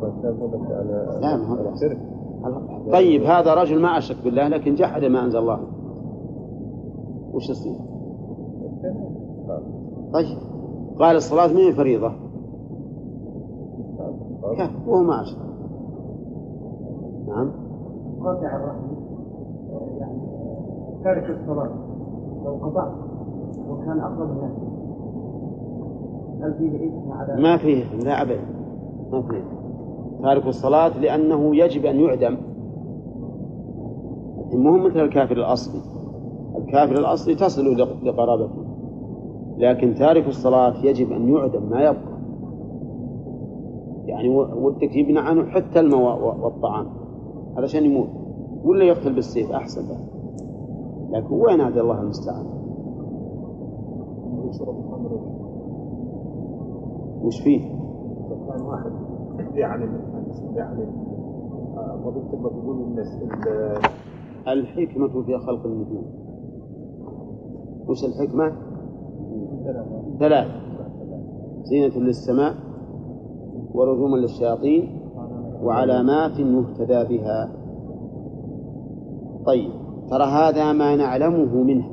يعني 1.22 1.48
ما 1.48 1.74
الشرك. 1.74 2.00
طيب 2.92 3.24
هذا 3.24 3.54
رجل 3.54 3.82
ما 3.82 3.98
أشرك 3.98 4.18
بالله 4.24 4.48
لكن 4.48 4.76
جحد 4.76 5.04
ما 5.04 5.26
أنزل 5.26 5.40
الله. 5.40 5.60
وش 7.34 7.50
يصير؟ 7.50 7.76
طيب 10.14 10.38
قال 11.00 11.16
الصلاة 11.16 11.48
من 11.48 11.74
فريضة. 11.74 12.12
كيف 14.58 14.88
وهو 14.88 15.04
ما 15.04 15.22
أشرك. 15.22 15.48
نعم. 17.28 17.52
تارك 21.08 21.30
الصلاة. 21.30 21.70
لو 22.46 22.54
قطعت 22.56 22.92
وكان 23.70 24.00
أقرب 24.00 24.30
الناس 24.32 24.52
هل 26.42 26.54
فيه 26.58 26.88
إثم 26.88 27.12
على 27.12 27.42
ما 27.42 27.58
فيه 27.58 27.84
لا 28.04 28.22
أبدا 28.22 28.40
ما 29.12 29.22
فيه. 29.22 29.44
تارك 30.24 30.48
الصلاة 30.48 31.00
لأنه 31.00 31.56
يجب 31.56 31.86
أن 31.86 32.00
يعدم. 32.00 32.38
مو 34.54 34.78
مثل 34.78 35.00
الكافر 35.00 35.38
الأصلي. 35.38 35.82
الكافر 36.58 37.00
الأصلي 37.00 37.36
تصل 37.36 37.62
لق- 37.76 38.04
لقرابته. 38.04 38.66
لكن 39.58 39.96
تارك 39.96 40.28
الصلاة 40.28 40.86
يجب 40.86 41.12
أن 41.12 41.30
يعدم 41.30 41.70
ما 41.70 41.82
يبقى. 41.82 42.18
يعني 44.06 44.30
ودك 44.40 44.96
يمنع 44.96 45.22
عنه 45.22 45.46
حتى 45.46 45.80
الماء 45.80 46.44
والطعام. 46.44 46.86
علشان 47.58 47.86
يموت. 47.86 48.08
ولا 48.64 48.84
يقتل 48.84 49.14
بالسيف 49.14 49.52
أحسن. 49.52 49.82
له 49.82 49.98
لكن 51.10 51.34
وين 51.36 51.62
هذا 51.62 51.82
الله 51.82 52.02
المستعان؟ 52.02 52.46
وش 57.24 57.42
فيه؟ 57.42 57.62
كان 58.50 58.62
واحد 58.62 58.86
ال- 58.86 59.38
الحكمة 64.48 65.22
في 65.24 65.38
خلق 65.38 65.66
النجوم. 65.66 66.06
وش 67.88 68.06
الحكمة؟ 68.06 68.52
ثلاث 70.20 70.48
زينة 71.64 71.98
للسماء 71.98 72.54
ورجوما 73.74 74.18
للشياطين 74.18 75.00
وعلامات 75.64 76.40
يهتدى 76.40 77.18
بها. 77.18 77.52
طيب. 79.46 79.72
ترى 80.10 80.24
هذا 80.24 80.74
ما 80.74 80.96
نعلمه 80.96 81.64
منه. 81.64 81.86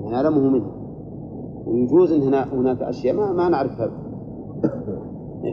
ما 0.00 0.10
نعلمه 0.10 0.40
منه. 0.40 0.70
ويجوز 1.66 2.12
إن 2.12 2.22
هنا 2.22 2.54
هناك 2.54 2.82
أشياء 2.82 3.16
ما, 3.16 3.32
ما 3.32 3.48
نعرفها. 3.48 3.90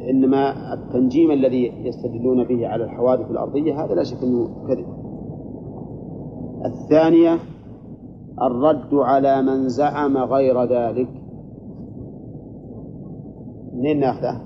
إنما 0.09 0.73
التنجيم 0.73 1.31
الذي 1.31 1.85
يستدلون 1.85 2.43
به 2.43 2.67
على 2.67 2.83
الحوادث 2.83 3.31
الأرضية 3.31 3.85
هذا 3.85 3.95
لا 3.95 4.03
شك 4.03 4.23
إنه 4.23 4.49
كذب. 4.67 4.85
الثانية 6.65 7.39
الرد 8.41 8.93
على 8.93 9.41
من 9.41 9.69
زعم 9.69 10.17
غير 10.17 10.63
ذلك. 10.63 11.09
منين 13.73 13.99
ناخذه؟ 13.99 14.41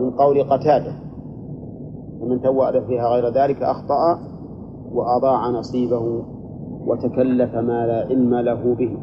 من 0.00 0.10
قول 0.10 0.42
قتادة. 0.42 0.94
ومن 2.20 2.40
توأل 2.40 2.86
فيها 2.86 3.08
غير 3.08 3.28
ذلك 3.28 3.62
أخطأ. 3.62 4.33
وأضاع 4.94 5.50
نصيبه 5.50 6.24
وتكلف 6.86 7.54
ما 7.54 7.86
لا 7.86 8.06
علم 8.10 8.34
له 8.34 8.74
به. 8.74 8.96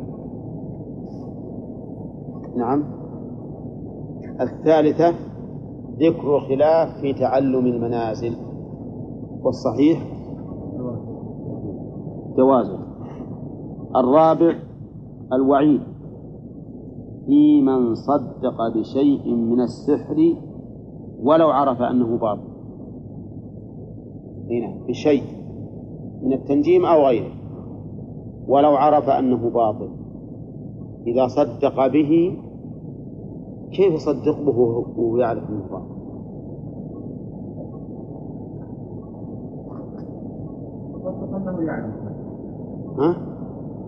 نعم. 2.58 2.84
الثالثة 4.42 5.14
ذكر 6.00 6.40
خلاف 6.40 7.02
في 7.02 7.14
تعلم 7.14 7.66
المنازل. 7.66 8.36
والصحيح؟ 9.44 10.08
جوازه 12.38 12.80
الرابع 13.96 14.56
الوعيد. 15.34 15.82
في 17.26 17.62
من 17.62 17.96
صدق 17.96 18.78
بشيء 18.78 19.36
من 19.36 19.62
السحر 19.62 20.36
ولو 21.24 21.50
عرف 21.50 21.82
أنه 21.82 22.18
باطل. 22.18 22.52
هنا 24.50 24.86
بشيء. 24.88 25.41
من 26.24 26.34
التنجيم 26.34 26.86
أو 26.86 27.08
غيره. 27.08 27.32
ولو 28.48 28.76
عرف 28.76 29.10
أنه 29.10 29.50
باطل. 29.50 29.90
إذا 31.08 31.28
صدق 31.28 31.88
به 31.88 32.38
كيف 33.72 33.94
يصدق 33.94 34.42
به 34.46 34.60
وهو 34.60 35.18
يعرف 35.18 35.50
أنه 35.50 35.64
باطل؟ 35.72 36.02
صدق 41.04 41.36
أنه 41.36 41.62
يعلم. 41.62 41.94
ها؟ 43.00 43.16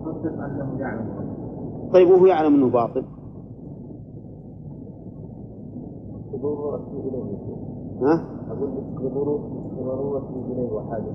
صدق 0.04 0.44
أنه 0.44 0.80
يعلم. 0.80 1.08
طيب 1.92 2.08
وهو 2.08 2.26
يعلم 2.26 2.54
أنه 2.54 2.70
باطل؟ 2.70 3.04
ها؟ 8.02 8.24
أقول 8.50 8.70
لك 8.70 9.02
بضرورة 9.02 9.40
بضرورة 9.78 10.28
إليه 10.50 10.72
وحاجة 10.72 11.12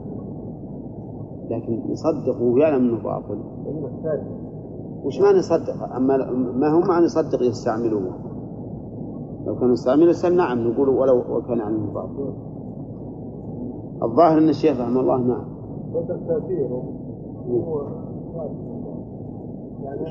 لكن 1.50 1.92
يصدق 1.92 2.42
وهو 2.42 2.58
يعلم 2.58 2.90
أنه 2.90 3.04
باطل. 3.04 3.38
محتاج 3.84 4.22
وش 5.04 5.22
معنى 5.22 5.38
يصدق؟ 5.38 5.96
أما 5.96 6.32
ما 6.32 6.68
هو 6.68 6.80
معنى 6.80 7.06
يصدق 7.06 7.44
يستعمله؟ 7.44 8.12
لو 9.46 9.56
كان 9.60 9.72
يستعمله 9.72 10.10
يستعمل 10.10 10.38
نعم 10.38 10.68
نقول 10.68 10.90
ولو 10.90 11.24
وكان 11.30 11.62
عنه 11.62 11.94
باطل. 11.94 12.34
الظاهر 14.04 14.38
أن 14.38 14.50
الشيخ 14.50 14.82
رحمه 14.82 15.02
الله 15.02 15.18
نعم. 15.18 15.46
هو 17.50 17.82
يعني 19.84 20.02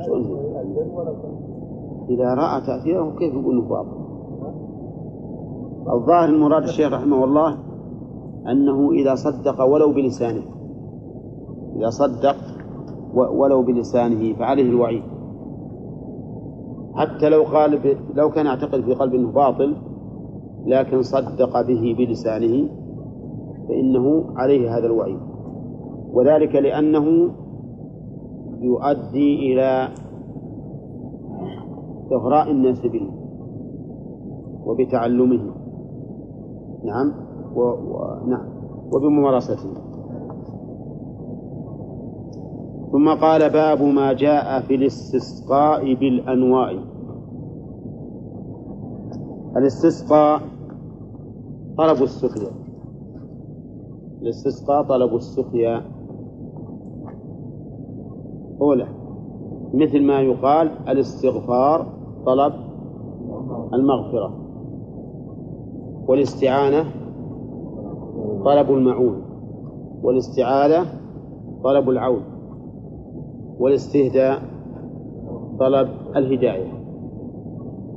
إذا 2.08 2.34
رأى 2.34 2.60
تأثيره 2.66 3.14
كيف 3.18 3.34
يقول 3.34 3.58
أنه 3.58 3.68
باطل؟ 3.68 4.08
الظاهر 5.92 6.28
المراد 6.28 6.62
الشيخ 6.62 6.92
رحمه 6.92 7.24
الله 7.24 7.58
أنه 8.46 8.90
إذا 8.90 9.14
صدق 9.14 9.62
ولو 9.62 9.92
بلسانه. 9.92 10.57
إذا 11.78 11.90
صدق 11.90 12.36
ولو 13.14 13.62
بلسانه 13.62 14.32
فعليه 14.32 14.70
الوعيد. 14.70 15.02
حتى 16.94 17.28
لو 17.28 17.42
قال. 17.42 17.96
لو 18.14 18.30
كان 18.30 18.46
يعتقد 18.46 18.80
في 18.80 18.94
قلبه 18.94 19.16
أنه 19.16 19.32
باطل 19.32 19.76
لكن 20.66 21.02
صدق 21.02 21.60
به 21.66 21.94
بلسانه 21.98 22.68
فإنه 23.68 24.24
عليه 24.36 24.78
هذا 24.78 24.86
الوعيد. 24.86 25.18
وذلك 26.12 26.54
لأنه 26.54 27.30
يؤدي 28.60 29.52
إلى 29.52 29.88
إغراء 32.12 32.50
الناس 32.50 32.86
به 32.86 33.10
وبتعلمه. 34.66 35.54
نعم؟ 36.84 37.12
و... 37.56 37.60
و... 37.60 38.26
نعم. 38.26 38.48
وبممارسته. 38.92 39.87
ثم 42.92 43.14
قال 43.14 43.50
باب 43.50 43.82
ما 43.82 44.12
جاء 44.12 44.60
في 44.60 44.74
الاستسقاء 44.74 45.94
بالأنواع. 45.94 46.72
الاستسقاء 49.56 50.40
طلب 51.78 52.02
السقيا. 52.02 52.50
الاستسقاء 54.22 54.82
طلب 54.82 55.14
السقيا. 55.14 55.82
أولى 58.60 58.86
مثل 59.74 60.02
ما 60.02 60.20
يقال 60.20 60.70
الاستغفار 60.88 61.86
طلب 62.26 62.52
المغفرة 63.74 64.32
والاستعانة 66.08 66.84
طلب 68.44 68.70
المعون 68.70 69.22
والاستعاذة 70.02 70.86
طلب 71.64 71.90
العون. 71.90 72.37
والاستهداء 73.58 74.42
طلب 75.60 75.88
الهداية 76.16 76.72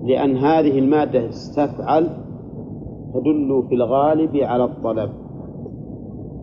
لأن 0.03 0.37
هذه 0.37 0.79
المادة 0.79 1.29
استفعل 1.29 2.09
تدل 3.13 3.63
في 3.69 3.75
الغالب 3.75 4.37
على 4.37 4.63
الطلب 4.63 5.09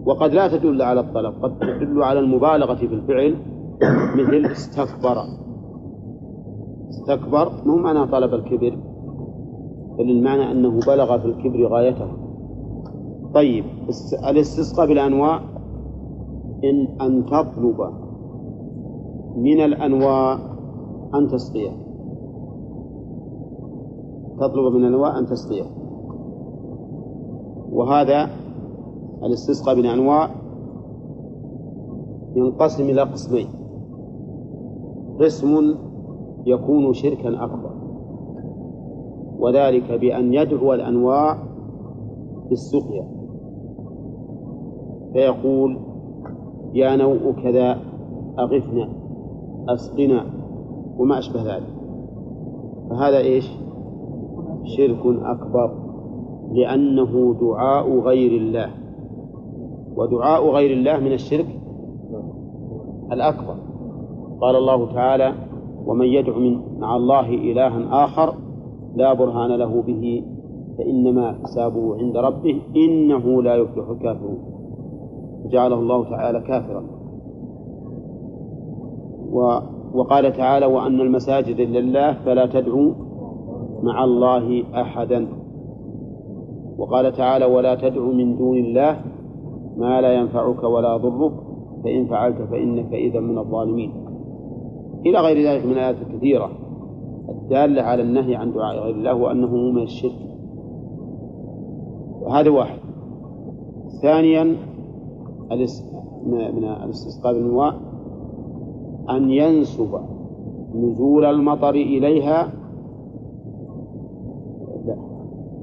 وقد 0.05 0.33
لا 0.33 0.49
تدل 0.49 0.83
على 0.83 1.01
الطلب 1.01 1.35
قد 1.43 1.59
تدل 1.59 2.03
على 2.03 2.21
المبالغة 2.21 2.75
في 2.75 2.87
الفعل 2.87 3.37
مثل 4.15 4.47
استكبر. 4.53 5.17
استكبر 6.89 7.53
مو 7.67 7.77
معنى 7.77 8.07
طلب 8.07 8.35
الكبر 8.35 8.79
بل 9.99 10.11
المعنى 10.11 10.51
أنه 10.51 10.81
بلغ 10.87 11.19
في 11.19 11.27
الكبر 11.27 11.67
غايته. 11.67 12.09
طيب 13.35 13.65
الاستسقاء 14.31 14.87
بالأنواع 14.87 15.41
إن 16.65 16.89
أن 17.01 17.27
تطلب. 17.27 18.08
من 19.39 19.61
الأنواع 19.61 20.39
أن 21.15 21.29
تسقيه 21.29 21.71
تطلب 24.41 24.73
من 24.75 24.85
الأنواع 24.85 25.19
أن 25.19 25.27
تسقيه 25.27 25.65
وهذا 27.73 28.31
الاستسقاء 29.23 29.75
بالأنواع 29.75 30.31
ينقسم 32.37 32.85
إلى 32.85 33.03
قسمين. 33.03 33.47
قسم 35.21 35.75
يكون 36.47 36.93
شركا 36.93 37.45
أكبر. 37.45 37.71
وذلك 39.39 39.93
بأن 39.93 40.35
يدعو 40.35 40.75
الأنواع 40.75 41.39
بالسقيا. 42.49 43.07
فيقول 45.13 45.79
يا 46.75 46.97
نوء 46.97 47.33
كذا 47.43 47.79
أغثنا. 48.39 48.98
أسقنا 49.69 50.25
وما 50.99 51.19
أشبه 51.19 51.43
ذلك. 51.43 51.75
فهذا 52.91 53.19
إيش؟ 53.19 53.49
شرك 54.77 55.03
أكبر 55.07 55.71
لأنه 56.53 57.37
دعاء 57.41 57.99
غير 57.99 58.41
الله. 58.41 58.71
ودعاء 59.97 60.51
غير 60.51 60.79
الله 60.79 61.01
من 61.01 61.13
الشرك 61.13 61.47
الأكبر. 63.13 63.57
قال 64.41 64.57
الله 64.57 64.93
تعالى 64.93 65.33
ومن 65.87 66.07
يدع 66.07 66.39
من 66.39 66.79
مع 66.79 66.97
الله 66.97 67.29
إلها 67.29 68.05
آخر 68.05 68.35
لا 68.97 69.13
برهان 69.13 69.51
له 69.51 69.83
به 69.83 70.25
فإنما 70.79 71.39
حسابه 71.43 71.97
عند 71.97 72.17
ربه 72.17 72.63
إنه 72.77 73.43
لا 73.43 73.55
يفلح 73.55 73.89
الكافرون. 73.89 74.39
جعله 75.47 75.79
الله 75.79 76.05
تعالى 76.11 76.41
كافرا. 76.41 76.98
وقال 79.95 80.33
تعالى 80.33 80.67
وأن 80.67 81.01
المساجد 81.01 81.61
لله 81.61 82.13
فلا 82.13 82.47
تدعوا 82.47 82.93
مع 83.83 84.05
الله 84.05 84.65
أحدا. 84.75 85.29
وقال 86.79 87.13
تعالى 87.13 87.45
ولا 87.45 87.75
تدع 87.75 88.01
من 88.01 88.37
دون 88.37 88.59
الله 88.59 89.01
ما 89.77 90.01
لا 90.01 90.13
ينفعك 90.13 90.63
ولا 90.65 90.95
يضرك 90.95 91.33
فإن 91.85 92.07
فعلت 92.07 92.43
فإنك 92.43 92.93
إذا 92.93 93.21
من 93.21 93.39
الظالمين. 93.39 93.93
إلى 95.07 95.19
غير 95.19 95.51
ذلك 95.51 95.67
من 95.67 95.73
الآيات 95.73 95.97
الكثيرة 96.03 96.51
الدالة 97.29 97.83
على 97.83 98.03
النهي 98.03 98.37
عن 98.37 98.53
دعاء 98.53 98.79
غير 98.79 98.95
الله 98.95 99.15
وأنه 99.15 99.57
من 99.57 99.83
الشرك. 99.83 100.19
هذا 102.31 102.51
واحد. 102.51 102.79
ثانيا 104.03 104.45
من 106.27 106.65
الاستسقاء 106.65 107.33
بالنواء 107.33 107.88
أن 109.11 109.31
ينسب 109.31 110.01
نزول 110.75 111.25
المطر 111.25 111.75
إليها. 111.75 112.53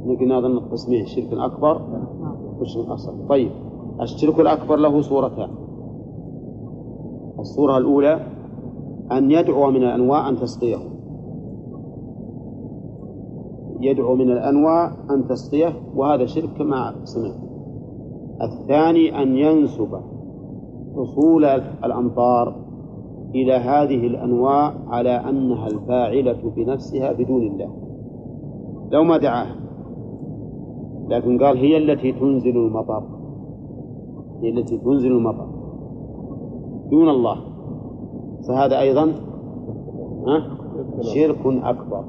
لا 0.06 0.16
قلنا 0.20 0.38
أظن 0.38 0.58
التصميم 0.58 1.02
الشرك 1.02 1.34
الأكبر 1.34 1.82
والشرك 2.60 2.88
الأصغر 2.88 3.28
طيب 3.30 3.52
الشرك 4.02 4.40
الأكبر 4.40 4.76
له 4.76 5.02
صورتان. 5.02 5.50
الصورة 7.40 7.78
الأولى 7.78 8.20
أن 9.12 9.32
يدعو 9.32 9.72
من 9.72 9.84
الأنواع 9.84 10.30
أن 10.30 10.36
تسقيه. 10.36 10.78
يدعو 13.80 14.16
من 14.16 14.32
الأنواع 14.32 14.92
أن 15.10 15.28
تسقيه 15.28 15.74
وهذا 15.96 16.26
شرك 16.26 16.50
كما 16.58 16.96
سمعت. 17.04 17.36
الثاني 18.42 19.22
أن 19.22 19.36
ينسب 19.36 20.00
حصول 20.96 21.46
الأمطار. 21.84 22.65
إلى 23.36 23.54
هذه 23.54 24.08
الأنواع 24.08 24.74
على 24.88 25.10
أنها 25.10 25.68
الفاعلة 25.68 26.40
بنفسها 26.56 27.12
بدون 27.12 27.42
الله. 27.42 27.70
لو 28.92 29.04
ما 29.04 29.18
دعاها. 29.18 29.56
لكن 31.10 31.44
قال 31.44 31.58
هي 31.58 31.78
التي 31.78 32.12
تنزل 32.12 32.58
المطر. 32.58 33.04
هي 34.42 34.50
التي 34.50 34.78
تنزل 34.78 35.12
المطر. 35.12 35.48
دون 36.92 37.10
الله. 37.10 37.38
فهذا 38.48 38.80
أيضا 38.80 39.12
شرك 41.02 41.46
أكبر. 41.46 42.04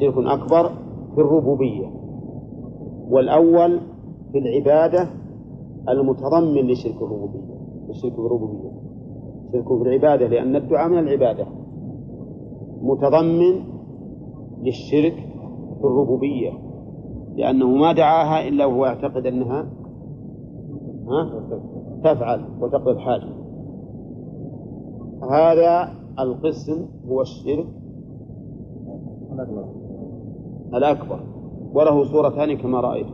شرك 0.00 0.14
أكبر 0.18 0.68
في 1.14 1.20
الربوبية. 1.20 1.86
والأول 3.10 3.80
في 4.32 4.38
العبادة 4.38 5.08
المتضمن 5.88 6.66
لشرك 6.66 7.02
الربوبية. 7.02 7.58
الشرك 7.90 8.12
في 8.12 8.18
الربوبية. 8.18 8.87
شرك 9.52 9.66
في 9.66 9.82
العبادة 9.82 10.26
لأن 10.26 10.56
الدعاء 10.56 10.88
من 10.88 10.98
العبادة. 10.98 11.46
متضمن 12.82 13.64
للشرك 14.62 15.14
في 15.80 15.84
الربوبية 15.84 16.50
لأنه 17.36 17.66
ما 17.66 17.92
دعاها 17.92 18.48
إلا 18.48 18.66
وهو 18.66 18.86
يعتقد 18.86 19.26
أنها 19.26 19.68
ها؟ 21.08 21.30
تفعل 22.04 22.44
وتقضي 22.60 22.90
الحاجة 22.90 23.28
هذا 25.30 25.94
القسم 26.18 26.86
هو 27.08 27.20
الشرك 27.20 27.66
الأكبر. 30.74 31.20
وله 31.74 32.04
صورتان 32.04 32.56
كما 32.56 32.80
رأيت. 32.80 33.06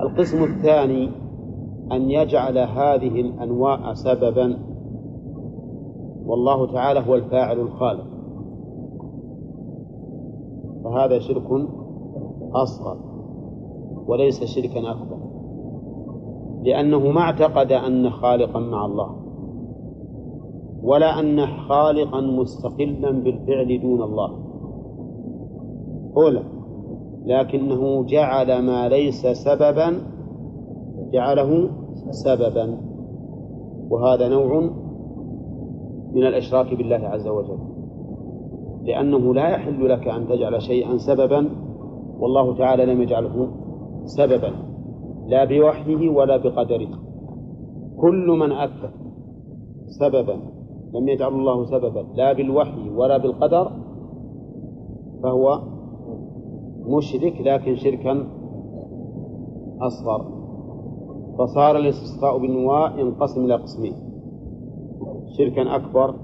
القسم 0.00 0.44
الثاني 0.44 1.10
أن 1.92 2.10
يجعل 2.10 2.58
هذه 2.58 3.20
الأنواع 3.20 3.94
سببا 3.94 4.69
والله 6.26 6.66
تعالى 6.66 7.00
هو 7.08 7.14
الفاعل 7.14 7.60
الخالق. 7.60 8.06
فهذا 10.84 11.18
شرك 11.18 11.68
أصغر 12.52 12.96
وليس 14.06 14.44
شركا 14.44 14.90
أكبر 14.90 15.18
لأنه 16.62 16.98
ما 16.98 17.20
اعتقد 17.20 17.72
أن 17.72 18.10
خالقا 18.10 18.60
مع 18.60 18.86
الله 18.86 19.16
ولا 20.82 21.20
أن 21.20 21.46
خالقا 21.46 22.20
مستقلا 22.20 23.10
بالفعل 23.10 23.80
دون 23.80 24.02
الله. 24.02 24.38
أولى 26.16 26.42
لكنه 27.26 28.04
جعل 28.04 28.62
ما 28.62 28.88
ليس 28.88 29.26
سببا 29.26 30.02
جعله 31.12 31.70
سببا 32.10 32.76
وهذا 33.90 34.28
نوع 34.28 34.70
من 36.12 36.26
الإشراك 36.26 36.74
بالله 36.74 36.96
عز 36.96 37.28
وجل. 37.28 37.58
لأنه 38.82 39.34
لا 39.34 39.48
يحل 39.48 39.88
لك 39.88 40.08
أن 40.08 40.28
تجعل 40.28 40.62
شيئا 40.62 40.96
سببا 40.96 41.48
والله 42.18 42.56
تعالى 42.58 42.86
لم 42.86 43.02
يجعله 43.02 43.50
سببا 44.04 44.52
لا 45.26 45.44
بوحيه 45.44 46.08
ولا 46.08 46.36
بقدره. 46.36 46.88
كل 48.00 48.26
من 48.40 48.52
أثبت 48.52 48.94
سببا 50.00 50.36
لم 50.94 51.08
يجعل 51.08 51.32
الله 51.32 51.64
سببا 51.64 52.06
لا 52.14 52.32
بالوحي 52.32 52.90
ولا 52.90 53.16
بالقدر 53.18 53.70
فهو 55.22 55.60
مشرك 56.86 57.40
لكن 57.40 57.76
شركا 57.76 58.26
أصغر. 59.80 60.40
فصار 61.38 61.76
الاستسقاء 61.76 62.38
بالنواء 62.38 62.98
ينقسم 62.98 63.44
إلى 63.44 63.54
قسمين. 63.54 64.09
شركا 65.38 65.76
أكبر 65.76 66.14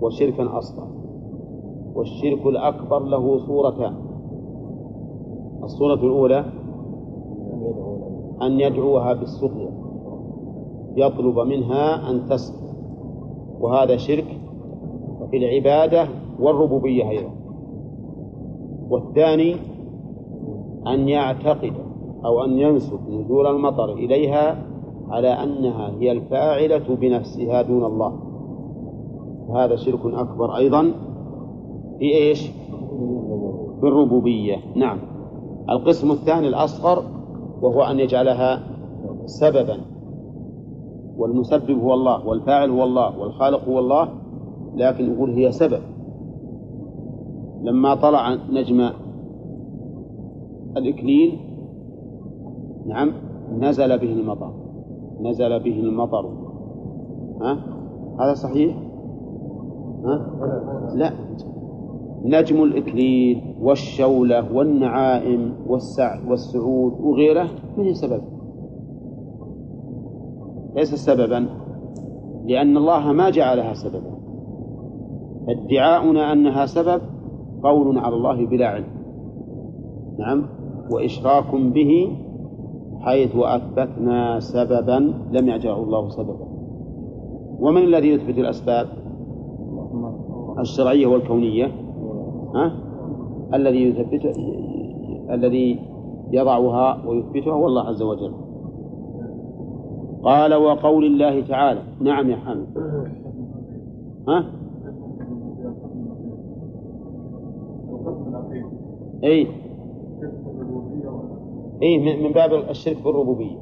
وشركا 0.00 0.58
أصغر. 0.58 0.88
والشرك 1.94 2.46
الأكبر 2.46 2.98
له 3.02 3.38
صورتان. 3.46 3.94
الصورة 5.62 5.94
الأولى 5.94 6.44
أن 8.42 8.60
يدعوها 8.60 9.12
بالسقيا 9.12 9.70
يطلب 10.96 11.38
منها 11.38 12.10
أن 12.10 12.26
تسقي 12.28 12.64
وهذا 13.60 13.96
شرك 13.96 14.38
في 15.30 15.36
العبادة 15.36 16.08
والربوبية 16.40 17.10
أيضا. 17.10 17.30
والثاني 18.90 19.56
أن 20.86 21.08
يعتقد 21.08 21.72
أو 22.24 22.44
أن 22.44 22.58
ينسب 22.58 23.00
نزول 23.10 23.46
المطر 23.46 23.92
إليها 23.92 24.66
على 25.08 25.28
أنها 25.28 25.90
هي 26.00 26.12
الفاعلة 26.12 26.94
بنفسها 27.00 27.62
دون 27.62 27.84
الله. 27.84 28.12
هذا 29.54 29.76
شرك 29.76 30.00
أكبر 30.04 30.56
أيضا 30.56 30.92
في 31.98 32.14
إيش؟ 32.14 32.50
في 33.80 33.86
الربوبية 33.86 34.56
نعم. 34.76 34.98
القسم 35.70 36.10
الثاني 36.10 36.48
الأصغر 36.48 37.02
وهو 37.62 37.82
أن 37.82 38.00
يجعلها 38.00 38.60
سببا. 39.26 39.80
والمسبب 41.16 41.78
هو 41.78 41.94
الله 41.94 42.26
والفاعل 42.26 42.70
هو 42.70 42.84
الله 42.84 43.18
والخالق 43.18 43.68
هو 43.68 43.78
الله 43.78 44.08
لكن 44.74 45.12
يقول 45.12 45.30
هي 45.30 45.52
سبب. 45.52 45.80
لما 47.62 47.94
طلع 47.94 48.34
نجم 48.34 48.90
الإكليل 50.76 51.38
نعم 52.86 53.12
نزل 53.58 53.98
به 53.98 54.12
المطر. 54.12 54.63
نزل 55.24 55.58
به 55.58 55.80
المطر. 55.80 56.24
ها؟ 57.40 57.58
هذا 58.20 58.34
صحيح؟ 58.34 58.76
ها؟ 60.04 60.26
لا. 60.94 61.10
نجم 62.24 62.62
الإكليل 62.62 63.56
والشولة 63.60 64.56
والنعائم 64.56 65.54
والسع 65.66 66.28
والسعود 66.28 66.92
وغيره 67.00 67.48
من 67.78 67.84
هي 67.84 67.94
سبب 67.94 68.22
ليس 70.76 70.94
سببا 70.94 71.48
لأن 72.46 72.76
الله 72.76 73.12
ما 73.12 73.30
جعلها 73.30 73.74
سببا. 73.74 74.14
ادعاؤنا 75.48 76.32
أنها 76.32 76.66
سبب 76.66 77.00
قول 77.62 77.98
على 77.98 78.14
الله 78.16 78.46
بلا 78.46 78.66
علم. 78.66 78.94
نعم؟ 80.18 80.46
وإشراك 80.90 81.54
به 81.54 82.23
حيث 83.04 83.36
أثبتنا 83.36 84.40
سببا 84.40 85.14
لم 85.32 85.48
يجعله 85.48 85.82
الله 85.82 86.08
سببا. 86.08 86.46
ومن 87.60 87.82
الذي 87.82 88.08
يثبت 88.08 88.38
الأسباب؟ 88.38 88.86
الشرعية 90.58 91.06
والكونية. 91.06 91.66
ها؟ 92.54 92.72
الذي 93.54 93.82
يثبت 93.88 94.36
الذي 95.30 95.78
يضعها 96.32 97.06
ويثبتها 97.06 97.52
هو 97.52 97.66
الله 97.66 97.82
عز 97.82 98.02
وجل. 98.02 98.32
قال 100.22 100.54
وقول 100.54 101.04
الله 101.04 101.40
تعالى 101.40 101.80
نعم 102.00 102.30
يا 102.30 102.36
حامد. 102.36 102.66
ها؟ 104.28 104.44
اي 109.24 109.63
اي 111.82 112.16
من 112.22 112.32
باب 112.32 112.52
الشرك 112.70 113.04
بالربوبية. 113.04 113.56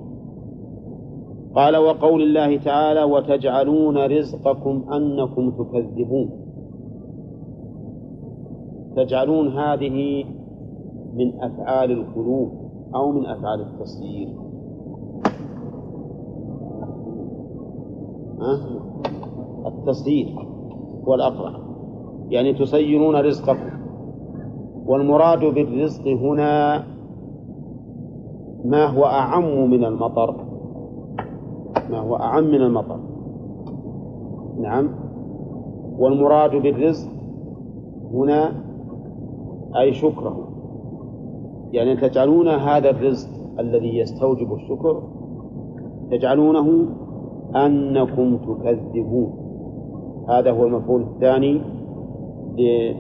قال 1.55 1.77
وقول 1.77 2.23
الله 2.23 2.57
تعالى 2.57 3.03
وتجعلون 3.03 3.99
رزقكم 3.99 4.85
أنكم 4.93 5.51
تكذبون. 5.51 6.31
تجعلون 8.97 9.49
هذه 9.49 10.25
من 11.15 11.43
أفعال 11.43 11.91
القلوب 11.91 12.53
أو 12.95 13.13
من 13.13 13.27
أفعال 13.27 13.61
التصدير؟ 13.61 14.29
التصدير 19.67 20.27
والأقرع. 21.07 21.53
يعني 22.29 22.55
تسيرون 22.55 23.17
رزقكم. 23.17 23.71
والمراد 24.87 25.39
بالرزق 25.39 26.09
هنا 26.09 26.85
ما 28.65 28.87
هو 28.87 29.05
أعم 29.05 29.71
من 29.71 29.85
المطر؟ 29.85 30.37
ما 31.91 31.99
هو 31.99 32.17
أعم 32.17 32.45
من 32.45 32.63
المطر؟ 32.63 32.99
نعم. 34.61 34.89
والمراد 35.99 36.51
بالرزق 36.51 37.09
هنا 38.15 38.53
أي 39.77 39.93
شكره. 39.95 40.49
يعني 41.73 41.97
تجعلون 41.97 42.49
هذا 42.49 42.91
الرزق 42.91 43.29
الذي 43.59 43.99
يستوجب 43.99 44.55
الشكر 44.55 45.03
تجعلونه 46.11 46.87
أنكم 47.57 48.37
تكذبون. 48.37 49.33
هذا 50.29 50.51
هو 50.51 50.67
المفعول 50.67 51.03
الثاني 51.03 51.61
ل... 52.59 52.93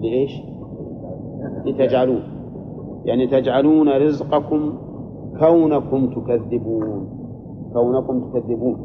لإيش؟ 0.00 0.42
لتجعلون. 1.64 2.33
يعني 3.04 3.26
تجعلون 3.26 3.88
رزقكم 3.88 4.72
كونكم 5.38 6.06
تكذبون. 6.06 7.08
كونكم 7.72 8.20
تكذبون. 8.20 8.76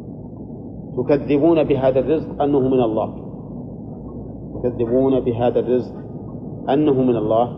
تكذبون 0.96 1.64
بهذا 1.64 2.00
الرزق 2.00 2.42
أنه 2.42 2.60
من 2.60 2.82
الله. 2.82 3.10
تكذبون 4.54 5.20
بهذا 5.20 5.60
الرزق 5.60 5.94
أنه 6.68 7.02
من 7.02 7.16
الله. 7.16 7.56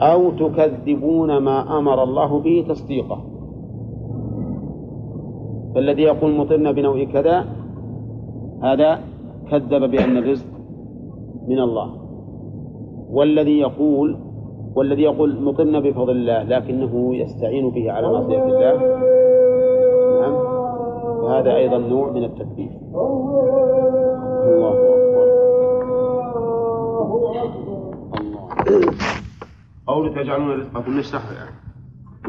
أو 0.00 0.30
تكذبون 0.30 1.38
ما 1.38 1.78
أمر 1.78 2.02
الله 2.02 2.40
به 2.40 2.64
تصديقه. 2.68 3.18
فالذي 5.74 6.02
يقول 6.02 6.36
مطرنا 6.36 6.72
بنوع 6.72 7.04
كذا 7.04 7.44
هذا 8.62 8.98
كذب 9.50 9.90
بأن 9.90 10.16
الرزق 10.16 10.46
من 11.48 11.58
الله. 11.58 11.90
والذي 13.10 13.58
يقول 13.58 14.31
والذي 14.74 15.02
يقول 15.02 15.42
مطرنا 15.42 15.80
بفضل 15.80 16.10
الله 16.10 16.42
لكنه 16.42 17.16
يستعين 17.16 17.70
به 17.70 17.92
على 17.92 18.12
معصية 18.12 18.44
الله. 18.44 18.76
نعم. 20.20 20.34
هذا 21.32 21.56
أيضا 21.56 21.78
نوع 21.78 22.10
من 22.10 22.24
التكذيب 22.24 22.70
الله 24.44 24.70
أكبر. 24.70 25.24
الله 28.68 28.92
قول 29.86 30.14
تجعلون 30.14 30.60
رزقكم 30.60 30.98
نشرح 30.98 31.22
الآن 31.30 31.48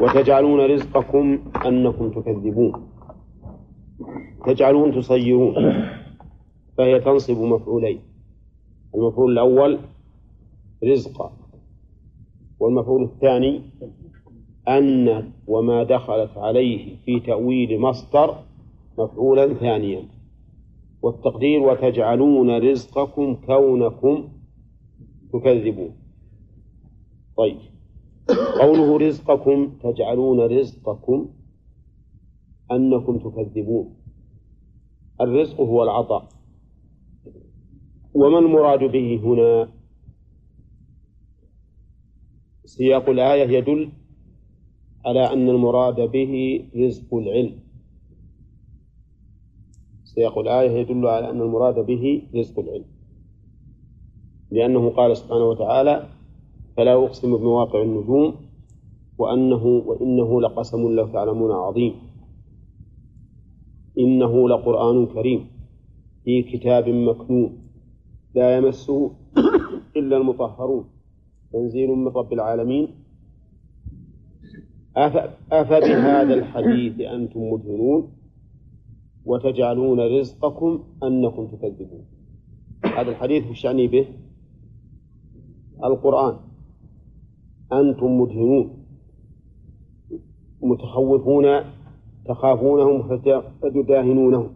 وتجعلون 0.00 0.60
رزقكم 0.60 1.38
أنكم 1.66 2.10
تكذبون. 2.10 2.72
تجعلون 4.46 4.92
تصيرون. 4.92 5.54
فهي 6.78 7.00
تنصب 7.00 7.38
مفعولين. 7.40 8.00
المفعول 8.94 9.32
الأول 9.32 9.78
رزقا. 10.84 11.32
والمفعول 12.64 13.02
الثاني 13.02 13.62
أن 14.68 15.30
وما 15.46 15.82
دخلت 15.82 16.30
عليه 16.36 16.96
في 17.04 17.20
تأويل 17.20 17.80
مصدر 17.80 18.34
مفعولا 18.98 19.54
ثانيا. 19.54 20.02
والتقدير 21.02 21.60
وتجعلون 21.60 22.58
رزقكم 22.58 23.34
كونكم 23.34 24.28
تكذبون. 25.32 25.90
طيب. 27.36 27.56
قوله 28.60 28.98
رزقكم 28.98 29.70
تجعلون 29.82 30.40
رزقكم 30.40 31.28
أنكم 32.72 33.18
تكذبون. 33.18 33.94
الرزق 35.20 35.60
هو 35.60 35.82
العطاء. 35.82 36.28
وما 38.14 38.38
المراد 38.38 38.84
به 38.84 39.20
هنا؟ 39.24 39.83
سياق 42.74 43.08
الآية 43.08 43.58
يدل 43.58 43.88
على 45.04 45.32
أن 45.32 45.48
المراد 45.48 46.00
به 46.10 46.64
رزق 46.76 47.14
العلم. 47.14 47.54
سياق 50.04 50.38
الآية 50.38 50.70
يدل 50.70 51.06
على 51.06 51.30
أن 51.30 51.40
المراد 51.40 51.86
به 51.86 52.22
رزق 52.34 52.58
العلم. 52.58 52.84
لأنه 54.50 54.90
قال 54.90 55.16
سبحانه 55.16 55.44
وتعالى 55.44 56.08
فلا 56.76 56.94
أقسم 56.94 57.36
بمواقع 57.36 57.82
النجوم 57.82 58.34
وأنه 59.18 59.66
وإنه 59.66 60.40
لقسم 60.40 60.94
لو 60.94 61.06
تعلمون 61.06 61.52
عظيم. 61.52 61.94
إنه 63.98 64.48
لقرآن 64.48 65.06
كريم 65.06 65.46
في 66.24 66.42
كتاب 66.42 66.88
مكنون. 66.88 67.58
لا 68.34 68.56
يمسه 68.56 69.10
إلا 69.96 70.16
المطهرون. 70.16 70.93
تنزيل 71.54 71.90
من 71.90 72.08
رب 72.08 72.32
العالمين. 72.32 72.88
أفبهذا 75.52 76.34
الحديث 76.34 77.00
أنتم 77.00 77.40
مدهنون 77.52 78.00
وتجعلون 79.24 80.00
رزقكم 80.00 80.84
أنكم 81.02 81.46
تكذبون. 81.46 82.04
هذا 82.84 83.10
الحديث 83.10 83.50
وش 83.50 83.64
يعني 83.64 83.86
به 83.86 84.06
القرآن. 85.84 86.36
أنتم 87.72 88.20
مدهنون. 88.20 88.66
متخوفون 90.62 91.46
تخافونهم 92.26 92.96
فتداهنونهم. 93.62 94.50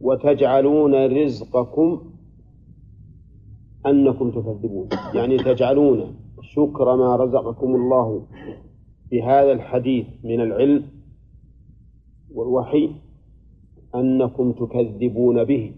وتجعلون 0.00 0.94
رزقكم 1.06 1.88
أنكم 3.86 4.30
تكذبون. 4.30 4.88
يعني 5.14 5.36
تجعلون 5.36 6.16
شكر 6.42 6.96
ما 6.96 7.16
رزقكم 7.16 7.74
الله 7.74 8.26
بهذا 9.10 9.52
الحديث 9.52 10.06
من 10.24 10.40
العلم 10.40 10.84
والوحي 12.34 12.90
أنكم 13.94 14.52
تكذبون 14.52 15.44
به. 15.44 15.74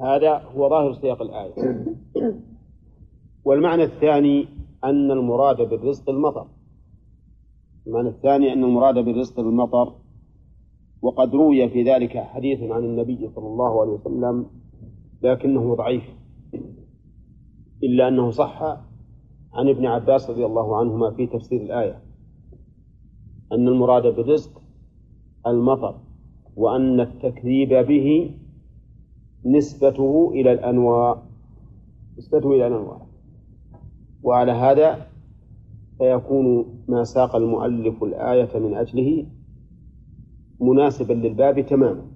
هذا 0.00 0.38
هو 0.38 0.68
ظاهر 0.68 0.94
سياق 0.94 1.22
الآية. 1.22 1.84
والمعنى 3.44 3.84
الثاني 3.84 4.48
أن 4.84 5.10
المراد 5.10 5.56
بالرزق 5.56 6.10
المطر. 6.10 6.46
المعنى 7.86 8.08
الثاني 8.08 8.52
أن 8.52 8.64
المراد 8.64 8.94
بالرزق 8.94 9.40
بالمطر 9.40 9.92
وقد 11.02 11.34
روي 11.34 11.68
في 11.68 11.82
ذلك 11.82 12.18
حديث 12.18 12.62
عن 12.62 12.84
النبي 12.84 13.28
صلى 13.28 13.46
الله 13.46 13.80
عليه 13.80 13.92
وسلم 13.92 14.46
لكنه 15.22 15.74
ضعيف. 15.74 16.02
إلا 17.82 18.08
أنه 18.08 18.30
صح 18.30 18.62
عن 19.52 19.68
ابن 19.68 19.86
عباس 19.86 20.30
رضي 20.30 20.46
الله 20.46 20.76
عنهما 20.76 21.10
في 21.10 21.26
تفسير 21.26 21.60
الآية 21.62 22.02
أن 23.52 23.68
المراد 23.68 24.02
بالرزق 24.02 24.62
المطر 25.46 26.00
وأن 26.56 27.00
التكذيب 27.00 27.68
به 27.68 28.34
نسبته 29.44 30.30
إلى 30.34 30.52
الأنواع 30.52 31.22
نسبته 32.18 32.50
إلى 32.50 32.66
الأنواع. 32.66 33.06
وعلى 34.22 34.52
هذا 34.52 35.06
فيكون 35.98 36.64
ما 36.88 37.04
ساق 37.04 37.36
المؤلف 37.36 38.04
الآية 38.04 38.58
من 38.58 38.74
أجله 38.74 39.26
مناسبا 40.60 41.12
للباب 41.12 41.60
تماما 41.60 42.06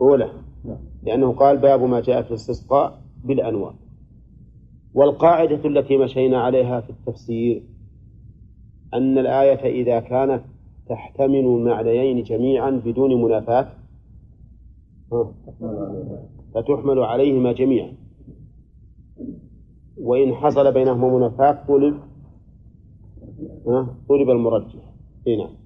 أولى 0.00 0.30
لأنه 1.02 1.32
قال 1.32 1.56
باب 1.56 1.82
ما 1.82 2.00
جاء 2.00 2.22
في 2.22 2.28
الاستسقاء 2.28 3.02
بالأنواع 3.24 3.74
والقاعدة 4.94 5.68
التي 5.68 5.96
مشينا 5.96 6.42
عليها 6.42 6.80
في 6.80 6.90
التفسير 6.90 7.62
أن 8.94 9.18
الآية 9.18 9.82
إذا 9.82 10.00
كانت 10.00 10.42
تحتمل 10.88 11.44
المعنيين 11.44 12.22
جميعا 12.22 12.70
بدون 12.70 13.22
منافاة 13.22 13.68
فتحمل 16.54 16.98
عليهما 16.98 17.52
جميعا. 17.52 17.92
وإن 19.98 20.34
حصل 20.34 20.72
بينهما 20.72 21.18
منافاة 21.18 21.64
طلب 21.68 22.00
طلب 24.08 24.30
المرجح. 24.30 24.92
نعم. 25.26 25.65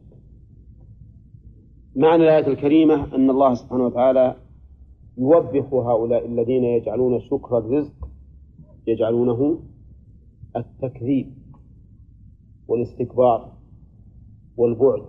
معنى 2.00 2.22
الآية 2.22 2.46
الكريمة 2.46 3.14
أن 3.14 3.30
الله 3.30 3.54
سبحانه 3.54 3.86
وتعالى 3.86 4.36
يوبخ 5.18 5.74
هؤلاء 5.74 6.26
الذين 6.26 6.64
يجعلون 6.64 7.20
شكر 7.20 7.58
الرزق 7.58 8.08
يجعلونه 8.86 9.60
التكذيب 10.56 11.34
والاستكبار 12.68 13.52
والبعد 14.56 15.02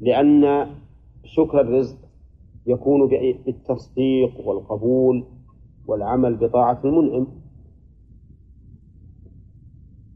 لأن 0.00 0.66
شكر 1.24 1.60
الرزق 1.60 1.96
يكون 2.66 3.08
بالتصديق 3.46 4.46
والقبول 4.48 5.24
والعمل 5.86 6.36
بطاعة 6.36 6.80
المنعم. 6.84 7.26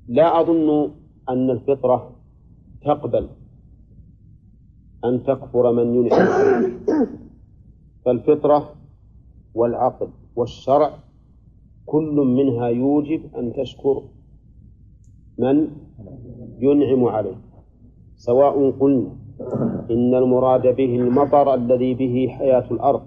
لا 0.08 0.40
أظن 0.40 0.90
أن 1.28 1.50
الفطرة 1.50 2.16
تقبل 2.82 3.28
أن 5.08 5.22
تكفر 5.22 5.72
من 5.72 5.94
ينعم 5.94 6.28
فالفطرة 8.04 8.74
والعقل 9.54 10.08
والشرع 10.36 10.90
كل 11.86 12.14
منها 12.14 12.68
يوجب 12.68 13.20
أن 13.38 13.52
تشكر 13.52 14.02
من 15.38 15.68
ينعم 16.58 17.04
عليه. 17.04 17.36
سواء 18.16 18.70
قلنا 18.70 19.12
إن 19.90 20.14
المراد 20.14 20.76
به 20.76 20.96
المطر 20.96 21.54
الذي 21.54 21.94
به 21.94 22.28
حياة 22.28 22.64
الأرض 22.70 23.02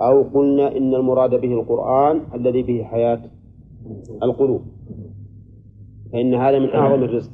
أو 0.00 0.22
قلنا 0.22 0.76
إن 0.76 0.94
المراد 0.94 1.40
به 1.40 1.52
القرآن 1.52 2.20
الذي 2.34 2.62
به 2.62 2.84
حياة 2.84 3.20
القلوب. 4.22 4.62
فإن 6.12 6.34
هذا 6.34 6.58
من 6.58 6.70
أعظم 6.70 7.02
الرزق. 7.04 7.30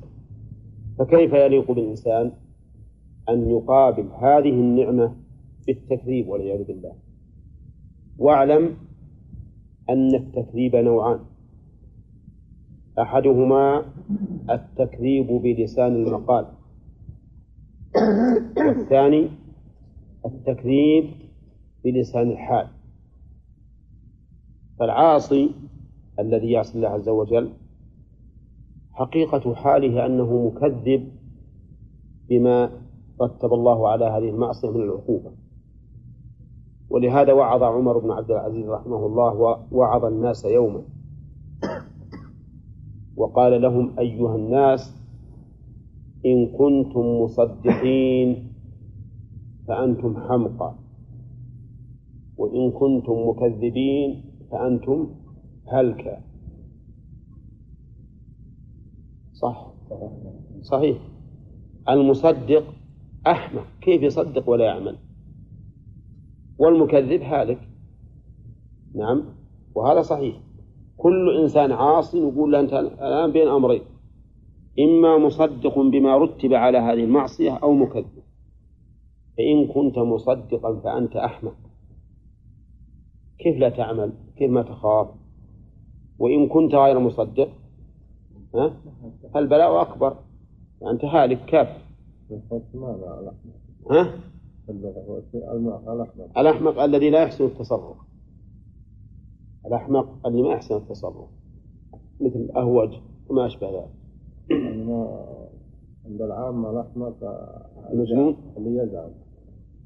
فكيف 0.99 1.33
يليق 1.33 1.71
بالإنسان؟ 1.71 2.33
أن 3.29 3.51
يقابل 3.51 4.09
هذه 4.21 4.51
النعمة 4.51 5.17
بالتكذيب 5.67 6.29
والعياذ 6.29 6.65
بالله. 6.65 6.93
واعلم 8.19 8.77
أن 9.91 10.15
التكذيب 10.15 10.77
نوعان. 10.77 11.21
أحدهما 12.99 13.85
التكذيب 14.51 15.27
بلسان 15.27 15.95
المقال. 15.95 16.47
والثاني 18.57 19.29
التكذيب 20.27 21.11
بلسان 21.85 22.31
الحال. 22.31 22.69
فالعاصي 24.79 25.51
الذي 26.19 26.51
يعصي 26.51 26.77
الله 26.77 26.89
عز 26.89 27.09
وجل 27.09 27.53
حقيقة 28.93 29.55
حاله 29.55 30.07
أنه 30.07 30.47
مكذب 30.47 31.09
بما 32.29 32.84
رتب 33.23 33.53
الله 33.53 33.89
على 33.89 34.05
هذه 34.05 34.31
المعصية 34.31 34.71
من 34.71 34.81
العقوبة. 34.81 35.31
ولهذا 36.91 37.33
وعظ 37.33 37.63
عمر 37.63 37.99
بن 37.99 38.11
عبد 38.11 38.31
العزيز 38.31 38.69
رحمه 38.69 39.07
الله 39.07 39.65
وعظ 39.73 40.05
الناس 40.05 40.45
يوما. 40.45 40.83
وقال 43.17 43.63
لهم 43.63 43.99
أيها 43.99 44.37
الناس 44.37 44.95
إن 46.27 46.47
كنتم 46.47 47.01
مصدقين 47.01 48.53
فأنتم 49.69 50.17
حمقى. 50.17 50.75
وإن 52.37 52.71
كنتم 52.71 53.29
مكذبين 53.29 54.25
فأنتم 54.51 55.09
هلكا 55.67 56.21
صح؟ 59.33 59.73
صحيح. 60.63 60.99
المصدق 61.89 62.65
أحمق 63.27 63.67
كيف 63.81 64.03
يصدق 64.03 64.49
ولا 64.49 64.65
يعمل؟ 64.65 64.99
والمكذب 66.59 67.23
هالك. 67.23 67.69
نعم 68.95 69.25
وهذا 69.75 70.03
صحيح. 70.03 70.41
كل 70.97 71.41
إنسان 71.43 71.73
عاصي 71.73 72.21
نقول 72.21 72.53
له 72.53 72.61
أنت 72.61 72.73
الآن 72.73 73.33
بين 73.33 73.49
أمرين 73.49 73.83
إما 74.81 75.19
مصدق 75.19 75.79
بما 75.79 76.19
رتب 76.19 76.55
على 76.55 76.79
هذه 76.79 77.05
المعصية 77.05 77.57
أو 77.57 77.73
مكذب. 77.73 78.25
فإن 79.39 79.67
كنت 79.67 79.99
مصدقا 79.99 80.81
فأنت 80.81 81.17
أحمق. 81.17 81.57
كيف 83.39 83.57
لا 83.57 83.69
تعمل؟ 83.69 84.13
كيف 84.39 84.51
ما 84.51 84.63
تخاف؟ 84.63 85.09
وإن 86.19 86.49
كنت 86.49 86.75
غير 86.75 86.99
مصدق 86.99 87.49
ها؟ 88.55 88.77
فالبلاء 89.35 89.83
أكبر. 89.83 90.17
أنت 90.91 91.05
هالك 91.05 91.45
كاف 91.45 91.84
ها؟ 93.91 94.15
الأحمق 96.39 96.83
الذي 96.83 97.11
لا 97.11 97.23
يحسن 97.23 97.45
التصرف. 97.45 97.97
الأحمق 99.67 100.27
اللي 100.27 100.43
ما 100.43 100.49
يحسن 100.49 100.77
التصرف. 100.77 101.29
مثل 102.21 102.37
الأهوج 102.37 102.95
وما 103.29 103.47
أشبه 103.47 103.71
ذلك. 103.71 103.91
عند 106.07 106.23
العامة 106.23 106.71
الأحمق 106.71 107.17
المجنون؟ 107.93 108.37
اللي 108.57 108.83
يزعل 108.83 109.13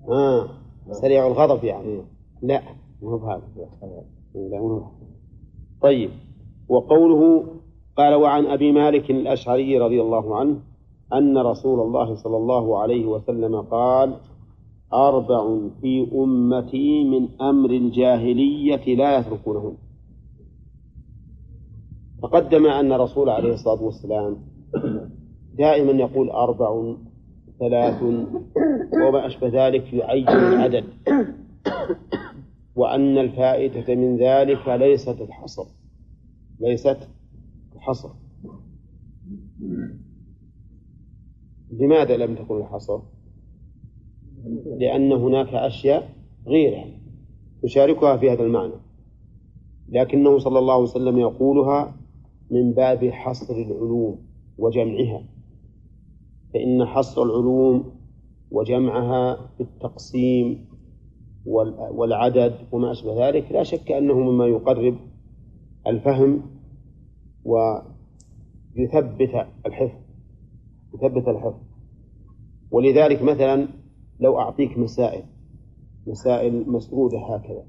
آه 0.08 0.48
سريع 0.90 1.26
الغضب 1.26 1.64
يعني. 1.64 2.02
لا 2.42 2.62
مو 3.02 3.16
بهذا. 3.16 3.42
لا 4.34 4.60
مو 4.60 4.68
بهذا. 4.68 4.90
طيب 5.82 6.10
وقوله 6.68 7.44
قال 7.96 8.14
وعن 8.14 8.46
أبي 8.46 8.72
مالك 8.72 9.10
الأشعري 9.10 9.78
رضي 9.78 10.02
الله 10.02 10.36
عنه 10.36 10.60
أن 11.12 11.38
رسول 11.38 11.80
الله 11.80 12.14
صلى 12.14 12.36
الله 12.36 12.78
عليه 12.78 13.06
وسلم 13.06 13.60
قال 13.60 14.16
أربع 14.92 15.58
في 15.80 16.08
أمتي 16.12 17.04
من 17.04 17.40
أمر 17.40 17.70
الجاهلية 17.70 18.96
لا 18.96 19.18
يتركونهن. 19.18 19.76
تقدم 22.22 22.66
أن 22.66 22.92
الرسول 22.92 23.28
عليه 23.28 23.54
الصلاة 23.54 23.82
والسلام 23.82 24.36
دائما 25.54 25.92
يقول 25.92 26.30
أربع 26.30 26.94
ثلاث 27.58 28.02
وما 28.92 29.26
أشبه 29.26 29.48
ذلك 29.66 29.92
يعين 29.92 30.28
العدد. 30.28 30.84
وأن 32.76 33.18
الفائدة 33.18 33.94
من 33.94 34.16
ذلك 34.16 34.68
ليست 34.68 35.20
الحصر. 35.20 35.64
ليست 36.60 37.08
الحصر. 37.76 38.08
لماذا 41.70 42.16
لم 42.16 42.34
تكن 42.34 42.56
الحصر؟ 42.56 43.00
لأن 44.78 45.12
هناك 45.12 45.54
أشياء 45.54 46.14
غيرها 46.46 46.86
تشاركها 47.62 48.16
في 48.16 48.30
هذا 48.30 48.42
المعنى. 48.42 48.72
لكنه 49.88 50.38
صلى 50.38 50.58
الله 50.58 50.74
عليه 50.74 50.82
وسلم 50.82 51.18
يقولها 51.18 51.96
من 52.50 52.72
باب 52.72 53.10
حصر 53.10 53.54
العلوم 53.54 54.18
وجمعها. 54.58 55.22
فإن 56.54 56.84
حصر 56.84 57.22
العلوم 57.22 57.92
وجمعها 58.50 59.50
بالتقسيم 59.58 60.68
والعدد 61.94 62.54
وما 62.72 62.92
أشبه 62.92 63.28
ذلك 63.28 63.52
لا 63.52 63.62
شك 63.62 63.92
أنه 63.92 64.14
مما 64.14 64.46
يقرب 64.46 64.96
الفهم 65.86 66.42
ويثبت 67.44 69.46
الحفظ. 69.66 70.07
يثبت 70.94 71.28
الحفظ 71.28 71.60
ولذلك 72.70 73.22
مثلا 73.22 73.68
لو 74.20 74.38
أعطيك 74.38 74.78
مسائل 74.78 75.24
مسائل 76.06 76.70
مسرودة 76.70 77.18
هكذا 77.18 77.64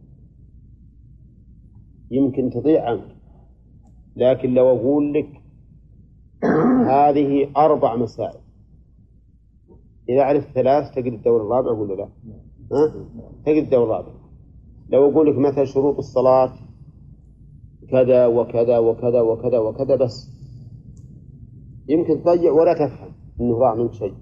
يمكن 2.12 2.50
تضيع 2.50 2.90
عنك 2.90 3.16
لكن 4.16 4.54
لو 4.54 4.70
أقول 4.78 5.14
لك 5.14 5.30
هذه 6.96 7.52
أربع 7.58 7.96
مسائل 7.96 8.40
إذا 10.10 10.24
عرفت 10.24 10.48
ثلاث 10.48 10.96
تجد 10.96 11.14
الدور 11.14 11.42
الرابع 11.42 11.72
ولا 11.72 11.94
لا؟ 11.94 12.10
ها؟ 12.72 12.94
تجد 13.46 13.64
الدور 13.64 13.84
الرابع 13.84 14.12
لو 14.90 15.12
أقول 15.12 15.32
لك 15.32 15.38
مثلا 15.38 15.66
شروط 15.66 15.98
الصلاة 15.98 16.54
كذا 17.92 18.28
وكذا 18.28 18.78
وكذا 18.78 19.22
وكذا 19.22 19.60
وكذا 19.60 19.96
بس 19.96 20.39
يمكن 21.90 22.24
تضيع 22.24 22.52
ولا 22.52 22.74
تفهم 22.74 23.12
أنه 23.42 23.60
ضاع 23.60 23.76
منك 23.76 23.94
شيء. 23.94 24.14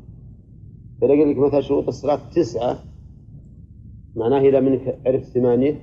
فإذا 1.01 1.13
قال 1.13 1.31
لك 1.31 1.37
مثلا 1.37 1.61
شروط 1.61 1.87
الصلاة 1.87 2.19
تسعة 2.35 2.79
معناه 4.15 4.39
إذا 4.39 4.59
منك 4.59 4.99
عرفت 5.05 5.25
ثمانية؟ 5.25 5.81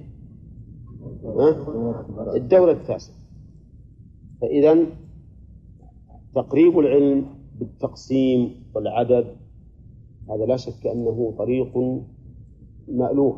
الدورة 2.36 2.72
التاسعة. 2.72 3.16
فإذا 4.40 4.86
تقريب 6.34 6.78
العلم 6.78 7.26
بالتقسيم 7.58 8.50
والعدد 8.74 9.26
هذا 10.30 10.46
لا 10.46 10.56
شك 10.56 10.86
أنه 10.86 11.34
طريق 11.38 11.78
مألوف 12.88 13.36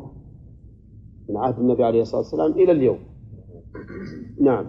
من 1.29 1.37
عهد 1.37 1.59
النبي 1.59 1.83
عليه 1.83 2.01
الصلاة 2.01 2.21
والسلام 2.21 2.51
إلى 2.51 2.71
اليوم. 2.71 2.99
نعم. 4.41 4.65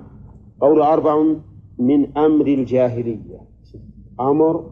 قول 0.60 0.82
أربع 0.82 1.24
من 1.78 2.16
أمر 2.16 2.46
الجاهلية. 2.46 3.47
أمر 4.20 4.70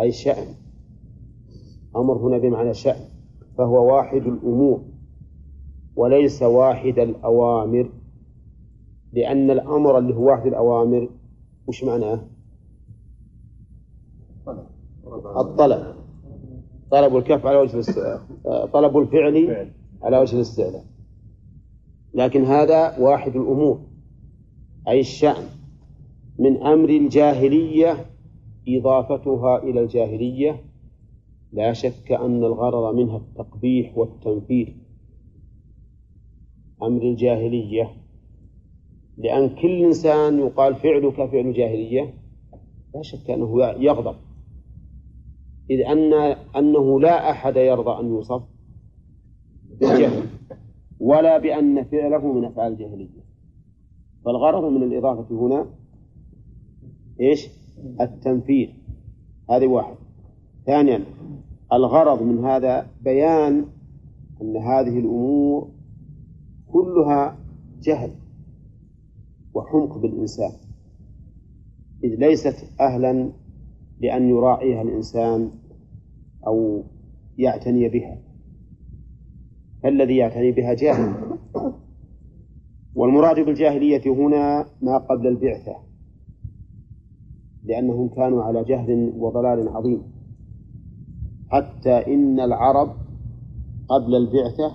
أي 0.00 0.12
شأن. 0.12 0.54
أمر 1.96 2.16
هنا 2.16 2.38
بمعنى 2.38 2.74
شأن 2.74 3.04
فهو 3.58 3.96
واحد 3.96 4.26
الأمور 4.26 4.80
وليس 5.96 6.42
واحد 6.42 6.98
الأوامر. 6.98 7.90
لأن 9.12 9.50
الأمر 9.50 9.98
اللي 9.98 10.14
هو 10.14 10.26
واحد 10.26 10.46
الأوامر 10.46 11.08
وش 11.66 11.84
معناه؟ 11.84 12.20
الطلب. 15.36 15.94
طلب 16.90 17.16
الكف 17.16 17.46
على 17.46 17.56
وجه 17.56 17.74
الاست... 17.74 18.20
طلب 18.72 18.98
الفعل 18.98 19.70
على 20.02 20.18
وجه 20.18 20.36
الاستعلاء. 20.36 20.84
لكن 22.14 22.44
هذا 22.44 22.98
واحد 22.98 23.36
الأمور 23.36 23.80
أي 24.88 25.00
الشأن. 25.00 25.44
من 26.38 26.62
أمر 26.62 26.88
الجاهلية 26.88 28.06
إضافتها 28.68 29.62
إلى 29.62 29.80
الجاهلية. 29.80 30.64
لا 31.52 31.72
شك 31.72 32.12
أن 32.12 32.44
الغرض 32.44 32.94
منها 32.94 33.16
التقبيح 33.16 33.98
والتنفير 33.98 34.76
أمر 36.82 37.02
الجاهلية. 37.02 37.90
لأن 39.18 39.48
كل 39.48 39.84
إنسان 39.84 40.38
يقال 40.38 40.74
فعلك 40.74 41.14
فعل 41.14 41.52
جاهلية 41.52 42.14
لا 42.94 43.02
شك 43.02 43.30
أنه 43.30 43.62
يغضب. 43.64 44.16
إذ 45.70 45.80
أن 45.80 46.12
أنه 46.56 47.00
لا 47.00 47.30
أحد 47.30 47.56
يرضى 47.56 48.00
أن 48.00 48.08
يوصف 48.08 48.42
بالجهل 49.80 50.22
ولا 51.00 51.38
بأن 51.38 51.84
فعله 51.84 52.32
من 52.32 52.44
أفعال 52.44 52.72
الجاهلية. 52.72 53.24
فالغرض 54.24 54.72
من 54.72 54.82
الإضافة 54.82 55.34
هنا 55.34 55.66
إيش؟ 57.20 57.63
التنفيذ. 58.00 58.68
هذه 59.50 59.66
واحد. 59.66 59.94
ثانيا 60.66 61.04
الغرض 61.72 62.22
من 62.22 62.44
هذا 62.44 62.86
بيان 63.02 63.66
أن 64.42 64.56
هذه 64.56 64.98
الأمور 64.98 65.68
كلها 66.66 67.36
جهل 67.82 68.10
وحمق 69.54 69.98
بالإنسان. 69.98 70.52
إذ 72.04 72.14
ليست 72.14 72.70
أهلا 72.80 73.30
لأن 74.00 74.28
يراعيها 74.28 74.82
الإنسان 74.82 75.50
أو 76.46 76.82
يعتني 77.38 77.88
بها. 77.88 78.18
فالذي 79.82 80.16
يعتني 80.16 80.52
بها 80.52 80.74
جاهل. 80.74 81.14
والمراد 82.94 83.40
بالجاهلية 83.40 84.02
هنا 84.06 84.66
ما 84.82 84.98
قبل 84.98 85.26
البعثة. 85.26 85.83
لأنهم 87.64 88.08
كانوا 88.08 88.42
على 88.42 88.64
جهل 88.64 89.12
وضلال 89.18 89.68
عظيم. 89.68 90.02
حتى 91.48 92.14
إن 92.14 92.40
العرب 92.40 92.96
قبل 93.88 94.14
البعثة 94.14 94.72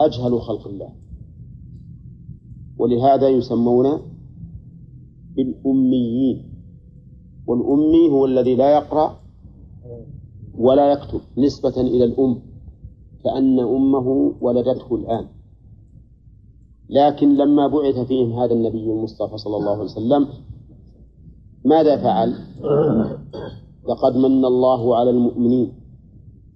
أجهلوا 0.00 0.40
خلق 0.40 0.66
الله. 0.68 0.92
ولهذا 2.78 3.28
يسمون 3.28 4.00
بالأميين. 5.36 6.42
والأمي 7.46 8.08
هو 8.10 8.26
الذي 8.26 8.54
لا 8.54 8.70
يقرأ 8.76 9.20
ولا 10.58 10.92
يكتب 10.92 11.20
نسبة 11.38 11.80
إلى 11.80 12.04
الأم 12.04 12.38
كأن 13.24 13.60
أمه 13.60 14.32
ولدته 14.40 14.94
الآن. 14.94 15.26
لكن 16.88 17.36
لما 17.36 17.66
بعث 17.66 18.06
فيهم 18.06 18.32
هذا 18.32 18.54
النبي 18.54 18.92
المصطفى 18.92 19.38
صلى 19.38 19.56
الله 19.56 19.70
عليه 19.70 19.82
وسلم 19.82 20.28
ماذا 21.66 21.96
فعل؟ 21.96 22.34
لقد 23.88 24.16
من 24.16 24.44
الله 24.44 24.96
على 24.96 25.10
المؤمنين 25.10 25.72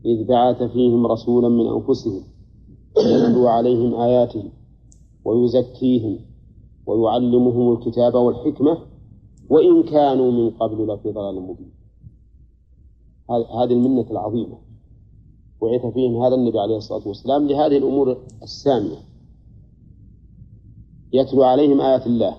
إذ 0.05 0.25
بعث 0.25 0.63
فيهم 0.63 1.07
رسولا 1.07 1.49
من 1.49 1.67
أنفسهم 1.67 2.23
يتلو 2.99 3.49
عليهم 3.49 3.95
آياته 3.95 4.45
ويزكيهم 5.25 6.19
ويعلمهم 6.87 7.73
الكتاب 7.73 8.15
والحكمة 8.15 8.79
وإن 9.51 9.83
كانوا 9.83 10.31
من 10.33 10.51
قبل 10.51 10.95
لفي 10.95 11.13
ضلال 11.13 11.43
مبين. 11.43 11.73
هذه 13.31 13.73
المنة 13.73 14.07
العظيمة. 14.11 14.59
بعث 15.63 15.87
فيهم 15.95 16.23
هذا 16.23 16.35
النبي 16.35 16.59
عليه 16.59 16.77
الصلاة 16.77 17.09
والسلام 17.09 17.47
لهذه 17.47 17.77
الأمور 17.77 18.17
السامية. 18.43 18.99
يتلو 21.13 21.43
عليهم 21.43 21.81
آيات 21.81 22.07
الله. 22.07 22.37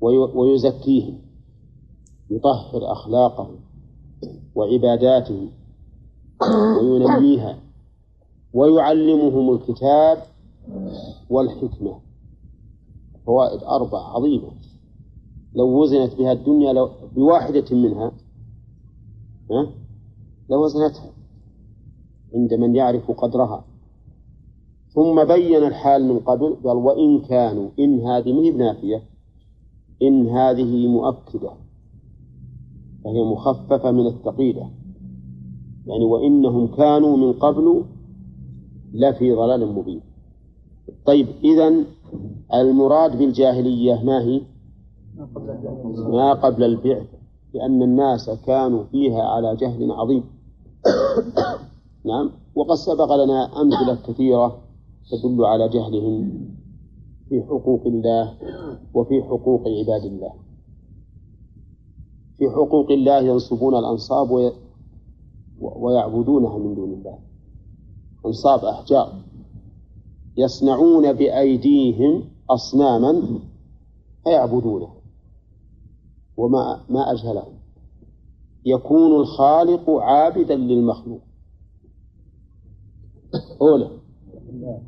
ويزكيهم 0.00 1.18
يطهر 2.30 2.92
أخلاقهم 2.92 3.56
وعباداتهم 4.54 5.50
وينميها 6.80 7.58
ويعلمهم 8.52 9.54
الكتاب 9.54 10.18
والحكمة. 11.30 12.00
فوائد 13.26 13.62
أربع 13.62 13.98
عظيمة. 13.98 14.50
لو 15.54 15.82
وزنت 15.82 16.14
بها 16.14 16.32
الدنيا 16.32 16.72
لو 16.72 16.90
بواحدة 17.14 17.76
منها 17.76 18.12
ها 19.50 19.66
لوزنتها 20.50 21.10
عند 22.34 22.54
من 22.54 22.76
يعرف 22.76 23.10
قدرها. 23.10 23.64
ثم 24.88 25.24
بين 25.24 25.64
الحال 25.64 26.04
من 26.04 26.18
قبل 26.18 26.56
قال 26.64 26.76
وإن 26.76 27.20
كانوا 27.20 27.68
إن 27.78 28.00
هذه 28.00 28.32
مهي 28.32 28.50
بنافية 28.50 29.02
إن 30.02 30.26
هذه 30.26 30.88
مؤكدة 30.88 31.50
فهي 33.04 33.24
مخففة 33.24 33.90
من 33.90 34.06
الثقيلة 34.06 34.70
يعني 35.86 36.04
وإنهم 36.04 36.66
كانوا 36.66 37.16
من 37.16 37.32
قبل 37.32 37.84
لفي 38.92 39.32
ضلال 39.32 39.72
مبين. 39.72 40.00
طيب 41.06 41.26
إذا 41.44 41.84
المراد 42.54 43.18
بالجاهلية 43.18 44.04
ما 44.04 44.22
هي؟ 44.22 44.40
ما 45.98 46.32
قبل 46.32 46.64
البعث 46.64 47.06
لأن 47.54 47.82
الناس 47.82 48.30
كانوا 48.30 48.84
فيها 48.84 49.22
على 49.22 49.56
جهل 49.56 49.92
عظيم. 49.92 50.24
نعم 52.04 52.30
وقد 52.54 52.74
سبق 52.74 53.24
لنا 53.24 53.60
أمثلة 53.62 53.98
كثيرة 54.08 54.58
تدل 55.10 55.44
على 55.44 55.68
جهلهم. 55.68 56.48
في 57.28 57.42
حقوق 57.42 57.86
الله 57.86 58.34
وفي 58.94 59.22
حقوق 59.22 59.60
عباد 59.60 60.04
الله. 60.04 60.32
في 62.38 62.50
حقوق 62.50 62.90
الله 62.90 63.18
ينصبون 63.18 63.74
الأنصاب 63.78 64.52
ويعبدونها 65.60 66.58
من 66.58 66.74
دون 66.74 66.92
الله. 66.92 67.18
أنصاب 68.26 68.64
أحجار. 68.64 69.12
يصنعون 70.36 71.12
بأيديهم 71.12 72.24
أصناما 72.50 73.40
فيعبدونها 74.24 74.94
وما 76.36 76.80
ما 76.90 77.12
أجهلهم. 77.12 77.52
يكون 78.64 79.20
الخالق 79.20 79.90
عابدا 79.90 80.56
للمخلوق. 80.56 81.20
أولى 83.60 83.90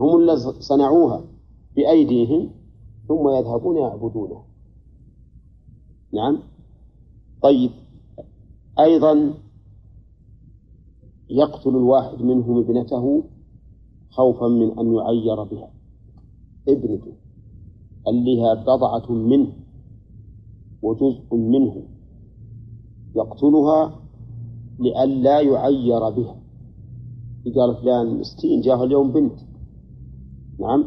هم 0.00 0.20
الذين 0.20 0.60
صنعوها. 0.60 1.37
بأيديهم 1.78 2.50
ثم 3.08 3.28
يذهبون 3.28 3.76
يعبدونها 3.76 4.44
نعم. 6.12 6.38
طيب. 7.42 7.70
أيضا 8.78 9.34
يقتل 11.30 11.70
الواحد 11.70 12.22
منهم 12.22 12.58
ابنته 12.58 13.24
خوفا 14.10 14.48
من 14.48 14.78
أن 14.78 14.94
يعير 14.94 15.42
بها. 15.42 15.70
ابنته 16.68 17.12
اللي 18.08 18.42
هي 18.42 18.54
بضعة 18.54 19.12
منه 19.12 19.52
وجزء 20.82 21.34
منه 21.34 21.82
يقتلها 23.16 24.00
لئلا 24.78 25.40
يعير 25.40 26.10
بها. 26.10 26.36
قال 27.56 27.76
فلان 27.76 28.20
مسكين 28.20 28.60
جاه 28.60 28.84
اليوم 28.84 29.12
بنت. 29.12 29.38
نعم. 30.60 30.84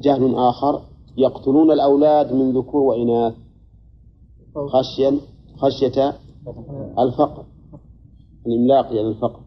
جهل 0.00 0.34
آخر 0.34 0.82
يقتلون 1.16 1.70
الأولاد 1.70 2.32
من 2.32 2.52
ذكور 2.52 2.82
وإناث. 2.82 3.34
خشيا 4.54 5.18
خشية 5.56 6.12
الفقر 6.98 7.44
الإملاق 8.46 8.86
يعني 8.86 9.08
الفقر. 9.08 9.40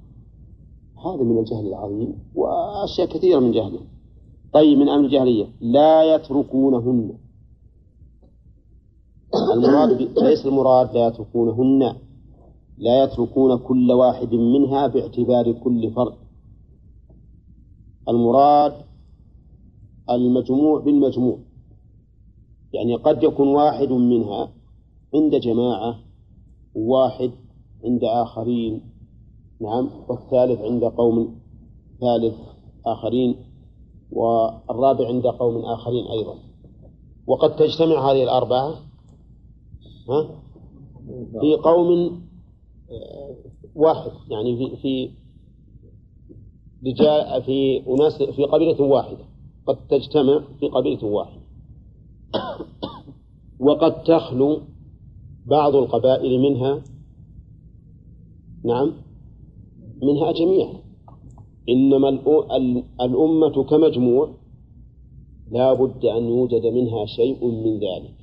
هذا 1.06 1.24
من 1.24 1.38
الجهل 1.40 1.68
العظيم 1.68 2.16
وأشياء 2.36 3.08
كثيرة 3.08 3.40
من 3.40 3.52
جهله. 3.52 3.80
طيب 4.54 4.78
من 4.78 4.90
أمر 4.90 5.06
الجاهلية 5.06 5.46
لا 5.62 6.16
يتركونهن. 6.16 7.18
المراد 9.54 10.02
ليس 10.02 10.46
المراد 10.46 10.94
لا 10.94 11.08
يتركونهن 11.08 11.96
لا 12.78 13.04
يتركون 13.04 13.58
كل 13.58 13.92
واحد 13.92 14.34
منها 14.34 14.88
باعتبار 14.88 15.52
كل 15.52 15.92
فرد. 15.92 16.14
المراد 18.10 18.74
المجموع 20.10 20.80
بالمجموع. 20.80 21.38
يعني 22.74 22.96
قد 22.96 23.24
يكون 23.24 23.48
واحد 23.48 23.90
منها 23.92 24.50
عند 25.16 25.36
جماعة 25.36 26.00
واحد 26.76 27.32
عند 27.84 28.04
آخرين 28.04 28.82
نعم 29.62 29.90
والثالث 30.08 30.62
عند 30.62 30.84
قوم 30.84 31.36
ثالث 32.00 32.36
آخرين 32.86 33.36
والرابع 34.12 35.08
عند 35.08 35.28
قوم 35.28 35.66
آخرين 35.66 36.06
أيضا. 36.06 36.36
وقد 37.28 37.56
تجتمع 37.56 38.12
هذه 38.12 38.24
الأربعة 38.24 38.76
ها؟ 40.10 40.30
في 41.42 41.56
قوم 41.64 42.22
آه، 42.92 43.36
واحد 43.76 44.12
يعني 44.30 44.58
في 44.58 44.78
في 44.78 45.10
رجال 46.88 47.44
في 47.44 47.84
أناس 47.88 48.24
في 48.24 48.44
قبيلة 48.44 48.82
واحدة. 48.82 49.33
قد 49.68 49.88
تجتمع 49.88 50.44
في 50.60 50.68
قبيلة 50.68 51.06
واحدة 51.06 51.42
وقد 53.60 54.04
تخلو 54.04 54.62
بعض 55.46 55.76
القبائل 55.76 56.40
منها 56.40 56.84
نعم 58.66 58.92
منها 60.04 60.32
جميعا. 60.32 60.74
إنما 61.70 62.10
الأمة 63.02 63.64
كمجموع 63.64 64.30
لا 65.52 65.74
بد 65.74 66.06
أن 66.06 66.24
يوجد 66.24 66.66
منها 66.66 67.06
شيء 67.06 67.46
من 67.46 67.74
ذلك. 67.74 68.16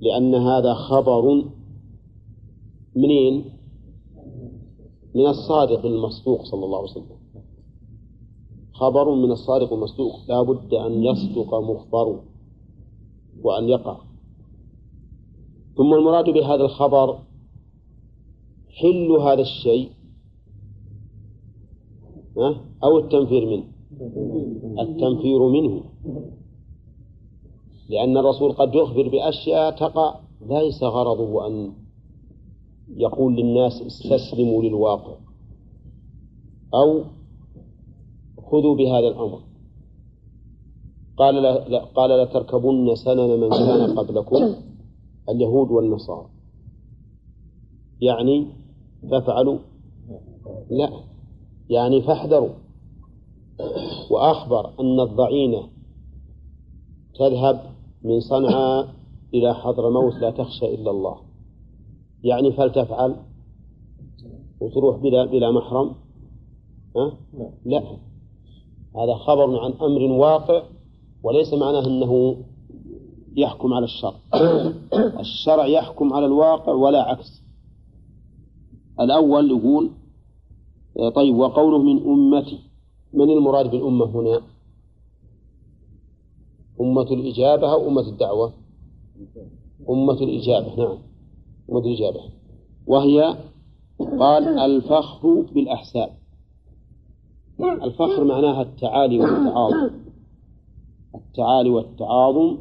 لأن 0.00 0.34
هذا 0.34 0.74
خبر 0.74 1.44
منين؟ 2.96 3.44
من 5.14 5.26
الصادق 5.26 5.86
المصدوق 5.86 6.44
صلى 6.44 6.64
الله 6.64 6.78
عليه 6.78 6.90
وسلم. 6.90 7.17
خبر 8.80 9.14
من 9.14 9.30
الصادق 9.30 9.72
المصدوق 9.72 10.20
لا 10.28 10.42
بد 10.42 10.74
أن 10.74 11.04
يصدق 11.04 11.54
مخبر 11.54 12.20
وأن 13.42 13.68
يقع. 13.68 13.96
ثم 15.76 15.94
المراد 15.94 16.24
بهذا 16.24 16.64
الخبر 16.64 17.18
حل 18.80 19.10
هذا 19.10 19.40
الشيء 19.40 19.90
أو 22.84 22.98
التنفير 22.98 23.46
منه. 23.46 23.64
التنفير 24.80 25.48
منه. 25.48 25.82
لأن 27.88 28.16
الرسول 28.16 28.52
قد 28.52 28.74
يخبر 28.74 29.08
بأشياء 29.08 29.70
تقع 29.70 30.20
ليس 30.48 30.82
غرضه 30.82 31.46
أن 31.46 31.72
يقول 32.96 33.36
للناس 33.36 33.82
استسلموا 33.82 34.62
للواقع 34.62 35.14
أو 36.74 37.02
خذوا 38.50 38.76
بهذا 38.76 39.08
الأمر. 39.08 39.40
قال 41.16 41.34
لا 41.42 41.84
قال 41.84 42.10
لتركبن 42.22 42.94
سنن 42.94 43.40
من 43.40 43.50
كان 43.50 43.98
قبلكم 43.98 44.54
اليهود 45.28 45.70
والنصارى. 45.70 46.26
يعني 48.00 48.46
فافعلوا. 49.10 49.58
لا. 50.70 50.90
يعني 51.70 52.02
فاحذروا. 52.02 52.48
وأخبر 54.10 54.80
أن 54.80 55.00
الضعينة 55.00 55.68
تذهب 57.18 57.60
من 58.02 58.20
صنعاء 58.20 58.94
إلى 59.34 59.54
حضرموت 59.54 60.14
لا 60.14 60.30
تخشى 60.30 60.74
إلا 60.74 60.90
الله. 60.90 61.16
يعني 62.24 62.52
فلتفعل 62.52 63.16
وتروح 64.60 64.96
بلا 64.96 65.24
بلا 65.24 65.50
محرم. 65.50 65.94
ها؟ 66.96 67.12
لا. 67.64 68.07
هذا 68.96 69.14
خبر 69.14 69.58
عن 69.60 69.72
أمر 69.72 70.02
واقع 70.02 70.62
وليس 71.22 71.54
معناه 71.54 71.86
أنه 71.86 72.36
يحكم 73.36 73.72
على 73.72 73.84
الشرع. 73.84 74.14
الشرع 75.20 75.66
يحكم 75.66 76.12
على 76.12 76.26
الواقع 76.26 76.72
ولا 76.72 77.02
عكس. 77.02 77.42
الأول 79.00 79.50
يقول 79.50 79.90
طيب 81.14 81.36
وقوله 81.36 81.78
من 81.78 82.02
أمتي 82.02 82.58
من 83.12 83.30
المراد 83.30 83.70
بالأمة 83.70 84.04
هنا؟ 84.04 84.40
أمة 86.80 87.02
الإجابة 87.02 87.72
أو 87.72 87.88
أمة 87.88 88.08
الدعوة؟ 88.08 88.52
أمة 89.90 90.12
الإجابة 90.12 90.76
نعم 90.76 90.98
أمة 91.70 91.80
الإجابة. 91.80 92.20
وهي 92.86 93.36
قال 94.18 94.58
الفخر 94.58 95.40
بالأحساب. 95.54 96.17
الفخر 97.60 98.24
معناها 98.24 98.62
التعالي 98.62 99.18
والتعاظم. 99.18 99.90
التعالي 101.14 101.70
والتعاظم 101.70 102.58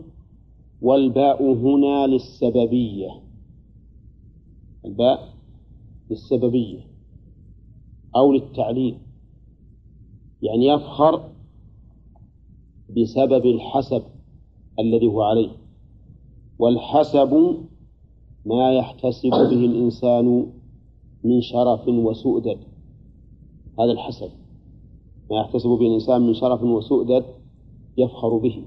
والباء 0.82 1.54
هنا 1.54 2.08
للسببية. 2.08 3.10
الباء 4.86 5.34
للسببية 6.10 6.80
أو 8.16 8.32
للتعليل. 8.32 8.98
يعني 10.42 10.68
يفخر 10.68 11.30
بسبب 12.90 13.46
الحسب 13.46 14.04
الذي 14.80 15.08
هو 15.08 15.22
عليه. 15.22 15.52
والحسب 16.60 17.58
ما 18.46 18.74
يحتسب 18.74 19.30
به 19.30 19.66
الإنسان 19.66 20.52
من 21.24 21.42
شرف 21.42 21.88
وسؤدد. 21.88 22.58
هذا 23.80 23.92
الحسب. 23.92 24.30
ما 25.32 25.40
يحتسب 25.42 25.70
به 25.70 25.88
الإنسان 25.88 26.22
من 26.22 26.34
شرف 26.34 26.64
وسؤدد 26.64 27.26
يفخر 27.98 28.38
به. 28.38 28.64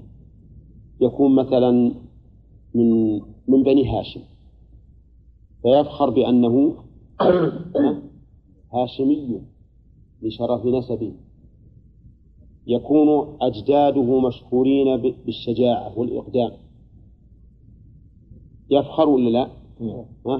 يكون 1.01 1.35
مثلا 1.35 1.71
من 2.73 3.13
من 3.47 3.63
بني 3.63 3.89
هاشم. 3.89 4.21
فيفخر 5.61 6.09
بأنه 6.09 6.75
هاشمي 8.73 9.41
لشرف 10.21 10.65
نسبه. 10.65 11.11
يكون 12.67 13.37
أجداده 13.41 14.19
مشهورين 14.19 14.97
بالشجاعة 15.25 15.99
والإقدام. 15.99 16.51
يفخر 18.69 19.09
ولا 19.09 19.29
لا؟ 19.29 19.49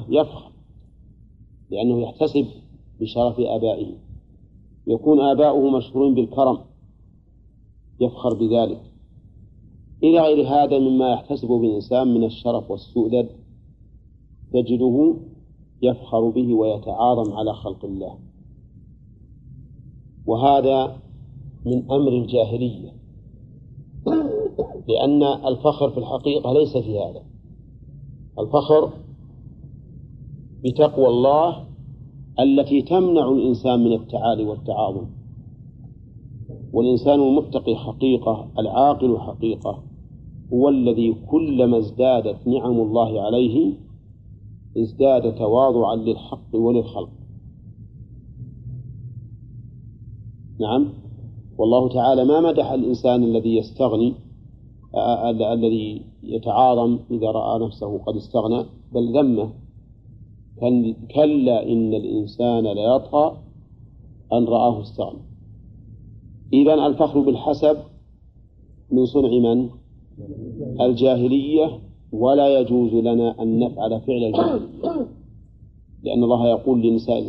يفخر. 0.10 0.52
لأنه 1.70 2.02
يحتسب 2.02 2.46
بشرف 3.00 3.40
آبائه. 3.40 4.11
يكون 4.88 5.22
آباؤه 5.22 5.78
مشهورين 5.78 6.16
بالكرم. 6.16 6.58
يفخر 8.00 8.34
بذلك. 8.34 8.82
إلى 10.04 10.20
غير 10.20 10.48
هذا 10.48 10.80
مما 10.80 11.14
يحتسب 11.14 11.52
الإنسان 11.52 12.14
من 12.14 12.24
الشرف 12.24 12.72
والسؤدد 12.72 13.30
تجده 14.54 15.16
يفخر 15.82 16.30
به 16.30 16.54
ويتعاظم 16.54 17.34
على 17.34 17.54
خلق 17.54 17.86
الله. 17.86 18.18
وهذا 20.26 20.98
من 21.66 21.92
أمر 21.92 22.12
الجاهلية. 22.12 22.92
لأن 24.88 25.24
الفخر 25.24 25.90
في 25.90 25.98
الحقيقة 25.98 26.54
ليس 26.54 26.78
في 26.78 27.00
هذا. 27.00 27.24
الفخر 28.40 28.94
بتقوى 30.64 31.08
الله 31.08 31.71
التي 32.40 32.82
تمنع 32.82 33.30
الإنسان 33.32 33.84
من 33.84 33.94
التعالي 33.94 34.44
والتعاظم. 34.44 35.06
والإنسان 36.74 37.20
المتقي 37.20 37.76
حقيقة 37.76 38.48
العاقل 38.60 39.20
حقيقة 39.20 39.84
هو 40.54 40.70
الذي 40.70 41.16
كلما 41.28 41.78
ازدادت 41.78 42.48
نعم 42.48 42.80
الله 42.80 43.22
عليه 43.22 43.74
ازداد 44.78 45.36
تواضعا 45.36 45.96
للحق 45.96 46.56
وللخلق. 46.56 47.10
نعم. 50.60 50.94
والله 51.58 51.90
تعالى 51.90 52.26
ما 52.26 52.40
مدح 52.40 52.72
الإنسان 52.72 53.24
الذي 53.24 53.58
يستغني 53.58 54.14
الذي 55.54 56.02
يتعاظم 56.24 57.00
إذا 57.12 57.32
رأى 57.32 57.66
نفسه 57.66 57.98
قد 57.98 58.16
استغنى 58.16 58.66
بل 58.94 59.18
ذمه 59.18 59.50
كلا 61.16 61.64
إن 61.64 61.94
الإنسان 61.94 62.68
ليطغى 62.68 63.38
أن 64.34 64.46
رآه 64.46 64.82
استغنى. 64.82 65.20
إذا 66.54 66.74
الفخر 66.74 67.20
بالحسب 67.20 67.78
من 68.92 69.06
صنع 69.06 69.30
من؟ 69.30 69.70
الجاهلية 70.82 71.80
ولا 72.12 72.60
يجوز 72.60 72.94
لنا 72.94 73.42
أن 73.42 73.60
نفعل 73.60 74.02
فعل 74.02 74.24
الجاهلية. 74.24 75.08
لأن 76.04 76.24
الله 76.24 76.48
يقول 76.50 76.82
لنساء, 76.82 77.24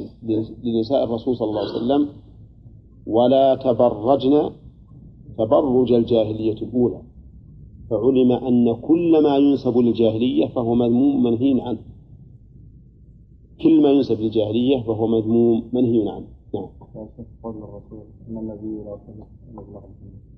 لنساء 0.65 1.05
الرسول 1.05 1.37
صلى 1.37 1.49
الله 1.49 1.61
عليه 1.61 1.71
وسلم 1.73 2.09
ولا 3.07 3.55
تبرجن 3.55 4.51
تبرج 5.39 5.93
الجاهلية 5.93 6.53
الأولى. 6.53 7.03
فعلم 7.91 8.33
أن 8.33 8.75
كل 8.75 9.23
ما 9.23 9.37
ينسب 9.37 9.79
للجاهلية 9.79 10.47
فهو 10.47 10.75
مذموم 10.75 11.23
منهي 11.23 11.61
عنه. 11.61 11.92
كل 13.63 13.83
ما 13.83 13.91
ينسب 13.91 14.21
للجاهلية 14.21 14.83
فهو 14.83 15.07
مذموم 15.07 15.69
منهي 15.73 16.09
عنه. 16.09 16.27
نعم. 16.55 16.67
قول 17.43 17.55
الرسول 17.57 18.03
النبي 18.29 18.85
لا 18.85 18.99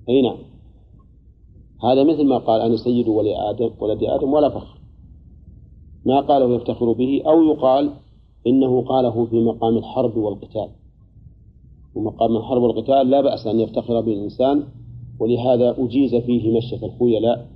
أي 0.09 0.21
نعم. 0.21 0.37
هذا 1.83 2.03
مثل 2.03 2.27
ما 2.27 2.37
قال 2.37 2.61
أنا 2.61 2.77
سيد 2.77 3.07
ولي 3.07 3.49
آدم 3.49 3.69
ولد 3.79 4.03
آدم 4.03 4.33
ولا 4.33 4.49
فخر. 4.49 4.79
ما 6.05 6.19
قاله 6.19 6.55
يفتخر 6.55 6.91
به 6.91 7.23
أو 7.27 7.43
يقال 7.43 7.91
إنه 8.47 8.81
قاله 8.81 9.25
في 9.25 9.39
مقام 9.39 9.77
الحرب 9.77 10.17
والقتال. 10.17 10.69
ومقام 11.95 12.37
الحرب 12.37 12.61
والقتال 12.61 13.09
لا 13.09 13.21
بأس 13.21 13.47
أن 13.47 13.59
يفتخر 13.59 14.01
به 14.01 14.13
الإنسان 14.13 14.63
ولهذا 15.19 15.75
أجيز 15.79 16.15
فيه 16.15 16.57
مشية 16.57 16.85
الخيلاء 16.85 17.47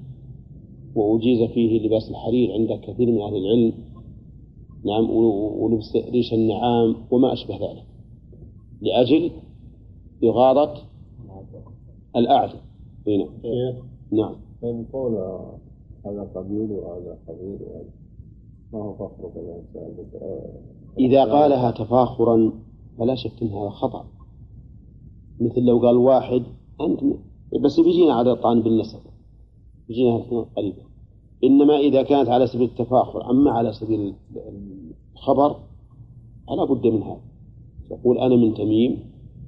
وأجيز 0.96 1.44
فيه 1.52 1.88
لباس 1.88 2.10
الحرير 2.10 2.54
عند 2.54 2.80
كثير 2.84 3.12
من 3.12 3.22
أهل 3.22 3.36
العلم 3.36 3.74
نعم 4.86 5.10
ولبس 5.10 5.96
ريش 5.96 6.34
النعام 6.34 6.96
وما 7.12 7.34
أشبه 7.34 7.56
ذلك 7.56 7.86
لأجل 8.82 9.32
إغاظة 10.24 10.74
الأعداء. 12.16 12.62
هنا 13.08 13.26
شيخ 13.42 13.76
نعم. 14.12 14.36
من 14.64 14.86
قول 14.94 15.14
هذا 16.06 16.30
قبيل 16.36 16.72
وهذا 16.72 17.18
قبيل 17.28 17.60
ما 18.74 18.80
هو 18.80 18.94
فخر 18.94 19.28
بالإنسان؟ 19.28 20.06
إذا 21.00 21.24
قالها 21.26 21.72
تفاخرا 21.72 22.52
فلا 22.98 23.16
شك 23.16 23.42
أن 23.42 23.48
هذا 23.48 23.70
خطأ. 23.70 24.06
مثل 25.40 25.62
لو 25.62 25.80
قال 25.80 25.98
واحد 25.98 26.44
أنت 26.82 27.00
بس 27.64 27.80
بيجينا 27.80 28.14
على 28.14 28.32
الطعن 28.32 28.62
بالنسب 28.62 29.00
بيجينا 29.88 30.16
الاثنين 30.16 30.44
قريبة 30.44 30.89
إنما 31.44 31.78
إذا 31.78 32.04
كانت 32.04 32.30
على 32.30 32.48
سبيل 32.48 32.68
التفاخر 32.68 33.32
أما 33.32 33.52
على 33.52 33.74
سبيل 33.74 34.14
الخبر 35.16 35.56
فلا 36.48 36.64
بد 36.64 36.88
من 36.88 37.04
هذا. 37.04 37.22
يقول 37.92 38.18
أنا 38.18 38.36
من 38.36 38.54
تميم 38.54 39.00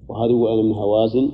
وهذا 0.10 0.32
يقول 0.32 0.52
أنا 0.52 0.62
من 0.62 0.72
هوازن 0.74 1.30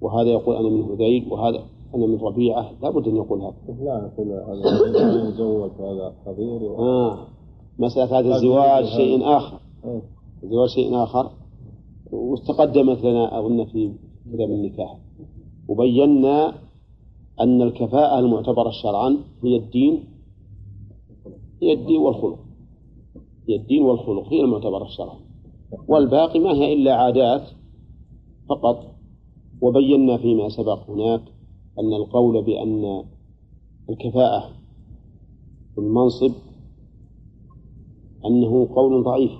وهذا 0.00 0.28
يقول 0.28 0.56
أنا 0.56 0.68
من 0.68 0.82
هذيل 0.82 1.26
وهذا 1.30 1.58
أنا 1.94 2.06
من 2.06 2.18
ربيعة. 2.18 2.70
لا 2.82 2.90
بد 2.90 3.08
أن 3.08 3.16
يقول 3.16 3.40
هذا. 3.40 3.54
لا 3.84 4.10
يقول 4.16 4.32
هذا 4.32 5.28
يزوج 5.28 5.70
هذا 5.80 6.12
خبير 6.26 6.78
آه. 6.78 7.18
مسألة 7.78 8.18
هذا 8.18 8.36
الزواج. 8.36 8.84
شيء 8.84 9.36
آخر. 9.36 9.58
إيه. 9.84 10.02
الزواج 10.42 10.68
شيء 10.68 11.02
آخر. 11.02 11.30
وتقدمت 12.12 13.04
لنا 13.04 13.38
أظن 13.38 13.64
في 13.64 13.92
كتاب 14.32 14.50
النكاح. 14.50 14.98
وبينا 15.68 16.54
أن 17.40 17.62
الكفاءة 17.62 18.18
المعتبرة 18.18 18.70
شرعا 18.70 19.16
هي 19.44 19.56
الدين 19.56 20.04
هي 21.62 21.72
الدين 21.72 22.00
والخلق. 22.00 22.38
هي 23.48 23.56
الدين 23.56 23.82
والخلق 23.82 24.32
هي 24.32 24.40
المعتبرة 24.40 24.86
شرعا. 24.86 25.18
والباقي 25.88 26.38
ما 26.38 26.52
هي 26.52 26.72
إلا 26.72 26.94
عادات 26.94 27.42
فقط. 28.48 28.94
وبينا 29.60 30.16
فيما 30.16 30.48
سبق 30.48 30.90
هناك 30.90 31.22
أن 31.78 31.92
القول 31.94 32.42
بأن 32.42 33.04
الكفاءة 33.90 34.50
في 35.74 35.80
المنصب 35.80 36.32
أنه 38.26 38.68
قول 38.74 39.02
ضعيف. 39.04 39.32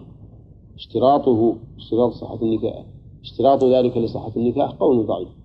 اشتراطه 0.75 1.57
اشتراط 1.77 2.13
صحة 2.13 2.43
النكاح 2.43 2.85
اشتراط 3.23 3.65
ذلك 3.65 3.97
لصحة 3.97 4.33
النكاح 4.37 4.71
قول 4.71 5.07
ضعيف. 5.07 5.44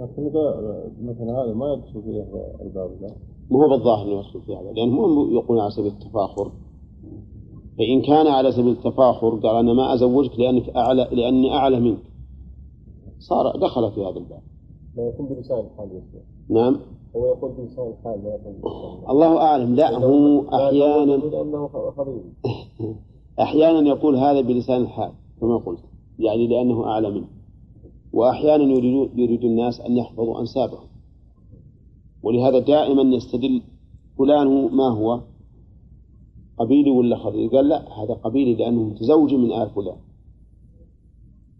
لكن 0.00 0.22
هذا- 0.26 0.90
مثل 1.02 1.22
هذا 1.30 1.54
ما 1.54 1.72
يدخل 1.72 2.02
فيه 2.02 2.26
الباب 2.62 2.90
ذا 3.00 3.16
ما 3.50 3.64
هو 3.64 3.68
بالظاهر 3.68 4.06
انه 4.06 4.18
يدخل 4.18 4.40
في 4.42 4.56
هذا 4.56 4.72
لأنه 4.72 5.04
هم 5.06 5.32
يقولون 5.34 5.62
على 5.62 5.70
سبيل 5.70 5.92
التفاخر 5.92 6.52
فان 7.78 8.02
كان 8.02 8.26
على 8.26 8.52
سبيل 8.52 8.68
التفاخر 8.72 9.28
قال 9.28 9.56
أنا 9.56 9.72
ما 9.72 9.94
ازوجك 9.94 10.38
لانك 10.38 10.68
اعلى 10.76 11.08
لاني 11.12 11.52
اعلى 11.54 11.80
منك 11.80 11.98
صار 13.18 13.56
دخل 13.56 13.92
في 13.92 14.00
هذا 14.00 14.18
الباب 14.18 14.40
لا 14.96 15.08
يكون 15.08 15.26
بلسان 15.26 15.58
الحال. 15.58 15.88
نعم 16.48 16.76
هو 17.16 17.26
يقول 17.26 17.52
بلسان 17.52 17.86
الحال 17.98 18.24
لا 18.24 18.30
يقول 18.34 18.54
الله 19.10 19.38
اعلم 19.42 19.74
لا 19.74 19.96
هو 19.98 20.40
أحيانا 20.48 21.20
أحيانا 23.40 23.88
يقول 23.88 24.16
هذا 24.16 24.40
بلسان 24.40 24.82
الحال 24.82 25.12
كما 25.40 25.56
قلت 25.56 25.80
يعني 26.18 26.46
لأنه 26.46 26.84
اعلى 26.86 27.10
منه 27.10 27.26
وأحيانا 28.16 28.64
يريد 29.22 29.44
الناس 29.44 29.80
أن 29.80 29.96
يحفظوا 29.96 30.40
أنسابهم. 30.40 30.86
ولهذا 32.22 32.58
دائما 32.58 33.02
يستدل 33.16 33.62
فلان 34.18 34.48
ما 34.72 34.88
هو 34.88 35.20
قبيلي 36.58 36.90
ولا 36.90 37.16
خضري 37.16 37.48
قال 37.48 37.68
لا 37.68 37.78
هذا 38.02 38.14
قبيلي 38.14 38.54
لأنه 38.54 38.82
متزوج 38.82 39.34
من 39.34 39.52
آل 39.52 39.70
فلان. 39.70 39.96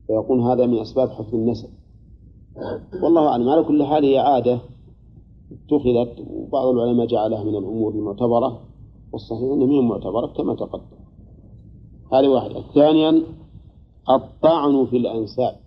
فيكون 0.06 0.40
هذا 0.40 0.66
من 0.66 0.78
أسباب 0.78 1.08
حفظ 1.10 1.34
النسب. 1.34 1.68
والله 3.02 3.28
أعلم 3.28 3.48
على 3.48 3.62
كل 3.62 3.84
حال 3.84 4.04
هي 4.04 4.18
عادة 4.18 4.60
اتخذت 5.52 6.26
وبعض 6.30 6.66
العلماء 6.66 7.06
جعلها 7.06 7.44
من 7.44 7.56
الأمور 7.56 7.94
المعتبرة 7.94 8.60
والصحيح 9.12 9.52
أنها 9.52 9.66
من 9.66 9.78
المعتبرة 9.78 10.26
كما 10.26 10.54
تقدم. 10.54 10.96
هذه 12.12 12.28
واحدة. 12.28 12.62
ثانيا 12.74 13.22
الطعن 14.10 14.86
في 14.86 14.96
الأنساب. 14.96 15.65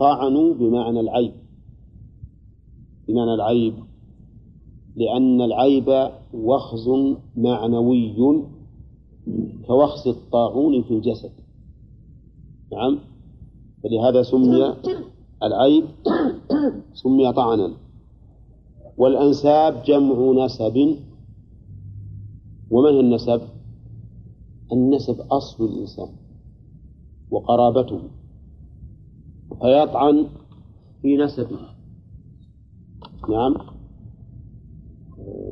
الطعن 0.00 0.52
بمعنى 0.52 1.00
العيب. 1.00 1.32
بمعنى 3.08 3.34
العيب. 3.34 3.74
لأن 4.96 5.40
العيب 5.40 6.10
وخز 6.34 6.88
معنوي 7.36 8.14
كوخز 9.66 10.08
الطاعون 10.08 10.82
في 10.82 10.94
الجسد. 10.94 11.30
نعم؟ 12.72 12.98
فلهذا 13.82 14.22
سمي 14.22 14.74
العيب 15.42 15.84
سمي 16.94 17.32
طعنا. 17.32 17.70
والأنساب 18.96 19.82
جمع 19.82 20.44
نسب. 20.44 20.76
هي 22.72 23.00
النسب؟ 23.00 23.40
النسب 24.72 25.20
أصل 25.20 25.64
الإنسان 25.64 26.08
وقرابته. 27.30 28.00
فيطعن 29.58 30.26
في 31.02 31.16
نسبه. 31.16 31.58
نعم. 33.28 33.54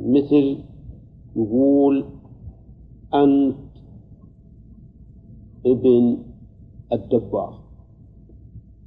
مثل 0.01 0.65
يقول 1.37 2.05
أنت 3.15 3.57
ابن 5.66 6.19
الدباغ. 6.93 7.59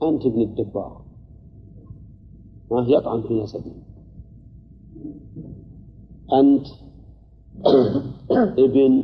أنت 0.04 0.26
ابن 0.26 0.42
الدباغ. 0.42 1.02
ما 2.72 2.86
يطعن 2.88 3.22
في 3.22 3.34
نسبه. 3.44 3.74
أنت 6.34 6.68
ابن 8.60 9.04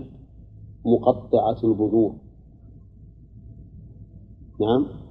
مقطعة 0.85 1.57
البذور. 1.63 2.15
نعم. 4.61 5.06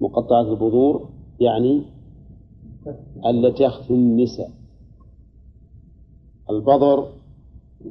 مقطعة 0.00 0.40
البذور 0.52 1.08
يعني 1.40 1.82
التي 3.26 3.62
يخفي 3.62 3.94
النساء. 3.94 4.50
البذر 6.50 7.08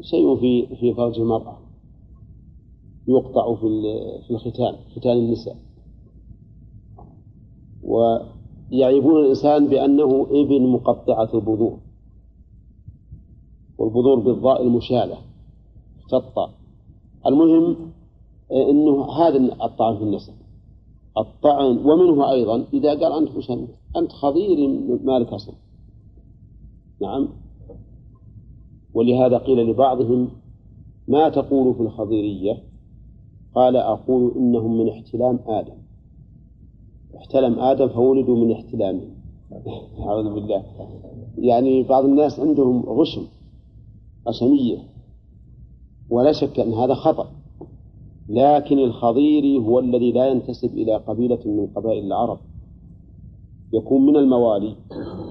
شيء 0.01 0.35
في 0.35 0.75
في 0.75 0.93
فرج 0.93 1.19
المرأة 1.19 1.57
يقطع 3.07 3.55
في 3.55 3.67
في 4.27 4.31
الختان 4.31 4.75
ختان 4.95 5.17
النساء. 5.17 5.55
ويعيبون 7.83 9.21
الإنسان 9.21 9.67
بأنه 9.67 10.27
إبن 10.31 10.67
مقطعة 10.67 11.29
البذور. 11.33 11.77
والبذور 13.77 14.19
بالضاء 14.19 14.61
المشالة 14.61 15.17
شطة 16.11 16.49
المهم 17.25 17.75
أنه 18.51 19.11
هذا 19.11 19.37
الطعن 19.65 19.97
في 19.97 20.03
النسب. 20.03 20.33
الطعن 21.17 21.77
ومنه 21.77 22.31
أيضا 22.31 22.65
إذا 22.73 22.89
قال 22.89 23.13
أنت 23.13 23.35
وش 23.35 23.51
أنت؟ 23.97 24.11
خضير 24.11 24.69
مالك 25.03 25.27
أصل 25.33 25.53
نعم. 27.01 27.27
ولهذا 28.93 29.37
قيل 29.37 29.69
لبعضهم 29.69 30.29
ما 31.07 31.29
تقول 31.29 31.75
في 31.75 31.81
الخضيرية؟ 31.81 32.63
قال 33.55 33.77
أقول 33.77 34.31
إنهم 34.35 34.77
من 34.77 34.89
احتلام 34.89 35.39
آدم. 35.47 35.77
احتلم 37.17 37.59
آدم 37.59 37.87
فولدوا 37.87 38.35
من 38.45 38.51
احتلامه 38.51 39.01
أعوذ 40.07 40.33
بالله. 40.33 40.63
يعني 41.37 41.83
بعض 41.83 42.05
الناس 42.05 42.39
عندهم 42.39 42.83
غشم 42.85 43.27
غشمية 44.27 44.77
ولا 46.09 46.31
شك 46.31 46.59
أن 46.59 46.73
هذا 46.73 46.93
خطأ. 46.93 47.27
لكن 48.29 48.79
الخضيري 48.79 49.57
هو 49.57 49.79
الذي 49.79 50.11
لا 50.11 50.27
ينتسب 50.27 50.73
إلى 50.73 50.95
قبيلة 50.97 51.39
من 51.45 51.67
قبائل 51.75 52.05
العرب. 52.05 52.37
يكون 53.73 54.05
من 54.05 54.15
الموالي 54.15 54.75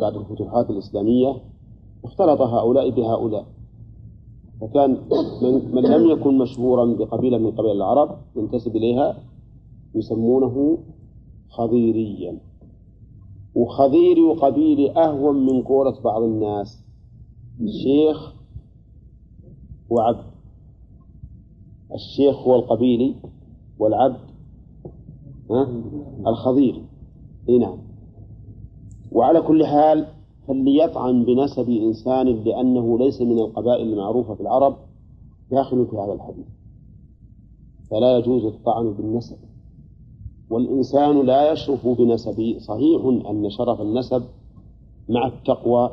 بعد 0.00 0.16
الفتوحات 0.16 0.70
الإسلامية 0.70 1.36
اختلط 2.04 2.40
هؤلاء 2.40 2.90
بهؤلاء. 2.90 3.46
فكان 4.60 4.90
من, 5.42 5.74
من 5.74 5.82
لم 5.82 6.10
يكن 6.10 6.38
مشهورا 6.38 6.84
بقبيلة 6.84 7.38
من 7.38 7.50
قبائل 7.50 7.76
العرب 7.76 8.18
ينتسب 8.36 8.76
إليها 8.76 9.16
يسمونه 9.94 10.78
خضيريا. 11.48 12.38
وخضيري 13.54 14.20
وقبيلي 14.22 14.90
أهون 14.90 15.46
من 15.46 15.62
قولة 15.62 16.00
بعض 16.00 16.22
الناس 16.22 16.84
شيخ 17.66 18.32
وعبد. 19.90 20.35
الشيخ 21.94 22.36
هو 22.38 22.56
القبيلي 22.56 23.14
والعبد 23.78 24.20
الخضير. 26.26 26.82
إي 27.48 27.58
نعم. 27.58 27.78
وعلى 29.12 29.40
كل 29.40 29.66
حال 29.66 30.06
فليطعن 30.48 31.24
بنسب 31.24 31.70
إنسان 31.70 32.26
لأنه 32.26 32.98
ليس 32.98 33.20
من 33.20 33.38
القبائل 33.38 33.92
المعروفة 33.92 34.34
في 34.34 34.40
العرب 34.40 34.76
داخل 35.50 35.86
في 35.86 35.96
هذا 35.96 36.12
الحديث. 36.12 36.46
فلا 37.90 38.18
يجوز 38.18 38.44
الطعن 38.44 38.92
بالنسب. 38.92 39.36
والإنسان 40.50 41.26
لا 41.26 41.52
يشرف 41.52 41.88
بنسبه 41.88 42.58
صحيح 42.58 43.04
أن 43.30 43.50
شرف 43.50 43.80
النسب 43.80 44.22
مع 45.08 45.26
التقوى 45.26 45.90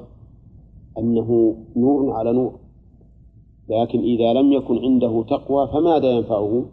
أنه 0.97 1.55
نور 1.75 2.11
على 2.11 2.33
نور. 2.33 2.62
لكن 3.69 3.99
إذا 3.99 4.33
لم 4.33 4.53
يكن 4.53 4.77
عنده 4.77 5.23
تقوى 5.23 5.67
فماذا 5.67 6.11
ينفعه؟ 6.11 6.65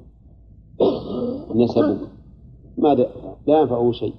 نسبه. 1.54 1.98
ماذا؟ 2.78 3.10
لا 3.46 3.60
ينفعه 3.60 3.92
شيء. 3.92 4.14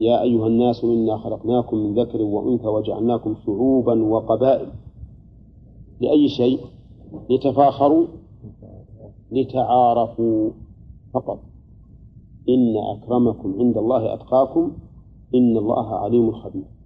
يا 0.00 0.22
أيها 0.22 0.46
الناس 0.46 0.84
إنا 0.84 1.16
خلقناكم 1.16 1.76
من 1.76 1.94
ذكر 1.94 2.22
وأنثى 2.22 2.66
وجعلناكم 2.66 3.34
شعوبا 3.46 4.02
وقبائل. 4.02 4.68
لأي 6.00 6.28
شيء؟ 6.28 6.60
لتفاخروا. 7.30 8.06
لتعارفوا 9.32 10.50
فقط. 11.14 11.38
إن 12.48 12.76
أكرمكم 12.76 13.54
عند 13.58 13.78
الله 13.78 14.14
أتقاكم. 14.14 14.72
إن 15.34 15.56
الله 15.56 15.94
عليم 15.94 16.32
خبير. 16.32 16.79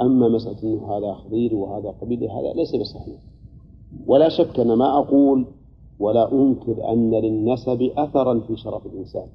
أما 0.00 0.28
مسألة 0.28 0.62
أنه 0.62 0.96
هذا 0.96 1.14
خضير 1.14 1.54
وهذا 1.54 1.94
قبيل 2.00 2.24
هذا 2.30 2.52
ليس 2.52 2.76
بصحيح. 2.76 3.18
ولا 4.06 4.28
شك 4.28 4.60
أنا 4.60 4.74
ما 4.74 4.98
أقول 4.98 5.44
ولا 5.98 6.32
أنكر 6.32 6.92
أن 6.92 7.10
للنسب 7.10 7.82
أثرا 7.96 8.40
في 8.40 8.56
شرف 8.56 8.86
الإنسان. 8.86 9.26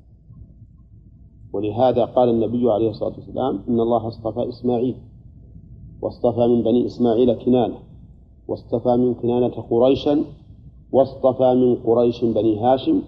ولهذا 1.53 2.05
قال 2.05 2.29
النبي 2.29 2.71
عليه 2.71 2.89
الصلاة 2.89 3.13
والسلام 3.17 3.59
إن 3.69 3.79
الله 3.79 4.07
اصطفى 4.07 4.49
إسماعيل 4.49 4.95
واصطفى 6.01 6.47
من 6.47 6.63
بني 6.63 6.85
إسماعيل 6.85 7.33
كنانة 7.33 7.77
واصطفى 8.47 8.95
من 8.97 9.13
كنانة 9.13 9.47
قريشا 9.69 10.23
واصطفى 10.91 11.53
من 11.53 11.75
قريش 11.75 12.23
بني 12.25 12.59
هاشم 12.59 13.01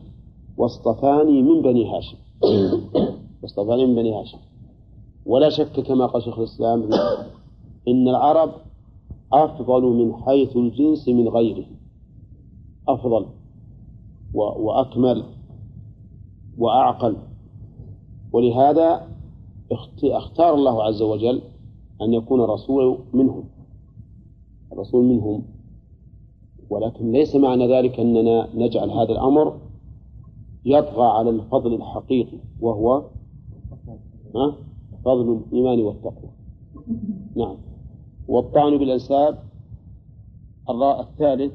واصطفاني 0.57 1.41
من 1.41 1.61
بني 1.61 1.85
هاشم. 1.89 2.17
واصطفاني 3.43 3.85
من 3.85 3.95
بني 3.95 4.13
هاشم. 4.13 4.38
ولا 5.25 5.49
شك 5.49 5.79
كما 5.79 6.05
قال 6.05 6.23
شيخ 6.23 6.39
الإسلام 6.39 6.89
إن 7.88 8.07
العرب 8.07 8.51
أفضل 9.34 9.84
من 9.84 10.15
حيث 10.15 10.57
الجنس 10.57 11.07
من 11.07 11.27
غيره. 11.27 11.65
أفضل 12.88 13.26
وأكمل 14.34 15.23
وأعقل. 16.57 17.15
ولهذا 18.34 19.07
اختار 20.03 20.53
الله 20.53 20.84
عز 20.84 21.01
وجل 21.01 21.41
أن 22.01 22.14
يكون 22.14 22.41
الرسول 22.41 22.97
منهم. 23.14 23.43
الرسول 24.72 25.05
منهم. 25.05 25.43
ولكن 26.69 27.11
ليس 27.11 27.35
معنى 27.35 27.68
ذلك 27.68 27.99
أننا 27.99 28.49
نجعل 28.55 28.89
هذا 28.89 29.11
الأمر 29.11 29.57
يطغى 30.65 31.05
على 31.05 31.30
الفضل 31.30 31.73
الحقيقي 31.73 32.38
وهو 32.61 33.03
فضل 35.05 35.41
الإيمان 35.47 35.81
والتقوى. 35.81 36.30
نعم. 37.35 37.66
والطعن 38.27 38.77
بالأنساب 38.77 39.43
الثالث 40.99 41.53